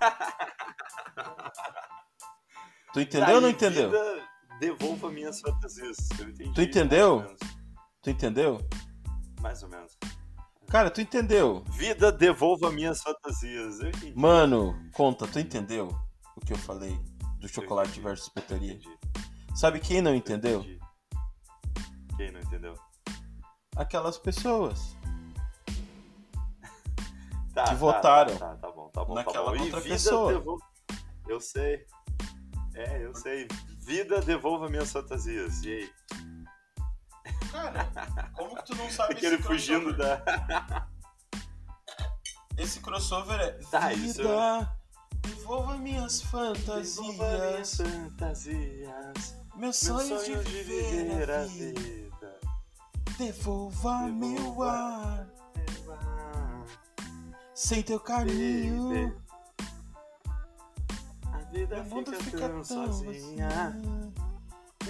Tu 2.94 3.00
entendeu 3.00 3.34
ou 3.34 3.40
não 3.40 3.48
entendeu? 3.48 3.90
vida, 3.90 4.28
devolva 4.60 5.10
minhas 5.10 5.40
fantasias. 5.40 5.96
Eu 6.18 6.28
entendi. 6.28 6.52
Tu 6.54 6.62
entendeu? 6.62 7.36
Tu 8.02 8.10
entendeu? 8.10 8.60
Mais 9.40 9.62
ou 9.62 9.68
menos. 9.68 9.96
Cara, 10.68 10.90
tu 10.90 11.00
entendeu? 11.00 11.62
Vida, 11.72 12.10
devolva 12.10 12.70
minhas 12.70 13.02
fantasias. 13.02 13.80
Eu 13.80 13.88
entendi. 13.88 14.12
Mano, 14.18 14.74
conta, 14.92 15.26
tu 15.26 15.38
entendeu 15.38 15.88
o 16.36 16.40
que 16.40 16.52
eu 16.52 16.58
falei 16.58 16.98
do 17.38 17.48
chocolate 17.48 18.00
versus? 18.00 18.30
Entendi. 18.36 18.80
Sabe 19.54 19.78
quem 19.78 20.00
não 20.02 20.14
entendeu? 20.14 20.64
Quem 22.16 22.32
não 22.32 22.40
entendeu? 22.40 22.74
Aquelas 23.76 24.18
pessoas. 24.18 24.96
Tá, 27.54 27.62
Que 27.62 27.70
tá, 27.70 27.74
votaram 27.76 28.36
Tá, 28.36 28.48
tá, 28.48 28.56
tá 28.56 28.70
bom, 28.72 28.88
tá 28.88 29.04
bom. 29.04 29.14
naquela 29.14 29.52
tá 29.52 29.56
bom. 29.56 29.62
Outra 29.62 29.78
vida, 29.80 29.94
pessoa. 29.94 30.32
devolva- 30.32 30.66
Eu 31.28 31.40
sei. 31.40 31.86
É, 32.74 33.04
eu 33.06 33.14
sei. 33.14 33.46
Vida, 33.84 34.20
devolva 34.20 34.68
minhas 34.68 34.90
fantasias. 34.92 35.62
E 35.62 35.68
aí? 35.72 35.90
Cara, 37.52 38.30
como 38.34 38.56
que 38.56 38.64
tu 38.66 38.74
não 38.76 38.90
sabe 38.90 39.12
Aquele 39.14 39.38
fugindo 39.42 39.94
da. 39.96 40.22
Esse 42.56 42.80
crossover 42.80 43.40
é 43.40 43.50
Tá, 43.70 43.92
isso- 43.92 44.22
Vida, 44.22 44.76
devolva 45.22 45.76
minhas 45.76 46.20
Devolva 46.20 46.58
minhas 46.58 47.76
fantasias, 47.76 47.76
fantasias. 47.76 49.34
meus 49.56 49.56
Meus 49.56 49.76
sonhos, 49.76 50.24
de, 50.24 50.34
viver 50.36 51.30
a 51.30 51.44
vida. 51.44 51.80
vida. 51.80 52.40
Devolva 53.18 53.98
meu 54.08 54.34
Devolva. 54.34 54.70
ar, 54.72 55.26
sem 57.54 57.82
teu 57.82 58.00
carinho. 58.00 58.90
A 58.90 59.23
vida 61.54 61.76
Meu 61.76 61.84
mundo 61.84 62.12
fica, 62.12 62.24
fica 62.24 62.48
tão 62.48 62.64
sozinha. 62.64 63.12
sozinha. 63.20 63.82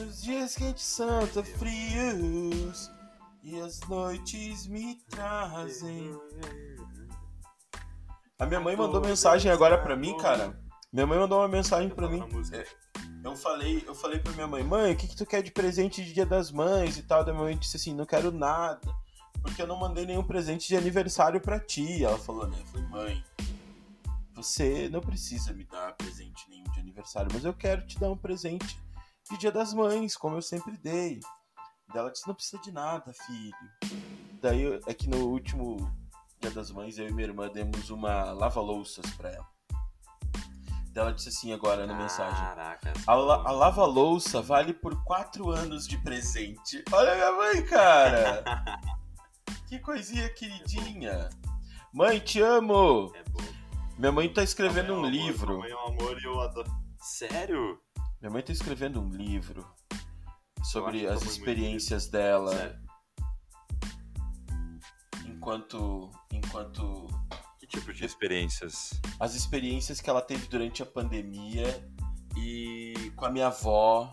Os 0.01 0.23
dias 0.23 0.57
quentes 0.57 0.83
são 0.85 1.27
tão 1.29 1.45
frios 1.45 2.91
e 3.43 3.61
as 3.61 3.81
noites 3.81 4.67
me 4.67 4.97
trazem. 5.11 6.19
A 8.39 8.47
minha 8.47 8.61
mãe 8.61 8.75
mandou 8.77 9.01
mensagem 9.01 9.51
agora 9.53 9.79
pra 9.79 9.95
mim, 9.97 10.17
cara. 10.19 10.59
Minha 10.93 11.07
mãe 11.07 11.19
mandou 11.19 11.39
uma 11.39 11.49
mensagem 11.49 11.89
pra 11.91 12.09
mim. 12.09 12.23
É, 12.53 12.67
Eu 13.23 13.37
falei, 13.37 13.85
eu 13.87 13.95
falei 13.95 14.19
pra 14.19 14.33
minha 14.33 14.47
mãe, 14.47 14.63
mãe, 14.65 14.93
o 14.93 14.97
que, 14.97 15.07
que 15.09 15.17
tu 15.17 15.25
quer 15.27 15.43
de 15.43 15.51
presente 15.53 16.05
de 16.05 16.13
Dia 16.13 16.27
das 16.27 16.51
Mães 16.51 16.97
e 16.99 17.03
tal? 17.03 17.25
Da 17.25 17.33
minha 17.33 17.45
mãe 17.45 17.57
disse 17.57 17.77
assim, 17.77 17.95
não 17.95 18.05
quero 18.07 18.33
nada. 18.33 18.81
Porque 19.43 19.61
eu 19.63 19.67
não 19.67 19.79
mandei 19.79 20.07
nenhum 20.07 20.25
presente 20.25 20.67
de 20.69 20.77
aniversário 20.77 21.41
pra 21.41 21.61
ti. 21.61 22.03
Ela 22.05 22.19
falou, 22.19 22.49
né? 22.49 22.57
Eu 22.59 22.67
falei, 22.67 22.87
mãe, 22.89 23.25
você 24.45 24.89
não 24.91 25.01
precisa 25.01 25.53
me 25.55 25.65
dar 25.65 25.95
presente 25.95 26.49
nenhum 26.51 26.65
de 26.65 26.79
aniversário, 26.81 27.31
mas 27.33 27.45
eu 27.45 27.55
quero 27.55 27.87
te 27.87 27.99
dar 27.99 28.11
um 28.11 28.17
presente 28.17 28.79
de 29.31 29.39
Dia 29.39 29.51
das 29.51 29.73
Mães, 29.73 30.17
como 30.17 30.37
eu 30.37 30.43
sempre 30.43 30.77
dei. 30.77 31.19
Daí 31.89 31.99
ela 31.99 32.11
disse, 32.13 32.27
não 32.27 32.35
precisa 32.35 32.61
de 32.63 32.71
nada, 32.71 33.13
filho. 33.27 33.57
Daí 34.43 34.61
eu- 34.63 34.81
é 34.87 34.93
que 34.93 35.09
no 35.09 35.29
último 35.29 35.77
Dia 36.41 36.51
das 36.51 36.71
Mães, 36.71 36.99
eu 36.99 37.09
e 37.09 37.13
minha 37.13 37.27
irmã 37.29 37.49
demos 37.49 37.89
uma 37.89 38.33
lava-louças 38.33 39.07
pra 39.17 39.31
ela. 39.31 39.47
Daí 40.93 41.03
ela 41.05 41.13
disse 41.13 41.31
assim 41.31 41.53
agora 41.53 41.87
na 41.87 41.95
mensagem. 41.95 42.39
Caraca. 42.45 42.93
A, 43.07 43.15
la- 43.15 43.43
a 43.49 43.51
lava-louça 43.51 44.43
vale 44.43 44.75
por 44.75 45.03
quatro 45.05 45.51
anos 45.51 45.89
de 45.89 45.97
presente. 45.99 46.85
Olha 46.93 47.15
minha 47.15 47.33
mãe, 47.33 47.65
cara! 47.65 48.45
que 49.67 49.79
coisinha 49.79 50.29
queridinha. 50.29 51.31
Mãe, 51.93 52.21
te 52.21 52.41
amo! 52.43 53.11
É 53.15 53.25
bom. 53.31 53.54
Minha 53.99 54.13
mãe 54.13 54.29
tá 54.29 54.43
escrevendo 54.43 54.93
um 54.93 54.97
é 54.97 54.99
amor, 54.99 55.11
livro. 55.11 55.53
Mamãe 55.55 55.71
é 55.71 55.77
um 55.77 55.87
amor 55.89 56.21
e 56.21 56.25
eu 56.25 56.41
adoro. 56.41 56.71
Sério? 56.99 57.79
Minha 58.21 58.31
mãe 58.33 58.43
tá 58.43 58.53
escrevendo 58.53 59.01
um 59.01 59.09
livro 59.11 59.65
sobre 60.65 61.07
as 61.07 61.21
mãe 61.21 61.29
experiências 61.31 62.09
dela 62.09 62.57
Sério. 62.57 62.79
enquanto 65.27 66.11
enquanto 66.33 67.07
Que 67.61 67.67
tipo 67.67 67.93
de 67.93 68.05
experiências? 68.05 68.99
as 69.21 69.35
experiências 69.35 70.01
que 70.01 70.09
ela 70.09 70.23
teve 70.23 70.47
durante 70.47 70.83
a 70.83 70.87
pandemia 70.87 71.87
e 72.37 73.13
com 73.15 73.27
a 73.27 73.31
minha 73.31 73.49
avó, 73.49 74.11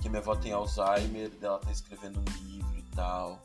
que 0.00 0.08
minha 0.08 0.20
avó 0.20 0.36
tem 0.36 0.52
Alzheimer, 0.52 1.30
dela 1.30 1.58
tá 1.58 1.72
escrevendo 1.72 2.20
um 2.20 2.24
livro 2.44 2.78
e 2.78 2.82
tal. 2.94 3.42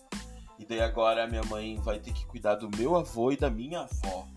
E 0.60 0.66
daí 0.66 0.82
agora 0.82 1.24
a 1.24 1.28
minha 1.28 1.44
mãe 1.44 1.78
vai 1.80 1.98
ter 2.00 2.14
que 2.14 2.26
cuidar 2.26 2.56
do 2.56 2.70
meu 2.78 2.96
avô 2.96 3.32
e 3.32 3.38
da 3.38 3.50
minha 3.50 3.80
avó. 3.80 4.28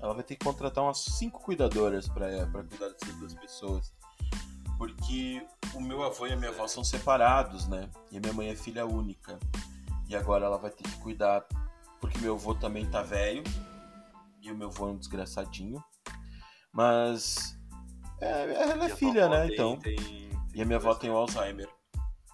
Ela 0.00 0.14
vai 0.14 0.22
ter 0.22 0.36
que 0.36 0.44
contratar 0.44 0.84
umas 0.84 0.98
cinco 0.98 1.40
cuidadoras 1.42 2.08
pra 2.08 2.46
pra 2.46 2.62
cuidar 2.64 2.88
dessas 2.90 3.14
duas 3.16 3.34
pessoas. 3.34 3.92
Porque 4.78 5.44
o 5.74 5.80
meu 5.80 6.02
avô 6.02 6.26
e 6.26 6.32
a 6.32 6.36
minha 6.36 6.50
avó 6.50 6.66
são 6.68 6.84
separados, 6.84 7.66
né? 7.66 7.90
E 8.10 8.18
a 8.18 8.20
minha 8.20 8.32
mãe 8.32 8.48
é 8.48 8.56
filha 8.56 8.84
única. 8.86 9.38
E 10.08 10.14
agora 10.14 10.44
ela 10.46 10.58
vai 10.58 10.70
ter 10.70 10.82
que 10.84 10.96
cuidar, 10.98 11.44
porque 12.00 12.18
meu 12.18 12.34
avô 12.34 12.54
também 12.54 12.88
tá 12.90 13.02
velho. 13.02 13.42
E 14.42 14.52
o 14.52 14.56
meu 14.56 14.68
avô 14.68 14.88
é 14.88 14.90
um 14.92 14.98
desgraçadinho. 14.98 15.82
Mas. 16.72 17.58
É, 18.20 18.62
ela 18.62 18.84
é 18.84 18.88
filha, 18.94 19.28
né? 19.28 19.46
tem- 19.46 19.54
então. 19.54 19.76
tem- 19.78 19.96
tem 19.96 20.30
E 20.54 20.62
a 20.62 20.64
minha 20.64 20.78
avó 20.78 20.94
tem 20.94 21.10
o 21.10 21.16
Alzheimer. 21.16 21.68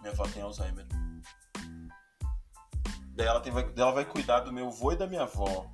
Minha 0.01 0.13
avó 0.13 0.25
tem 0.25 0.43
Alzheimer. 0.43 0.87
Daí 3.15 3.27
ela, 3.27 3.41
tem, 3.41 3.53
ela 3.77 3.93
vai 3.93 4.05
cuidar 4.05 4.41
do 4.41 4.53
meu 4.53 4.69
avô 4.69 4.93
e 4.93 4.97
da 4.97 5.07
minha 5.07 5.23
avó. 5.23 5.71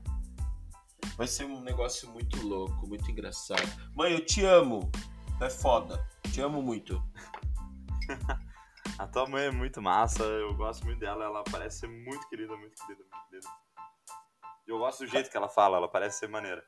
Vai 1.17 1.27
ser 1.27 1.45
um 1.45 1.61
negócio 1.61 2.09
muito 2.11 2.47
louco, 2.47 2.87
muito 2.87 3.11
engraçado. 3.11 3.63
Mãe, 3.95 4.13
eu 4.13 4.25
te 4.25 4.45
amo. 4.45 4.91
É 5.41 5.51
foda. 5.51 6.05
Te 6.33 6.41
amo 6.41 6.63
muito. 6.63 7.03
A 8.99 9.07
tua 9.07 9.27
mãe 9.27 9.45
é 9.45 9.51
muito 9.51 9.81
massa, 9.81 10.25
eu 10.25 10.55
gosto 10.55 10.85
muito 10.85 10.99
dela, 10.99 11.25
ela 11.25 11.45
parece 11.45 11.81
ser 11.81 11.89
muito 11.89 12.29
querida, 12.29 12.57
muito 12.57 12.75
querida, 12.85 13.05
muito 13.05 13.29
querida. 13.31 13.49
Eu 14.67 14.79
gosto 14.79 15.05
do 15.05 15.07
jeito 15.07 15.31
que 15.31 15.37
ela 15.37 15.49
fala, 15.49 15.77
ela 15.77 15.89
parece 15.89 16.19
ser 16.19 16.29
maneira. 16.29 16.65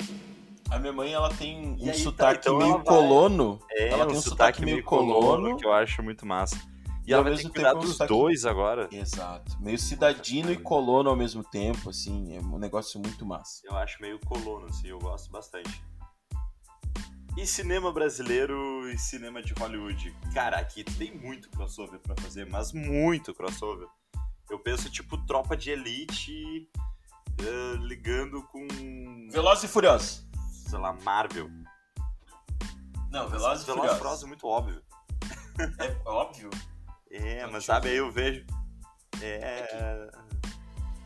A 0.71 0.79
minha 0.79 0.93
mãe, 0.93 1.13
ela 1.13 1.29
tem 1.35 1.67
um 1.67 1.75
aí, 1.75 1.87
tá, 1.87 1.95
sotaque 1.95 2.41
então 2.49 2.59
meio 2.59 2.85
colono. 2.85 3.59
É, 3.71 3.89
ela 3.89 4.05
um 4.05 4.09
tem 4.09 4.17
um 4.17 4.21
sotaque 4.21 4.65
meio 4.65 4.85
colono. 4.85 5.57
que 5.57 5.67
eu 5.67 5.73
acho 5.73 6.03
muito 6.03 6.25
massa. 6.25 6.57
E, 7.11 7.13
E 7.13 7.15
ao 7.15 7.25
mesmo 7.25 7.51
tempo 7.51 7.81
dos 7.81 7.99
dois 7.99 8.45
agora. 8.45 8.89
Exato. 8.93 9.61
Meio 9.61 9.79
cidadino 9.79 10.53
e 10.53 10.57
colono 10.57 11.11
ao 11.11 11.17
mesmo 11.17 11.43
tempo, 11.43 11.91
assim. 11.91 12.37
É 12.37 12.41
um 12.41 12.57
negócio 12.57 13.01
muito 13.01 13.27
massa. 13.27 13.61
Eu 13.65 13.77
acho 13.77 14.01
meio 14.01 14.19
colono, 14.21 14.67
assim, 14.67 14.89
eu 14.89 14.99
gosto 15.01 15.29
bastante. 15.31 15.83
E 17.37 17.47
cinema 17.47 17.93
brasileiro 17.93 18.89
e 18.91 18.99
cinema 18.99 19.43
de 19.43 19.53
Hollywood? 19.55 20.15
Cara, 20.33 20.59
aqui 20.59 20.85
tem 20.85 21.17
muito 21.17 21.51
crossover 21.51 21.99
pra 21.99 22.15
fazer, 22.17 22.47
mas 22.47 22.73
muito 22.73 23.35
crossover. 23.35 23.89
Eu 24.49 24.59
penso, 24.59 24.91
tipo, 24.91 25.17
tropa 25.27 25.57
de 25.57 25.71
elite 25.71 26.69
eh, 27.41 27.77
ligando 27.81 28.43
com, 28.45 28.67
Velozes 29.31 29.65
e 29.65 29.69
Furiosos. 29.69 30.27
sei 30.69 30.79
lá, 30.79 30.93
Marvel. 30.93 31.49
Não, 33.11 33.29
Velozes 33.29 33.29
e 33.29 33.31
Velozes 33.31 33.63
e 33.63 33.67
Furiosos. 33.67 33.99
Furiosos 33.99 34.25
é 34.25 34.27
muito 34.27 34.47
óbvio. 34.47 34.83
É 35.79 36.09
óbvio. 36.09 36.51
É, 37.11 37.39
Então, 37.39 37.51
mas 37.53 37.65
tipo, 37.65 37.75
sabe, 37.75 37.89
aí 37.89 37.97
eu 37.97 38.11
vejo. 38.11 38.45
É. 39.21 40.11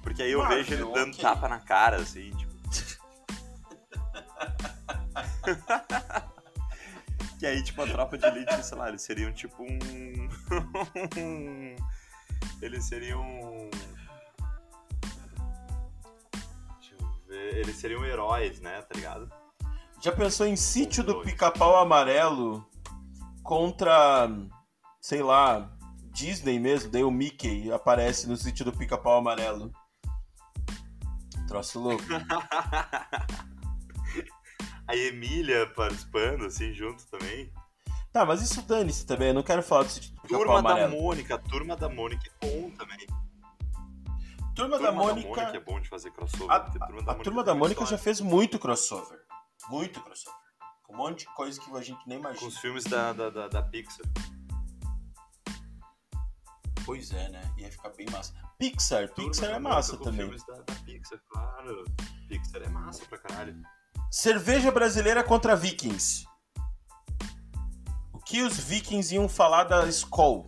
Porque 0.02 0.22
aí 0.22 0.32
eu 0.32 0.40
Marvel, 0.40 0.58
vejo 0.58 0.74
ele 0.74 0.84
dando 0.92 1.14
ok. 1.14 1.22
tapa 1.22 1.48
na 1.48 1.58
cara, 1.60 1.96
assim, 1.96 2.30
tipo. 2.36 2.52
que 7.38 7.46
aí, 7.46 7.62
tipo, 7.62 7.82
a 7.82 7.86
tropa 7.86 8.18
de 8.18 8.26
elite, 8.26 8.62
sei 8.62 8.76
lá, 8.76 8.88
eles 8.88 9.00
seriam 9.02 9.32
tipo 9.32 9.62
um. 9.62 10.28
eles 12.60 12.84
seriam. 12.84 13.70
Deixa 16.78 16.94
eu 17.00 17.08
ver. 17.26 17.56
Eles 17.56 17.76
seriam 17.76 18.04
heróis, 18.04 18.60
né, 18.60 18.82
tá 18.82 18.94
ligado? 18.94 19.32
Já 20.02 20.12
pensou 20.12 20.46
em 20.46 20.54
sítio 20.56 21.02
do 21.02 21.22
pica-pau 21.22 21.78
amarelo 21.78 22.68
contra, 23.42 24.28
sei 25.00 25.22
lá, 25.22 25.74
Disney 26.14 26.58
mesmo? 26.58 26.90
Daí 26.90 27.02
o 27.04 27.10
Mickey 27.10 27.70
aparece 27.72 28.26
no 28.28 28.36
sítio 28.36 28.64
do 28.64 28.72
pica-pau 28.72 29.18
amarelo. 29.18 29.70
Troço 31.48 31.78
louco. 31.80 32.02
a 34.86 34.96
Emília 34.96 35.66
participando, 35.74 36.44
assim, 36.46 36.72
junto 36.72 37.04
também. 37.08 37.52
Tá, 38.12 38.24
mas 38.24 38.40
isso 38.42 38.62
dane-se 38.62 39.04
também. 39.06 39.28
Eu 39.28 39.34
não 39.34 39.42
quero 39.42 39.62
falar 39.62 39.82
do 39.84 39.90
sítio 39.90 40.10
do 40.14 40.20
pica-pau 40.22 40.38
Turma 40.44 40.62
da 40.62 40.68
amarelo. 40.70 41.02
Mônica, 41.02 41.38
turma 41.38 41.76
da 41.76 41.88
Mônica 41.88 42.30
é 42.40 42.46
bom 42.46 42.70
também. 42.70 43.06
Turma, 44.54 44.76
Turma 44.76 44.78
da 44.78 44.92
Mônica. 44.92 45.40
é 45.42 45.60
bom 45.60 45.80
de 45.80 45.88
fazer 45.88 46.12
crossover. 46.12 46.48
A, 46.50 46.54
a- 46.56 46.58
a 46.86 46.88
Mônica 46.92 47.14
turma 47.24 47.42
da 47.42 47.54
Mônica 47.56 47.84
já 47.86 47.98
fez 47.98 48.20
muito 48.20 48.56
crossover. 48.58 49.18
Muito 49.68 50.00
crossover. 50.00 50.38
Com 50.84 50.94
um 50.94 50.96
monte 50.98 51.20
de 51.20 51.34
coisa 51.34 51.60
que 51.60 51.70
a 51.76 51.80
gente 51.82 51.98
nem 52.06 52.18
Com 52.18 52.24
imagina. 52.28 52.46
os 52.48 52.58
filmes 52.58 52.84
da, 52.84 53.12
da, 53.12 53.30
da, 53.30 53.48
da 53.48 53.62
Pixar. 53.62 54.06
Pois 56.84 57.12
é, 57.12 57.28
né? 57.30 57.42
Ia 57.56 57.70
ficar 57.70 57.90
bem 57.90 58.06
massa. 58.10 58.34
Pixar, 58.58 59.08
Turma 59.10 59.30
Pixar 59.30 59.50
é 59.50 59.58
massa 59.58 59.96
também. 59.96 60.20
filmes 60.20 60.44
da, 60.46 60.54
da 60.54 60.74
Pixar, 60.84 61.18
claro. 61.30 61.84
Pixar 62.28 62.62
é 62.62 62.68
massa 62.68 63.04
pra 63.06 63.18
caralho. 63.18 63.56
Cerveja 64.10 64.70
brasileira 64.70 65.24
contra 65.24 65.56
Vikings. 65.56 66.26
O 68.12 68.18
que 68.18 68.42
os 68.42 68.58
Vikings 68.58 69.14
iam 69.14 69.28
falar 69.28 69.64
da 69.64 69.86
Skol? 69.88 70.46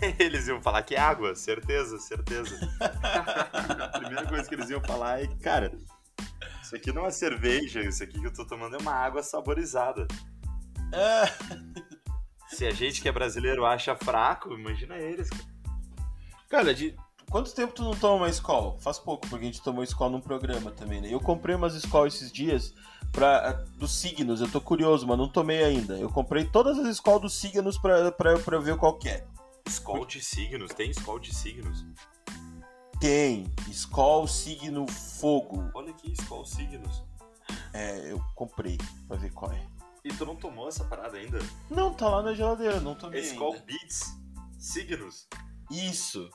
Eles 0.18 0.48
iam 0.48 0.62
falar 0.62 0.82
que 0.82 0.94
é 0.94 1.00
água, 1.00 1.34
certeza, 1.34 1.98
certeza. 1.98 2.56
a 2.80 3.98
primeira 3.98 4.26
coisa 4.26 4.48
que 4.48 4.54
eles 4.54 4.70
iam 4.70 4.80
falar 4.80 5.22
é 5.22 5.26
cara, 5.38 5.76
isso 6.62 6.76
aqui 6.76 6.92
não 6.92 7.06
é 7.06 7.10
cerveja, 7.10 7.80
isso 7.82 8.02
aqui 8.02 8.20
que 8.20 8.26
eu 8.26 8.32
tô 8.32 8.46
tomando 8.46 8.76
é 8.76 8.78
uma 8.78 8.92
água 8.92 9.22
saborizada. 9.22 10.06
É, 10.92 11.24
Se 12.58 12.66
a 12.66 12.72
gente 12.72 13.00
que 13.00 13.08
é 13.08 13.12
brasileiro 13.12 13.64
acha 13.64 13.94
fraco, 13.94 14.52
imagina 14.52 14.96
eles. 14.96 15.30
cara. 15.30 15.44
cara, 16.48 16.74
de 16.74 16.92
quanto 17.30 17.54
tempo 17.54 17.72
tu 17.72 17.84
não 17.84 17.94
toma 17.94 18.16
uma 18.16 18.28
Skol? 18.30 18.76
Faz 18.80 18.98
pouco, 18.98 19.28
porque 19.28 19.44
a 19.44 19.46
gente 19.46 19.62
tomou 19.62 19.84
Skol 19.84 20.10
num 20.10 20.20
programa 20.20 20.72
também, 20.72 21.00
né? 21.00 21.06
Eu 21.08 21.20
comprei 21.20 21.54
umas 21.54 21.76
Skol 21.76 22.08
esses 22.08 22.32
dias 22.32 22.74
pra, 23.12 23.52
dos 23.76 23.94
signos. 24.00 24.40
Eu 24.40 24.50
tô 24.50 24.60
curioso, 24.60 25.06
mas 25.06 25.16
não 25.16 25.28
tomei 25.28 25.62
ainda. 25.62 25.96
Eu 25.98 26.10
comprei 26.10 26.46
todas 26.46 26.76
as 26.80 26.88
Skol 26.88 27.20
dos 27.20 27.38
signos 27.38 27.78
pra, 27.78 28.10
pra, 28.10 28.36
pra 28.40 28.56
eu 28.56 28.60
ver 28.60 28.76
qual 28.76 28.98
que 28.98 29.08
é. 29.08 29.24
Skol 29.68 30.04
de 30.04 30.20
signos, 30.20 30.74
tem 30.74 30.90
Skol 30.90 31.20
de 31.20 31.32
signos. 31.32 31.86
Tem 32.98 33.46
Skol 33.68 34.26
signo 34.26 34.84
fogo. 34.88 35.70
Olha 35.74 35.90
aqui, 35.90 36.10
Skol 36.10 36.44
signos. 36.44 37.04
É, 37.72 38.10
eu 38.10 38.20
comprei 38.34 38.76
pra 39.06 39.16
ver 39.16 39.30
qual 39.30 39.52
é. 39.52 39.77
E 40.04 40.12
tu 40.12 40.24
não 40.24 40.36
tomou 40.36 40.68
essa 40.68 40.84
parada 40.84 41.16
ainda? 41.16 41.38
Não, 41.70 41.92
tá 41.92 42.08
lá 42.08 42.22
na 42.22 42.34
geladeira, 42.34 42.80
não 42.80 42.94
tomei 42.94 43.20
É 43.20 43.24
Skol 43.24 43.54
ainda. 43.54 43.64
Beats 43.66 44.16
signos. 44.58 45.26
Isso. 45.70 46.28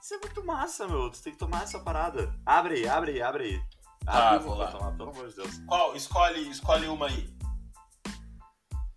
Isso 0.00 0.14
é 0.14 0.18
muito 0.18 0.44
massa, 0.44 0.86
meu. 0.88 1.10
Tu 1.10 1.22
tem 1.22 1.32
que 1.32 1.38
tomar 1.38 1.64
essa 1.64 1.78
parada. 1.78 2.34
Abre 2.44 2.76
aí, 2.76 2.88
abre 2.88 3.12
aí, 3.12 3.22
abre 3.22 3.44
aí. 3.44 3.62
Tá, 4.04 4.30
abre 4.30 4.46
vou 4.46 4.56
lá. 4.56 4.70
tomar, 4.70 4.96
pelo 4.96 5.10
amor 5.10 5.28
de 5.28 5.36
Deus. 5.36 5.58
Qual? 5.66 5.94
Escolhe, 5.94 6.48
escolhe 6.48 6.86
uma 6.86 7.06
aí. 7.06 7.36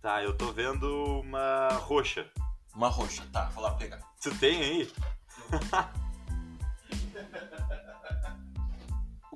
Tá, 0.00 0.22
eu 0.22 0.36
tô 0.36 0.52
vendo 0.52 1.20
uma 1.20 1.68
roxa. 1.74 2.28
Uma 2.74 2.88
roxa, 2.88 3.26
tá, 3.32 3.46
vou 3.50 3.62
lá 3.62 3.74
pegar. 3.74 4.00
Tu 4.20 4.34
tem 4.38 4.60
aí? 4.60 4.92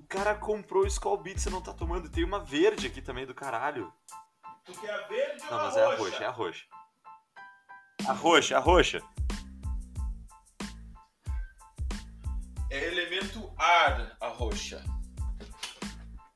o 0.06 0.08
cara 0.08 0.36
comprou 0.36 0.84
o 0.84 0.86
Skull 0.86 1.20
Beats 1.20 1.46
e 1.46 1.50
não 1.50 1.60
tá 1.60 1.72
tomando. 1.72 2.08
Tem 2.08 2.22
uma 2.22 2.38
verde 2.38 2.86
aqui 2.86 3.02
também 3.02 3.26
do 3.26 3.34
caralho. 3.34 3.92
Tu 4.64 4.72
quer 4.80 4.94
a 4.94 5.08
verde 5.08 5.42
ou 5.42 5.50
Não, 5.50 5.58
a 5.58 5.64
mas 5.64 5.76
é 5.76 5.84
a 5.84 5.96
roxa, 5.96 6.22
é 6.22 6.26
a 6.26 6.30
roxa. 6.30 6.64
A 8.06 8.12
roxa, 8.12 8.56
a 8.56 8.60
roxa. 8.60 9.02
É 12.70 12.84
elemento 12.84 13.52
ar, 13.58 14.16
a 14.20 14.28
roxa. 14.28 14.84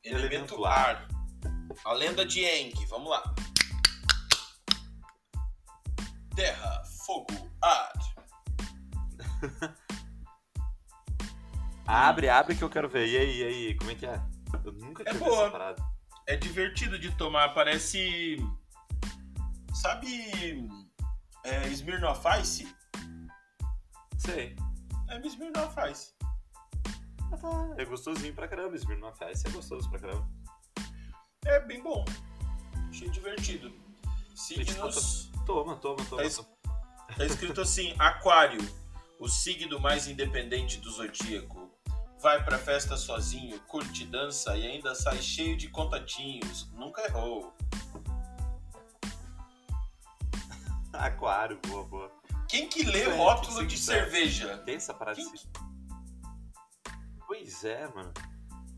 Elemento, 0.03 0.55
Elemento 0.55 0.65
ar. 0.65 1.07
A 1.85 1.93
lenda 1.93 2.27
de 2.27 2.45
Eng, 2.45 2.75
vamos 2.89 3.09
lá. 3.09 3.23
Terra, 6.35 6.83
fogo, 7.07 7.49
ar. 7.63 7.93
Abre, 11.91 12.29
abre 12.29 12.55
que 12.55 12.63
eu 12.63 12.71
quero 12.71 12.89
ver. 12.89 13.07
E 13.09 13.17
aí, 13.19 13.41
e 13.41 13.45
aí, 13.45 13.75
como 13.77 13.91
é 13.91 13.95
que 13.95 14.07
é? 14.07 14.21
Eu 14.65 14.73
nunca 14.73 15.03
É 15.03 15.07
tinha 15.07 15.15
visto 15.15 15.25
boa. 15.29 15.43
essa 15.43 15.51
parada. 15.51 15.83
É 16.27 16.37
divertido 16.37 16.99
de 16.99 17.11
tomar, 17.17 17.49
parece. 17.55 18.37
Sabe. 19.75 20.69
É, 21.45 21.67
Smirnoff 21.69 22.23
Ice? 22.41 22.69
Sei. 24.19 24.55
É 25.09 25.19
Smirnoff 25.27 25.75
Ice. 25.91 26.13
Ah, 27.33 27.37
tá. 27.37 27.75
É 27.79 27.85
gostosinho 27.85 28.35
pra 28.35 28.47
caramba. 28.47 28.77
Smirnoff 28.77 29.19
Ice 29.33 29.47
é 29.47 29.51
gostoso 29.51 29.89
pra 29.91 29.99
caramba. 29.99 30.29
É 31.45 31.61
bem 31.61 31.83
bom. 31.83 32.05
Achei 32.91 33.09
divertido. 33.09 33.73
Signos. 34.35 35.31
Toma, 35.47 35.77
toma, 35.77 36.05
toma. 36.05 36.23
Tá 36.23 36.25
es- 36.27 36.47
Tá 37.17 37.25
escrito 37.27 37.61
assim: 37.61 37.93
Aquário, 37.99 38.61
o 39.19 39.29
signo 39.29 39.81
mais 39.81 40.07
independente 40.07 40.79
do 40.79 40.91
zodíaco. 40.93 41.60
Vai 42.21 42.45
pra 42.45 42.59
festa 42.59 42.99
sozinho, 42.99 43.59
curte, 43.61 44.05
dança 44.05 44.55
e 44.55 44.67
ainda 44.67 44.95
sai 44.95 45.17
cheio 45.23 45.57
de 45.57 45.69
contatinhos. 45.69 46.71
Nunca 46.73 47.03
errou. 47.03 47.55
Aquário, 50.93 51.59
boa, 51.67 51.85
boa. 51.85 52.13
Quem 52.47 52.69
que 52.69 52.83
lê 52.83 53.05
É, 53.05 53.17
rótulo 53.17 53.67
de 53.67 53.79
cerveja? 53.79 54.59
Tem 54.59 54.75
essa 54.75 54.93
parada 54.93 55.17
Quem? 55.17 55.33
Pois 57.27 57.65
é, 57.65 57.89
mano. 57.89 58.13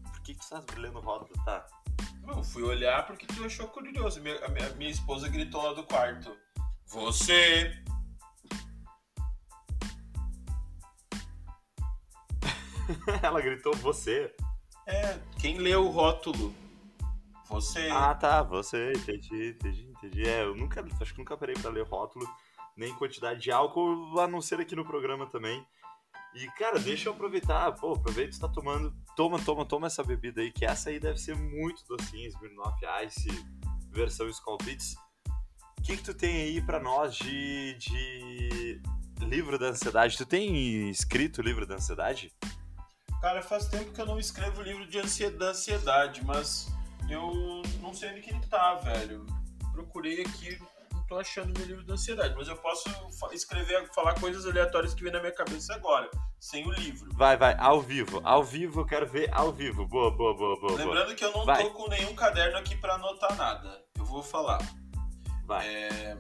Por 0.05 0.20
que, 0.22 0.34
que 0.34 0.40
tu 0.40 0.49
tá 0.49 0.62
lendo 0.76 1.01
rótulo? 1.01 1.32
Tá. 1.45 1.66
Eu 2.28 2.45
fui 2.45 2.62
olhar 2.62 3.05
porque 3.07 3.26
tu 3.26 3.45
achou 3.45 3.66
curioso. 3.66 4.20
Minha, 4.20 4.45
a 4.45 4.49
minha, 4.51 4.68
minha 4.74 4.90
esposa 4.90 5.28
gritou 5.28 5.62
lá 5.62 5.72
do 5.72 5.82
quarto. 5.82 6.36
Você! 6.86 7.82
Ela 13.22 13.40
gritou 13.40 13.74
você. 13.76 14.34
É, 14.86 15.18
quem 15.38 15.59
lê 15.59 15.74
o 15.74 15.88
rótulo? 15.88 16.55
Você. 17.49 17.88
Ah, 17.90 18.14
tá, 18.14 18.43
você. 18.43 18.93
Entendi, 18.93 19.51
entendi, 19.51 19.88
entendi. 19.90 20.28
É, 20.28 20.43
eu 20.43 20.55
nunca, 20.55 20.84
acho 21.01 21.12
que 21.12 21.18
nunca 21.18 21.36
parei 21.36 21.55
pra 21.55 21.70
ler 21.70 21.84
rótulo, 21.84 22.26
nem 22.76 22.95
quantidade 22.95 23.40
de 23.40 23.53
álcool, 23.53 24.18
a 24.18 24.26
não 24.26 24.40
ser 24.40 24.61
aqui 24.61 24.74
no 24.74 24.84
programa 24.84 25.26
também. 25.26 25.64
E, 26.34 26.47
cara, 26.53 26.78
deixa 26.78 27.09
eu 27.09 27.12
aproveitar. 27.12 27.72
Pô, 27.72 27.93
aproveita 27.93 28.30
que 28.30 28.36
você 28.36 28.40
tá 28.40 28.49
tomando. 28.49 28.95
Toma, 29.14 29.38
toma, 29.38 29.66
toma 29.66 29.86
essa 29.86 30.03
bebida 30.03 30.40
aí, 30.40 30.51
que 30.51 30.64
essa 30.64 30.88
aí 30.88 30.99
deve 30.99 31.18
ser 31.18 31.36
muito 31.36 31.84
docinha, 31.86 32.28
Smirnoff 32.28 32.80
Ice, 33.07 33.28
versão 33.90 34.28
Skull 34.28 34.59
Beats. 34.64 34.95
O 35.78 35.82
que 35.82 35.97
que 35.97 36.03
tu 36.05 36.14
tem 36.14 36.43
aí 36.43 36.62
pra 36.62 36.80
nós 36.80 37.14
de, 37.16 37.74
de 37.74 38.80
livro 39.20 39.59
da 39.59 39.66
ansiedade? 39.66 40.16
Tu 40.16 40.24
tem 40.24 40.88
escrito 40.88 41.43
livro 41.43 41.66
da 41.66 41.74
ansiedade? 41.74 42.32
Cara, 43.22 43.40
faz 43.40 43.68
tempo 43.68 43.92
que 43.92 44.00
eu 44.00 44.06
não 44.06 44.18
escrevo 44.18 44.60
livro 44.62 44.84
de 44.86 44.98
ansie- 44.98 45.30
da 45.30 45.50
ansiedade, 45.50 46.24
mas 46.24 46.66
eu 47.08 47.62
não 47.80 47.94
sei 47.94 48.10
onde 48.10 48.20
que 48.20 48.30
ele 48.30 48.44
tá, 48.46 48.74
velho. 48.74 49.24
Procurei 49.72 50.22
aqui, 50.22 50.60
não 50.92 51.04
tô 51.06 51.18
achando 51.20 51.56
meu 51.56 51.64
livro 51.64 51.84
da 51.84 51.94
ansiedade, 51.94 52.34
mas 52.36 52.48
eu 52.48 52.56
posso 52.56 52.90
escrever, 53.30 53.88
falar 53.94 54.18
coisas 54.18 54.44
aleatórias 54.44 54.92
que 54.92 55.04
vem 55.04 55.12
na 55.12 55.20
minha 55.20 55.32
cabeça 55.32 55.72
agora, 55.72 56.10
sem 56.40 56.66
o 56.66 56.72
livro. 56.72 57.08
Vai, 57.14 57.36
vai, 57.36 57.54
ao 57.60 57.80
vivo. 57.80 58.20
Ao 58.24 58.42
vivo, 58.42 58.80
eu 58.80 58.86
quero 58.86 59.06
ver 59.06 59.32
ao 59.32 59.52
vivo. 59.52 59.86
Boa, 59.86 60.10
boa, 60.10 60.36
boa, 60.36 60.56
boa. 60.60 60.72
boa. 60.76 60.84
Lembrando 60.84 61.14
que 61.14 61.24
eu 61.24 61.32
não 61.32 61.44
Vai. 61.44 61.62
tô 61.62 61.70
com 61.70 61.88
nenhum 61.88 62.16
caderno 62.16 62.58
aqui 62.58 62.76
pra 62.76 62.94
anotar 62.96 63.36
nada. 63.36 63.84
Eu 63.96 64.04
vou 64.04 64.20
falar. 64.22 64.58
Vai. 65.46 65.64
É, 65.64 66.18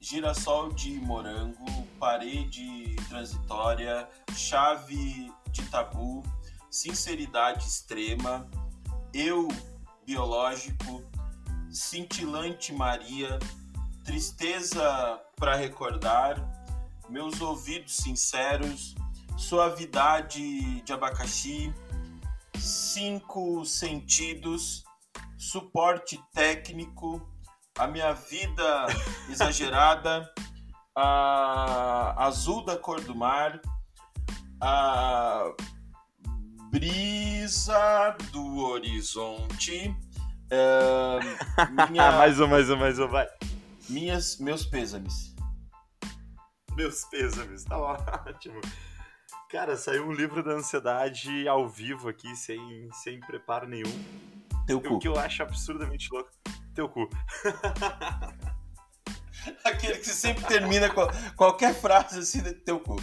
girassol 0.00 0.72
de 0.72 0.92
morango, 0.92 1.66
parede 1.98 2.94
transitória, 3.08 4.08
chave 4.36 5.32
de 5.50 5.62
tabu, 5.68 6.22
sinceridade 6.70 7.66
extrema, 7.66 8.48
eu 9.12 9.48
biológico, 10.04 11.02
cintilante 11.70 12.72
Maria, 12.72 13.38
tristeza 14.04 15.20
para 15.36 15.54
recordar, 15.54 16.36
meus 17.08 17.40
ouvidos 17.40 17.96
sinceros, 17.96 18.94
suavidade 19.36 20.80
de 20.80 20.92
abacaxi, 20.92 21.72
cinco 22.58 23.64
sentidos, 23.64 24.84
suporte 25.36 26.20
técnico, 26.32 27.26
a 27.78 27.86
minha 27.86 28.12
vida 28.12 28.86
exagerada, 29.30 30.28
a 30.96 32.24
azul 32.26 32.64
da 32.64 32.76
cor 32.76 33.00
do 33.00 33.14
mar, 33.14 33.60
a 34.60 35.52
brisa 36.70 38.16
do 38.32 38.58
horizonte. 38.58 39.94
é, 40.50 41.18
minha, 41.90 42.12
mais 42.18 42.40
um, 42.40 42.46
mais 42.46 42.70
um, 42.70 42.76
mais 42.76 42.98
um, 42.98 43.08
vai. 43.08 43.26
minhas, 43.88 44.38
meus 44.38 44.66
pêsames. 44.66 45.34
Meus 46.74 47.04
pêsames, 47.04 47.64
tá 47.64 47.78
ótimo. 47.78 48.60
Cara, 49.50 49.76
saiu 49.76 50.06
um 50.06 50.12
livro 50.12 50.42
da 50.42 50.52
ansiedade 50.52 51.48
ao 51.48 51.68
vivo 51.68 52.08
aqui, 52.08 52.36
sem, 52.36 52.88
sem 52.92 53.18
preparo 53.20 53.66
nenhum. 53.66 54.04
Teu 54.66 54.78
O 54.78 54.82
cu. 54.82 54.98
que 54.98 55.08
eu 55.08 55.18
acho 55.18 55.42
absurdamente 55.42 56.08
louco. 56.12 56.30
Teu 56.74 56.88
cu. 56.88 57.08
Aquele 59.64 59.98
que 59.98 60.04
sempre 60.04 60.44
termina 60.44 60.90
com 60.90 61.06
qualquer 61.34 61.74
frase 61.74 62.18
assim 62.18 62.42
teu 62.64 62.78
cu. 62.78 62.96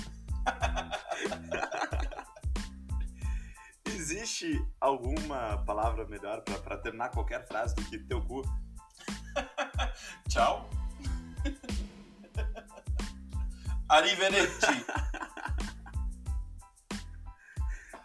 Existe 3.86 4.64
alguma 4.80 5.58
palavra 5.66 6.08
melhor 6.08 6.42
pra, 6.42 6.60
pra 6.60 6.78
terminar 6.78 7.10
qualquer 7.10 7.46
frase 7.48 7.74
do 7.76 7.84
que 7.86 7.98
teu 8.00 8.22
cu? 8.22 8.44
Tchau. 10.30 10.70
Arrivederci. 13.90 14.86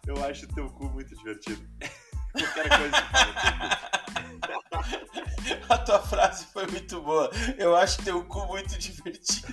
Eu 0.07 0.25
acho 0.25 0.49
teu 0.49 0.69
cu 0.71 0.89
muito 0.91 1.15
divertido. 1.17 1.63
Qualquer 2.33 2.69
coisa. 2.69 2.97
A 5.69 5.79
tua 5.79 6.01
frase 6.01 6.47
foi 6.47 6.65
muito 6.67 7.01
boa. 7.03 7.31
Eu 7.59 7.77
acho 7.77 8.03
teu 8.03 8.25
cu 8.25 8.47
muito 8.47 8.79
divertido. 8.79 9.53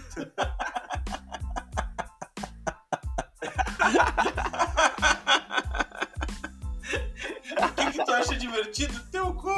O 7.60 7.74
que, 7.76 7.92
que 7.92 8.06
tu 8.06 8.12
acha 8.12 8.36
divertido? 8.36 9.00
Teu 9.12 9.34
cu. 9.34 9.50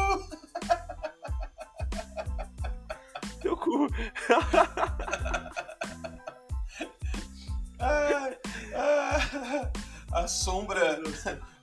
Teu 3.41 3.57
cu. 3.57 3.87
Ah, 7.81 8.29
ah, 8.75 9.71
a 10.23 10.27
sombra, 10.27 10.99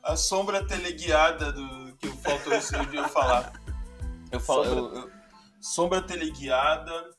a 0.02 0.16
sombra 0.16 0.66
teleguiada 0.66 1.52
do 1.52 1.94
que 1.98 2.08
faltou 2.18 2.54
esse 2.54 2.72
dia 2.86 3.00
eu 3.00 3.08
falar. 3.08 3.52
Eu 4.32 4.40
falo, 4.40 4.64
Sombra. 4.64 4.98
eu- 5.00 5.02
eu- 5.02 5.10
sombra 5.60 6.02
teleguiada, 6.02 7.10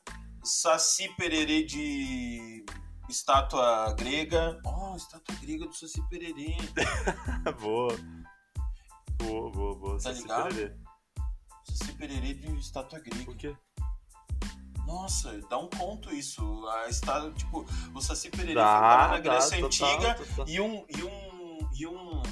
saci 0.42 1.08
pererê 1.16 1.62
de 1.64 2.64
estátua 3.08 3.94
grega. 3.96 4.58
Oh, 4.64 4.96
estátua 4.96 5.27
grega 5.48 5.66
do 5.66 5.74
saci 5.74 6.02
pererê. 6.10 6.56
boa. 7.60 7.96
Boa, 9.16 9.50
boa, 9.50 9.74
boa. 9.74 9.94
Tá 9.94 10.00
Saci 10.00 10.22
ligado? 10.22 10.48
Pererê. 10.48 10.76
Saci 11.64 11.92
pererê 11.94 12.34
de 12.34 12.58
estátua 12.58 12.98
grega. 13.00 13.24
Por 13.24 13.36
quê? 13.36 13.56
Nossa, 14.86 15.38
dá 15.48 15.58
um 15.58 15.70
conto 15.70 16.14
isso. 16.14 16.42
A 16.68 16.88
estátua, 16.88 17.32
tipo, 17.32 17.64
o 17.94 18.00
saci 18.00 18.30
pererê 18.30 18.54
Dá, 18.54 19.08
foi 19.08 19.08
na 19.08 19.08
dá, 19.08 19.20
Grécia 19.20 19.60
total, 19.60 19.94
antiga. 19.94 20.14
total. 20.14 20.48
E 20.48 20.60
um, 20.60 20.86
e 20.88 21.04
um, 21.04 21.70
e 21.72 21.86
um, 21.86 22.22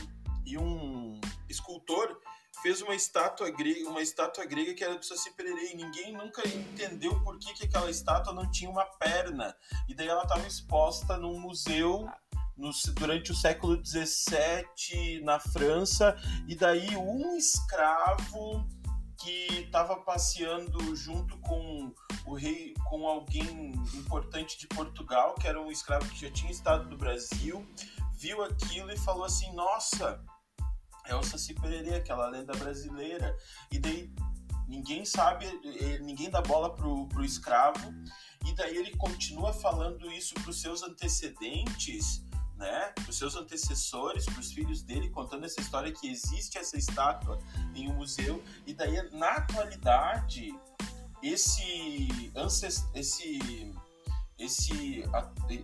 e 0.44 0.58
um 0.58 1.20
escultor 1.48 2.20
fez 2.62 2.82
uma 2.82 2.94
estátua 2.94 3.50
grega, 3.50 3.88
uma 3.88 4.02
estátua 4.02 4.44
grega 4.44 4.74
que 4.74 4.82
era 4.82 4.96
do 4.96 5.04
Saci 5.04 5.30
Pererê 5.32 5.72
e 5.72 5.76
ninguém 5.76 6.12
nunca 6.12 6.46
entendeu 6.48 7.22
por 7.22 7.38
que, 7.38 7.52
que 7.54 7.66
aquela 7.66 7.90
estátua 7.90 8.32
não 8.32 8.50
tinha 8.50 8.70
uma 8.70 8.84
perna. 8.98 9.54
E 9.86 9.94
daí 9.94 10.08
ela 10.08 10.22
estava 10.22 10.46
exposta 10.46 11.16
num 11.16 11.38
museu 11.38 12.08
no- 12.56 12.70
durante 12.94 13.32
o 13.32 13.34
século 13.34 13.80
XVII 13.84 15.20
na 15.22 15.38
França 15.38 16.16
e 16.48 16.54
daí 16.54 16.96
um 16.96 17.36
escravo 17.36 18.66
que 19.18 19.46
estava 19.64 19.96
passeando 19.96 20.94
junto 20.94 21.38
com 21.38 21.92
o 22.26 22.34
rei, 22.34 22.74
com 22.88 23.06
alguém 23.06 23.72
importante 23.94 24.58
de 24.58 24.66
Portugal, 24.68 25.34
que 25.34 25.48
era 25.48 25.60
um 25.60 25.70
escravo 25.70 26.08
que 26.10 26.20
já 26.20 26.30
tinha 26.30 26.50
estado 26.50 26.88
no 26.90 26.96
Brasil, 26.96 27.66
viu 28.14 28.42
aquilo 28.44 28.90
e 28.92 28.98
falou 28.98 29.24
assim: 29.24 29.52
Nossa, 29.54 30.22
é 31.06 31.14
o 31.14 31.22
aquela 31.96 32.28
lenda 32.28 32.52
brasileira. 32.54 33.36
E 33.72 33.78
daí 33.78 34.12
ninguém 34.68 35.04
sabe, 35.04 35.46
eh, 35.46 35.98
ninguém 36.00 36.28
dá 36.28 36.42
bola 36.42 36.74
pro, 36.74 37.08
pro 37.08 37.24
escravo, 37.24 37.92
e 38.44 38.54
daí 38.54 38.76
ele 38.76 38.96
continua 38.96 39.52
falando 39.52 40.10
isso 40.10 40.34
pros 40.34 40.60
seus 40.60 40.82
antecedentes. 40.82 42.22
Né, 42.56 42.92
para 42.94 43.10
os 43.10 43.18
seus 43.18 43.36
antecessores, 43.36 44.24
para 44.24 44.40
os 44.40 44.50
filhos 44.50 44.80
dele, 44.80 45.10
contando 45.10 45.44
essa 45.44 45.60
história 45.60 45.92
que 45.92 46.08
existe 46.10 46.56
essa 46.56 46.78
estátua 46.78 47.38
em 47.74 47.86
um 47.90 47.94
museu, 47.94 48.42
e 48.66 48.72
daí 48.72 49.10
na 49.12 49.32
atualidade 49.32 50.58
esse 51.22 52.32
ancest... 52.34 52.86
esse 52.94 53.74
esse 54.38 55.04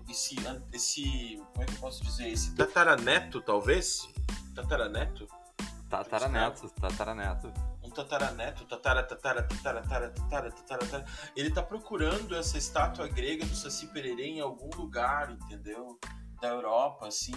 esse 0.09 0.37
esse 0.73 1.43
como 1.53 1.63
é 1.63 1.67
que 1.67 1.73
eu 1.73 1.79
posso 1.79 2.03
dizer? 2.05 2.29
Esse 2.29 2.55
tataraneto 2.55 3.41
talvez? 3.41 4.09
Tataraneto? 4.55 5.29
Tataraneto, 5.89 6.71
tataraneto. 6.71 7.53
um 7.83 7.91
tataraneto 7.91 8.65
tatara 8.65 9.03
tatara 9.03 9.43
tatara 9.43 9.83
tatara 9.83 10.11
tatara 10.11 10.51
tatara 10.51 10.87
tatara. 10.87 11.05
ele 11.37 11.51
tá 11.51 11.63
procurando 11.63 12.35
essa 12.35 12.57
estátua 12.57 13.09
grega 13.09 13.45
do 13.45 13.55
Saci 13.55 13.87
Pererê 13.89 14.27
em 14.27 14.41
algum 14.41 14.71
lugar 14.75 15.31
entendeu 15.31 15.99
da 16.43 16.49
Europa 16.49 17.07
assim 17.07 17.33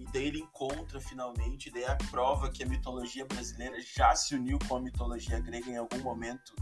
e 0.00 0.04
daí 0.10 0.28
ele 0.28 0.38
encontra 0.40 0.98
finalmente 1.00 1.70
daí 1.70 1.82
é 1.82 1.90
a 1.90 1.96
prova 2.10 2.50
que 2.50 2.62
a 2.62 2.66
mitologia 2.66 3.26
brasileira 3.26 3.78
já 3.80 4.16
se 4.16 4.34
uniu 4.34 4.58
com 4.66 4.76
a 4.76 4.80
mitologia 4.80 5.38
grega 5.38 5.68
em 5.70 5.76
algum 5.76 5.98
momento 5.98 6.54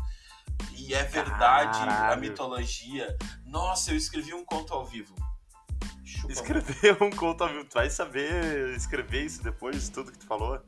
e 0.73 0.93
é 0.93 1.05
verdade 1.05 1.79
a 1.79 1.87
Caralho. 1.87 2.21
mitologia 2.21 3.17
nossa 3.45 3.93
eu 3.93 3.97
escrevi 3.97 4.35
um 4.35 4.45
conto 4.45 4.75
ao 4.75 4.85
vivo 4.85 5.15
Chupa 6.05 6.33
Escrever 6.33 7.03
um 7.03 7.11
conto 7.11 7.43
ao 7.43 7.51
vivo. 7.51 7.65
Tu 7.65 7.75
vai 7.75 7.91
saber 7.91 8.75
escrever 8.77 9.25
isso 9.25 9.43
depois 9.43 9.85
de 9.85 9.91
tudo 9.93 10.13
que 10.13 10.19
tu 10.19 10.27
falou? 10.27 10.61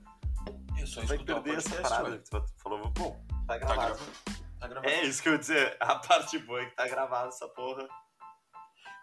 eu 0.78 0.86
só 0.86 1.00
Tu 1.02 1.06
vai 1.06 1.18
perder 1.18 1.58
essa 1.58 1.80
parada 1.80 2.10
ué. 2.10 2.18
que 2.18 2.24
tu 2.30 2.42
falou. 2.58 2.90
Bom, 2.90 3.24
tá 3.28 3.36
tá 3.46 3.58
gravado. 3.58 3.94
gravando 3.94 4.12
tá 4.58 4.66
gravando 4.68 4.88
É 4.92 5.04
isso 5.04 5.22
que 5.22 5.28
eu 5.28 5.34
ia 5.34 5.38
dizer. 5.38 5.76
A 5.78 5.94
parte 5.94 6.38
boa 6.40 6.60
é 6.60 6.66
que 6.66 6.74
tá 6.74 6.88
gravado 6.88 7.28
essa 7.28 7.46
porra. 7.48 7.86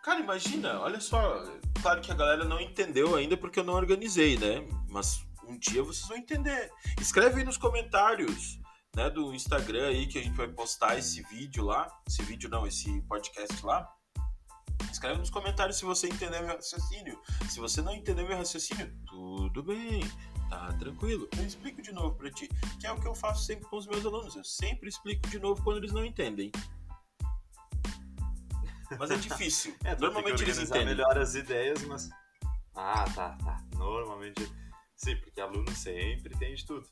Cara, 0.06 0.20
imagina, 0.20 0.80
olha 0.82 1.02
só. 1.02 1.44
Claro 1.82 2.00
que 2.00 2.12
a 2.12 2.16
galera 2.16 2.46
não 2.46 2.62
entendeu 2.62 3.16
ainda 3.16 3.36
porque 3.36 3.60
eu 3.60 3.64
não 3.64 3.74
organizei, 3.74 4.38
né? 4.38 4.64
Mas 4.88 5.26
um 5.48 5.58
dia 5.58 5.82
vocês 5.82 6.08
vão 6.08 6.16
entender. 6.16 6.70
Escreve 7.02 7.40
aí 7.40 7.44
nos 7.44 7.58
comentários, 7.58 8.60
né, 8.96 9.10
do 9.10 9.34
Instagram 9.34 9.88
aí 9.88 10.06
que 10.06 10.20
a 10.20 10.22
gente 10.22 10.38
vai 10.38 10.48
postar 10.48 10.96
esse 10.96 11.24
vídeo 11.24 11.66
lá. 11.66 11.92
Esse 12.08 12.22
vídeo 12.22 12.48
não, 12.52 12.68
esse 12.68 13.02
podcast 13.10 13.66
lá. 13.66 13.92
Escreve 14.92 15.18
nos 15.18 15.32
comentários 15.32 15.78
se 15.78 15.86
você 15.86 16.06
entender 16.06 16.40
meu 16.40 16.56
raciocínio. 16.56 17.20
Se 17.50 17.60
você 17.60 17.82
não 17.82 17.92
entender 17.92 18.28
meu 18.28 18.38
raciocínio, 18.38 18.96
tudo 19.08 19.64
bem. 19.64 20.02
Tá 20.52 20.72
tranquilo. 20.74 21.28
Eu 21.36 21.48
explico 21.48 21.82
de 21.82 21.92
novo 21.92 22.14
pra 22.14 22.30
ti. 22.30 22.48
Que 22.80 22.86
é 22.86 22.92
o 22.92 23.02
que 23.02 23.08
eu 23.08 23.16
faço 23.16 23.44
sempre 23.44 23.68
com 23.68 23.78
os 23.78 23.88
meus 23.88 24.06
alunos. 24.06 24.36
Eu 24.36 24.44
sempre 24.44 24.88
explico 24.88 25.28
de 25.30 25.40
novo 25.40 25.64
quando 25.64 25.78
eles 25.78 25.92
não 25.92 26.06
entendem. 26.06 26.52
Mas 29.00 29.12
é 29.12 29.16
difícil. 29.18 29.76
É, 29.84 29.96
Normalmente 29.96 30.44
eles 30.44 30.58
entendem. 30.60 30.86
melhor 30.88 31.18
as 31.18 31.36
ideias, 31.36 31.82
mas. 31.84 32.10
Ah, 32.76 33.06
tá, 33.16 33.38
tá. 33.44 33.62
Normalmente. 33.76 34.52
Sim, 34.96 35.16
porque 35.18 35.42
aluno 35.42 35.70
sempre 35.76 36.36
tem 36.38 36.54
de 36.56 36.66
tudo. 36.66 36.88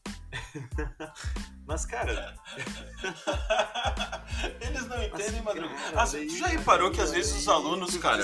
mas, 1.65 1.85
cara. 1.85 2.35
Eles 4.61 4.87
não 4.87 5.01
entendem, 5.03 5.41
mas, 5.41 5.55
Madruga. 5.55 5.73
cara, 5.75 6.01
Ah, 6.03 6.07
tu 6.07 6.37
já 6.37 6.47
reparou 6.47 6.91
que 6.91 7.01
às 7.01 7.11
vezes 7.11 7.33
os 7.35 7.47
alunos, 7.47 7.97
cara. 7.97 8.23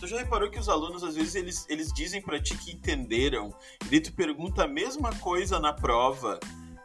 Tu 0.00 0.06
já 0.08 0.18
reparou 0.18 0.50
que 0.50 0.58
os 0.58 0.68
alunos, 0.68 1.04
às 1.04 1.14
vezes, 1.14 1.34
eles, 1.36 1.64
eles 1.68 1.92
dizem 1.92 2.20
pra 2.20 2.40
ti 2.42 2.56
que 2.58 2.72
entenderam, 2.72 3.56
e 3.84 3.88
daí 3.88 4.00
tu 4.00 4.12
pergunta 4.12 4.64
a 4.64 4.68
mesma 4.68 5.14
coisa 5.16 5.58
na 5.60 5.72
prova, 5.72 6.38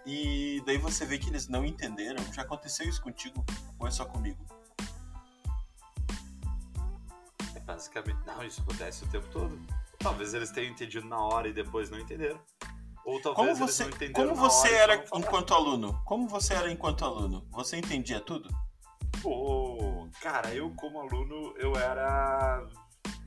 e 0.05 0.61
daí 0.65 0.77
você 0.77 1.05
vê 1.05 1.17
que 1.17 1.29
eles 1.29 1.47
não 1.47 1.65
entenderam. 1.65 2.23
Já 2.33 2.43
aconteceu 2.43 2.87
isso 2.87 3.01
contigo? 3.01 3.43
Ou 3.79 3.87
é 3.87 3.91
só 3.91 4.05
comigo? 4.05 4.45
Basicamente. 7.69 8.19
Não, 8.25 8.43
isso 8.43 8.61
acontece 8.61 9.03
o 9.03 9.07
tempo 9.07 9.27
todo. 9.31 9.59
Talvez 9.99 10.33
eles 10.33 10.49
tenham 10.51 10.71
entendido 10.71 11.07
na 11.07 11.19
hora 11.19 11.47
e 11.47 11.53
depois 11.53 11.89
não 11.89 11.99
entenderam. 11.99 12.39
Ou 13.05 13.21
talvez 13.21 13.35
Como 13.35 13.49
eles 13.49 13.59
você, 13.59 13.83
não 13.83 13.91
entenderam 13.91 14.29
como 14.29 14.35
você 14.35 14.73
era 14.73 14.95
enquanto 15.13 15.53
aluno? 15.53 16.01
Como 16.05 16.27
você 16.27 16.53
era 16.53 16.71
enquanto 16.71 17.05
aluno? 17.05 17.45
Você 17.51 17.77
entendia 17.77 18.19
tudo? 18.19 18.49
Pô, 19.21 20.07
cara, 20.21 20.53
eu 20.53 20.71
como 20.75 20.99
aluno, 20.99 21.53
eu 21.57 21.75
era 21.75 22.65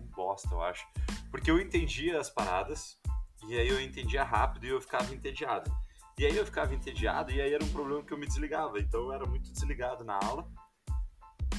um 0.00 0.06
bosta, 0.06 0.48
eu 0.52 0.62
acho. 0.62 0.86
Porque 1.30 1.50
eu 1.50 1.60
entendia 1.60 2.20
as 2.20 2.30
paradas, 2.30 2.98
e 3.46 3.56
aí 3.56 3.68
eu 3.68 3.80
entendia 3.80 4.24
rápido 4.24 4.66
e 4.66 4.70
eu 4.70 4.80
ficava 4.80 5.12
entediado. 5.14 5.70
E 6.18 6.26
aí 6.26 6.36
eu 6.36 6.44
ficava 6.44 6.74
entediado, 6.74 7.32
e 7.32 7.40
aí 7.40 7.52
era 7.52 7.64
um 7.64 7.72
problema 7.72 8.02
que 8.02 8.12
eu 8.12 8.18
me 8.18 8.26
desligava. 8.26 8.78
Então 8.78 9.00
eu 9.02 9.12
era 9.12 9.26
muito 9.26 9.50
desligado 9.50 10.04
na 10.04 10.18
aula. 10.22 10.46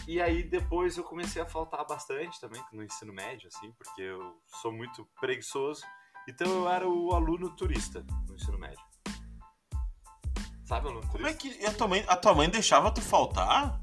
E 0.07 0.21
aí 0.21 0.43
depois 0.43 0.97
eu 0.97 1.03
comecei 1.03 1.41
a 1.41 1.45
faltar 1.45 1.85
bastante 1.85 2.39
também 2.39 2.61
no 2.73 2.83
ensino 2.83 3.13
médio, 3.13 3.47
assim, 3.47 3.71
porque 3.73 4.01
eu 4.01 4.37
sou 4.61 4.71
muito 4.71 5.07
preguiçoso. 5.19 5.81
Então 6.27 6.47
eu 6.47 6.69
era 6.69 6.87
o 6.87 7.13
aluno 7.13 7.55
turista 7.55 8.05
no 8.27 8.35
ensino 8.35 8.57
médio. 8.57 8.83
Sabe, 10.65 10.87
aluno 10.87 11.07
Como 11.07 11.27
é 11.27 11.33
que. 11.33 11.65
A 11.65 11.73
tua 11.73 11.87
mãe, 11.87 12.03
a 12.07 12.15
tua 12.15 12.33
mãe 12.33 12.49
deixava 12.49 12.91
tu 12.91 13.01
faltar? 13.01 13.81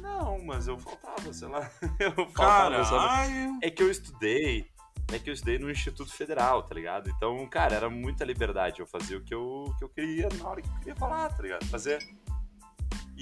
Não, 0.00 0.42
mas 0.44 0.66
eu 0.66 0.78
faltava, 0.78 1.32
sei 1.32 1.48
lá. 1.48 1.70
Eu 1.98 2.12
faltava? 2.12 2.84
Caralho. 2.84 3.58
É 3.62 3.70
que 3.70 3.82
eu 3.82 3.90
estudei, 3.90 4.66
é 5.12 5.18
que 5.18 5.28
eu 5.28 5.34
estudei 5.34 5.58
no 5.58 5.70
Instituto 5.70 6.12
Federal, 6.12 6.62
tá 6.62 6.74
ligado? 6.74 7.10
Então, 7.10 7.46
cara, 7.48 7.74
era 7.74 7.90
muita 7.90 8.24
liberdade. 8.24 8.80
Eu 8.80 8.86
fazia 8.86 9.18
o 9.18 9.24
que 9.24 9.34
eu, 9.34 9.74
que 9.78 9.84
eu 9.84 9.88
queria 9.88 10.28
na 10.38 10.48
hora 10.48 10.62
que 10.62 10.68
eu 10.68 10.78
queria 10.78 10.96
falar, 10.96 11.28
tá 11.28 11.42
ligado? 11.42 11.66
Fazer. 11.66 11.98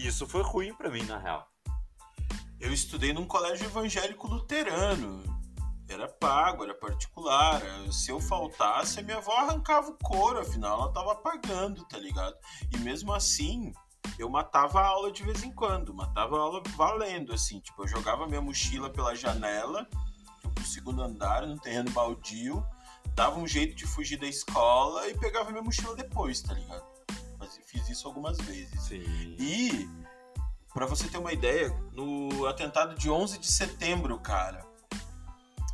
E 0.00 0.06
isso 0.06 0.26
foi 0.26 0.42
ruim 0.42 0.72
pra 0.72 0.88
mim, 0.88 1.02
na 1.02 1.18
real. 1.18 1.46
Eu 2.58 2.72
estudei 2.72 3.12
num 3.12 3.26
colégio 3.26 3.66
evangélico 3.66 4.26
luterano. 4.26 5.22
Era 5.86 6.08
pago, 6.08 6.64
era 6.64 6.74
particular. 6.74 7.60
Se 7.92 8.10
eu 8.10 8.18
faltasse, 8.18 8.98
a 8.98 9.02
minha 9.02 9.18
avó 9.18 9.32
arrancava 9.32 9.90
o 9.90 9.98
couro, 10.02 10.40
afinal 10.40 10.80
ela 10.80 10.92
tava 10.92 11.14
pagando, 11.16 11.84
tá 11.84 11.98
ligado? 11.98 12.34
E 12.72 12.78
mesmo 12.78 13.12
assim, 13.12 13.74
eu 14.18 14.30
matava 14.30 14.80
a 14.80 14.86
aula 14.86 15.12
de 15.12 15.22
vez 15.22 15.42
em 15.42 15.52
quando, 15.52 15.92
matava 15.92 16.34
a 16.38 16.40
aula 16.40 16.62
valendo, 16.76 17.34
assim. 17.34 17.60
Tipo, 17.60 17.82
eu 17.82 17.88
jogava 17.88 18.26
minha 18.26 18.40
mochila 18.40 18.88
pela 18.88 19.14
janela, 19.14 19.86
pro 20.54 20.64
segundo 20.64 21.02
andar, 21.02 21.46
num 21.46 21.58
terreno 21.58 21.90
baldio, 21.90 22.64
dava 23.14 23.38
um 23.38 23.46
jeito 23.46 23.74
de 23.74 23.86
fugir 23.86 24.16
da 24.16 24.26
escola 24.26 25.06
e 25.08 25.18
pegava 25.18 25.50
minha 25.50 25.62
mochila 25.62 25.94
depois, 25.94 26.40
tá 26.40 26.54
ligado? 26.54 26.89
Fiz 27.70 27.88
isso 27.88 28.06
algumas 28.08 28.36
vezes. 28.38 28.82
Sim. 28.82 29.04
E, 29.38 29.88
pra 30.74 30.86
você 30.86 31.08
ter 31.08 31.18
uma 31.18 31.32
ideia, 31.32 31.70
no 31.92 32.46
atentado 32.46 32.94
de 32.96 33.08
11 33.08 33.38
de 33.38 33.46
setembro, 33.46 34.18
cara, 34.18 34.66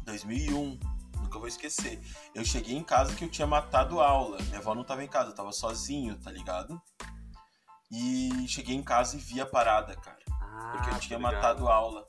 2001, 0.03 0.79
nunca 1.17 1.39
vou 1.39 1.49
esquecer. 1.49 2.01
Eu 2.35 2.45
cheguei 2.45 2.77
em 2.77 2.85
casa 2.85 3.15
que 3.15 3.25
eu 3.25 3.31
tinha 3.31 3.47
matado 3.47 4.01
aula. 4.01 4.37
Minha 4.43 4.59
avó 4.59 4.75
não 4.75 4.85
tava 4.85 5.03
em 5.03 5.09
casa, 5.09 5.31
eu 5.31 5.35
tava 5.35 5.53
sozinho, 5.53 6.19
tá 6.19 6.31
ligado? 6.31 6.81
E 7.91 8.47
cheguei 8.49 8.75
em 8.77 8.83
casa 8.83 9.17
e 9.17 9.19
vi 9.19 9.41
a 9.41 9.47
parada, 9.47 9.97
cara. 9.97 10.19
Ah, 10.31 10.73
Porque 10.73 10.91
eu 10.91 10.99
tinha 11.01 11.19
ligado. 11.19 11.35
matado 11.35 11.69
aula. 11.69 12.07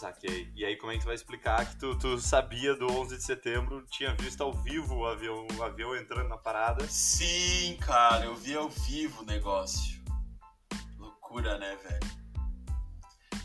Saquei. 0.00 0.50
E 0.56 0.64
aí, 0.64 0.78
como 0.78 0.90
é 0.90 0.94
que 0.94 1.02
tu 1.02 1.06
vai 1.08 1.14
explicar 1.14 1.68
que 1.68 1.76
tu, 1.76 1.94
tu 1.98 2.18
sabia 2.18 2.74
do 2.74 2.90
11 2.90 3.18
de 3.18 3.22
setembro, 3.22 3.84
tinha 3.90 4.14
visto 4.14 4.42
ao 4.42 4.50
vivo 4.50 4.94
o 4.94 5.06
avião, 5.06 5.46
o 5.58 5.62
avião 5.62 5.94
entrando 5.94 6.26
na 6.26 6.38
parada? 6.38 6.86
Sim, 6.88 7.76
cara, 7.82 8.24
eu 8.24 8.34
vi 8.34 8.56
ao 8.56 8.70
vivo 8.70 9.20
o 9.20 9.26
negócio. 9.26 10.02
Loucura, 10.98 11.58
né, 11.58 11.76
velho? 11.76 12.20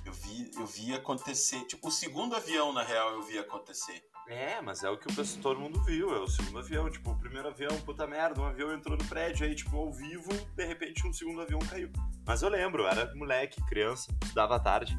Eu 0.05 0.13
vi, 0.13 0.49
eu 0.55 0.65
vi 0.65 0.93
acontecer. 0.93 1.59
Tipo, 1.65 1.89
o 1.89 1.91
segundo 1.91 2.33
avião, 2.37 2.71
na 2.71 2.83
real, 2.83 3.09
eu 3.11 3.23
vi 3.23 3.37
acontecer. 3.37 4.01
É, 4.25 4.61
mas 4.61 4.81
é 4.81 4.89
o 4.89 4.97
que 4.97 5.11
o 5.11 5.13
pessoal, 5.13 5.41
todo 5.41 5.59
mundo 5.59 5.83
viu, 5.83 6.15
é 6.15 6.19
o 6.19 6.27
segundo 6.27 6.59
avião. 6.59 6.89
Tipo, 6.89 7.11
o 7.11 7.19
primeiro 7.19 7.49
avião, 7.49 7.77
puta 7.81 8.07
merda, 8.07 8.39
um 8.39 8.45
avião 8.45 8.73
entrou 8.73 8.97
no 8.97 9.03
prédio, 9.09 9.45
aí, 9.45 9.53
tipo, 9.53 9.75
ao 9.75 9.91
vivo, 9.91 10.31
de 10.55 10.65
repente 10.65 11.05
um 11.05 11.11
segundo 11.11 11.41
avião 11.41 11.59
caiu. 11.59 11.91
Mas 12.25 12.41
eu 12.41 12.47
lembro, 12.47 12.87
era 12.87 13.13
moleque, 13.13 13.61
criança, 13.65 14.09
estudava 14.23 14.55
à 14.55 14.59
tarde. 14.59 14.97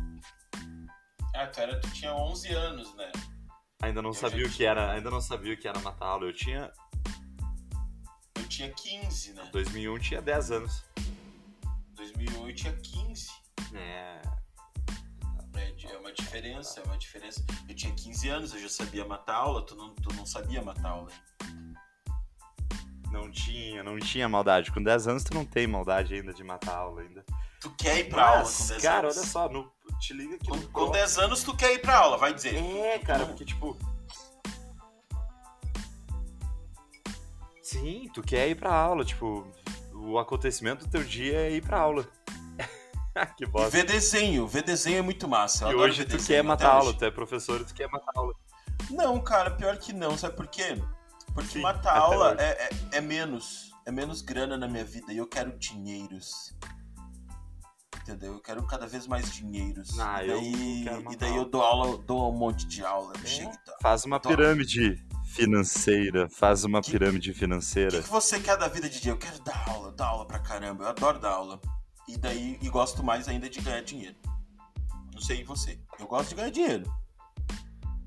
Ah, 1.37 1.47
tu, 1.47 1.61
era, 1.61 1.80
tu 1.80 1.91
tinha 1.93 2.14
11 2.14 2.53
anos, 2.53 2.95
né? 2.97 3.12
Ainda 3.82 4.01
não 4.01 4.11
Eu 4.11 4.14
sabia 4.14 4.47
o 4.47 4.51
que 4.51 4.64
era, 4.64 4.93
ainda 4.93 5.11
não 5.11 5.20
sabia 5.20 5.55
o 5.55 5.57
que 5.57 5.68
era 5.68 5.78
matá-lo. 5.80 6.26
Eu 6.26 6.32
tinha, 6.32 6.72
Eu 8.37 8.49
tinha 8.49 8.70
15, 8.70 9.34
né? 9.34 9.49
2001 9.53 9.99
tinha 9.99 10.22
10 10.22 10.51
anos. 10.51 10.84
2008 11.95 12.57
tinha 12.57 12.72
15. 12.72 13.28
É, 13.74 14.22
É, 15.55 15.93
é 15.93 15.99
uma 15.99 16.12
diferença, 16.12 16.80
é 16.80 16.84
uma 16.84 16.99
diferença. 16.99 17.45
Eu 17.68 17.74
tinha 17.74 17.95
15 17.95 18.28
anos, 18.28 18.55
eu 18.55 18.61
já 18.61 18.68
sabia 18.68 19.05
matar 19.05 19.34
aula, 19.37 19.64
tu 19.64 19.74
não, 19.74 19.95
tu 19.95 20.14
não 20.14 20.24
sabia 20.24 20.62
matar 20.62 20.91
aula. 20.91 21.11
hein? 21.11 21.37
não 23.16 23.30
tinha, 23.30 23.82
não 23.82 23.99
tinha 23.99 24.28
maldade. 24.28 24.70
Com 24.70 24.82
10 24.82 25.09
anos 25.09 25.24
tu 25.24 25.34
não 25.34 25.45
tem 25.45 25.66
maldade 25.66 26.14
ainda 26.14 26.32
de 26.32 26.45
matar 26.45 26.76
aula 26.76 27.03
ainda. 27.03 27.24
Tu 27.61 27.71
quer 27.77 27.99
ir 28.01 28.09
pra 28.11 28.29
aula 28.29 28.39
Mas, 28.41 28.57
com 28.59 28.67
10 28.69 28.83
cara, 28.83 29.07
anos? 29.07 29.17
olha 29.17 29.27
só, 29.27 29.49
no, 29.49 29.73
te 30.01 30.13
liga 30.13 30.39
que 30.39 30.49
Com, 30.49 30.57
no 30.57 30.63
com 30.69 30.85
pro- 30.85 30.91
10 30.93 31.19
anos 31.19 31.43
tu 31.43 31.57
quer 31.57 31.73
ir 31.73 31.79
pra 31.81 31.99
aula, 31.99 32.17
vai 32.19 32.33
dizer. 32.35 32.55
É, 32.57 32.99
cara, 32.99 33.21
Não. 33.21 33.27
porque 33.29 33.45
tipo. 33.45 33.77
Sim, 37.63 38.09
tu 38.15 38.23
quer 38.23 38.49
ir 38.49 38.55
pra 38.55 38.73
aula, 38.73 39.05
tipo, 39.05 39.47
o 39.93 40.19
acontecimento 40.19 40.85
do 40.87 40.91
teu 40.91 41.03
dia 41.03 41.35
é 41.41 41.51
ir 41.53 41.63
pra 41.63 41.81
aula. 41.81 42.07
que 43.37 43.45
E 43.45 43.47
bosta. 43.47 43.71
ver 43.71 43.85
desenho, 43.85 44.47
ver 44.47 44.63
desenho 44.63 44.99
é 44.99 45.03
muito 45.03 45.27
massa. 45.27 45.69
E 45.71 45.75
hoje 45.75 46.05
tu 46.05 46.17
desenho, 46.17 46.27
quer 46.39 46.43
matar 46.45 46.71
aula, 46.71 46.91
hoje. 46.91 46.99
tu 46.99 47.05
é 47.05 47.11
professor 47.11 47.61
e 47.61 47.65
tu 47.65 47.75
quer 47.75 47.89
matar 47.89 48.13
aula. 48.15 48.35
Não, 48.91 49.19
cara, 49.21 49.51
pior 49.51 49.77
que 49.79 49.93
não, 49.93 50.17
sabe 50.17 50.37
por 50.37 50.47
quê? 50.47 50.81
Porque 51.35 51.55
Sim, 51.55 51.61
matar 51.63 51.97
aula 51.99 52.37
é, 52.39 52.67
é, 52.67 52.71
é 52.93 53.01
menos. 53.01 53.73
É 53.85 53.91
menos 53.91 54.21
grana 54.21 54.57
na 54.57 54.67
minha 54.69 54.85
vida 54.85 55.13
e 55.13 55.17
eu 55.17 55.27
quero 55.27 55.57
dinheiros. 55.59 56.55
Entendeu? 58.07 58.35
Eu 58.35 58.41
quero 58.41 58.63
cada 58.67 58.87
vez 58.87 59.05
mais 59.09 59.33
dinheiros. 59.35 59.99
Ah, 59.99 60.23
e 60.23 60.29
eu 60.31 60.37
daí, 60.41 60.85
e 61.13 61.17
daí 61.17 61.35
eu 61.37 61.45
dou 61.45 61.61
aula, 61.61 61.99
dou 61.99 62.33
um 62.33 62.37
monte 62.39 62.65
de 62.67 62.85
aula. 62.85 63.13
É. 63.25 63.27
Chega 63.27 63.51
e 63.53 63.59
tal. 63.65 63.77
Faz 63.83 64.05
uma 64.05 64.21
Toma. 64.21 64.37
pirâmide 64.37 65.05
financeira, 65.35 66.29
faz 66.29 66.63
uma 66.65 66.81
Que- 66.81 66.93
pirâmide 66.93 67.31
O 67.31 67.33
que, 67.35 67.39
financeira. 67.41 68.01
que 68.03 68.09
você 68.09 68.39
quer 68.39 68.57
da 68.57 68.69
vida, 68.69 68.89
DJ? 68.89 69.11
Eu 69.11 69.19
quero 69.19 69.41
dar 69.43 69.69
aula, 69.69 69.91
dar 69.91 70.07
aula 70.07 70.25
pra 70.25 70.39
caramba. 70.39 70.85
Eu 70.85 70.89
adoro 70.89 71.19
dar 71.19 71.33
aula. 71.33 71.61
E 72.09 72.17
daí, 72.17 72.57
e 72.63 72.69
gosto 72.69 73.03
mais 73.03 73.27
ainda 73.27 73.51
de 73.51 73.61
ganhar 73.61 73.83
dinheiro. 73.83 74.15
Não 75.13 75.21
sei 75.21 75.43
você. 75.43 75.81
Eu 75.99 76.07
gosto 76.07 76.29
de 76.29 76.35
ganhar 76.37 76.51
dinheiro. 76.51 76.85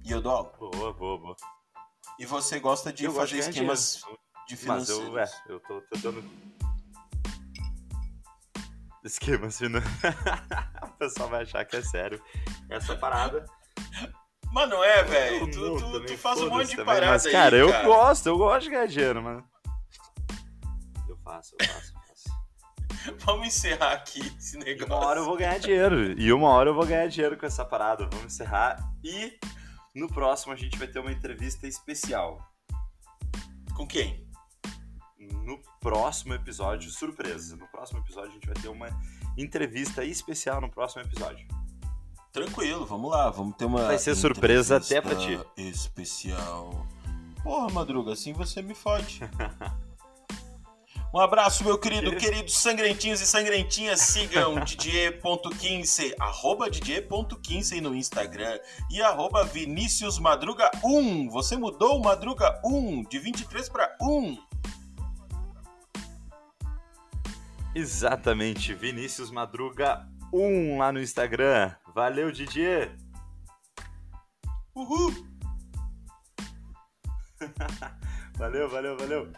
E 0.05 0.11
eu 0.11 0.21
dou 0.21 0.31
aula. 0.31 0.53
Boa, 0.57 0.93
boa, 0.93 1.17
boa. 1.19 1.35
E 2.17 2.25
você 2.25 2.57
gosta 2.59 2.93
de 2.93 3.03
Eu 3.03 3.11
fazer 3.13 3.39
esquemas 3.39 3.97
dinheiro. 3.97 4.19
de 4.47 4.53
Mas 4.55 4.61
financeiros. 4.61 5.07
eu, 5.09 5.19
é, 5.19 5.29
eu 5.49 5.59
tô 5.59 5.81
tentando. 5.91 6.23
Esquemas 9.03 9.57
financeiros. 9.59 10.19
o 10.83 10.97
pessoal 10.97 11.29
vai 11.29 11.43
achar 11.43 11.63
que 11.65 11.75
é 11.77 11.81
sério. 11.81 12.21
Essa 12.69 12.95
parada. 12.95 13.45
Mas 14.51 14.69
não 14.69 14.83
é, 14.83 15.03
velho. 15.03 15.35
Eu 15.47 15.51
Tu, 15.51 15.77
tu- 15.77 16.05
tu 16.05 16.17
faz 16.17 16.41
um 16.41 16.49
monte 16.49 16.69
de 16.69 16.75
também, 16.75 16.85
parada 16.85 17.11
Mas, 17.13 17.25
aí, 17.25 17.31
cara, 17.31 17.55
eu 17.55 17.69
cara. 17.71 17.85
gosto, 17.87 18.27
eu 18.27 18.37
gosto 18.37 18.63
de 18.63 18.69
ganhar 18.71 18.87
dinheiro, 18.87 19.21
mano. 19.23 19.43
Eu 21.07 21.17
faço, 21.23 21.55
eu 21.59 21.67
faço, 21.67 21.93
eu 21.93 22.01
faço. 22.01 23.19
Vamos 23.25 23.47
encerrar 23.47 23.93
aqui 23.93 24.19
esse 24.37 24.57
E 24.57 24.63
negócio. 24.63 24.87
uma 24.93 25.05
hora 25.05 25.19
eu 25.19 25.25
vou 25.25 25.37
ganhar 25.37 25.59
dinheiro. 25.59 26.19
E 26.19 26.33
uma 26.33 26.49
hora 26.49 26.69
eu 26.71 26.73
vou 26.75 26.85
ganhar 26.85 27.07
dinheiro 27.07 27.37
com 27.37 27.45
essa 27.45 27.63
parada. 27.63 28.05
Vamos 28.11 28.25
encerrar. 28.33 28.77
E 29.03 29.39
no 29.95 30.07
próximo 30.07 30.51
a 30.51 30.55
gente 30.55 30.77
vai 30.77 30.87
ter 30.87 30.99
uma 30.99 31.11
entrevista 31.11 31.67
especial. 31.67 32.39
Com 33.75 33.87
quem? 33.87 34.27
No 35.43 35.59
próximo 35.79 36.33
episódio, 36.33 36.89
surpresa. 36.91 37.55
No 37.55 37.67
próximo 37.67 37.99
episódio 37.99 38.29
a 38.29 38.33
gente 38.33 38.47
vai 38.47 38.55
ter 38.55 38.67
uma 38.67 38.89
entrevista 39.37 40.03
especial 40.03 40.61
no 40.61 40.69
próximo 40.69 41.03
episódio. 41.03 41.47
Tranquilo, 42.31 42.85
vamos 42.85 43.11
lá. 43.11 43.29
Vamos 43.29 43.55
ter 43.55 43.65
uma. 43.65 43.85
Vai 43.85 43.97
ser 43.97 44.15
surpresa 44.15 44.77
até 44.77 45.01
pra 45.01 45.15
ti. 45.15 45.39
Especial. 45.57 46.85
Porra, 47.43 47.69
Madruga, 47.69 48.13
assim 48.13 48.33
você 48.33 48.61
me 48.61 48.75
fode. 48.75 49.21
Um 51.11 51.19
abraço, 51.19 51.63
meu 51.63 51.75
querido, 51.75 52.15
queridos 52.15 52.55
sangrentinhos 52.55 53.19
e 53.19 53.25
sangrentinhas. 53.25 53.99
Sigam 53.99 54.57
DJ.15, 54.61 56.13
arroba 56.19 56.69
DJ.15 56.69 57.81
no 57.81 57.95
Instagram 57.95 58.59
e 58.91 59.01
arroba 59.01 59.43
Vinícius 59.43 60.19
Madruga 60.19 60.69
1. 60.83 61.31
Você 61.31 61.57
mudou 61.57 61.99
Madruga 61.99 62.61
1 62.63 63.05
de 63.05 63.17
23 63.17 63.69
para 63.69 63.97
1. 63.99 64.37
Exatamente, 67.79 68.73
Vinícius 68.73 69.31
Madruga 69.31 70.05
1 70.33 70.77
lá 70.77 70.91
no 70.91 70.99
Instagram. 70.99 71.73
Valeu, 71.95 72.29
Didier! 72.29 72.91
Uhul! 74.75 75.15
Valeu, 78.37 78.69
valeu, 78.69 78.97
valeu! 78.97 79.31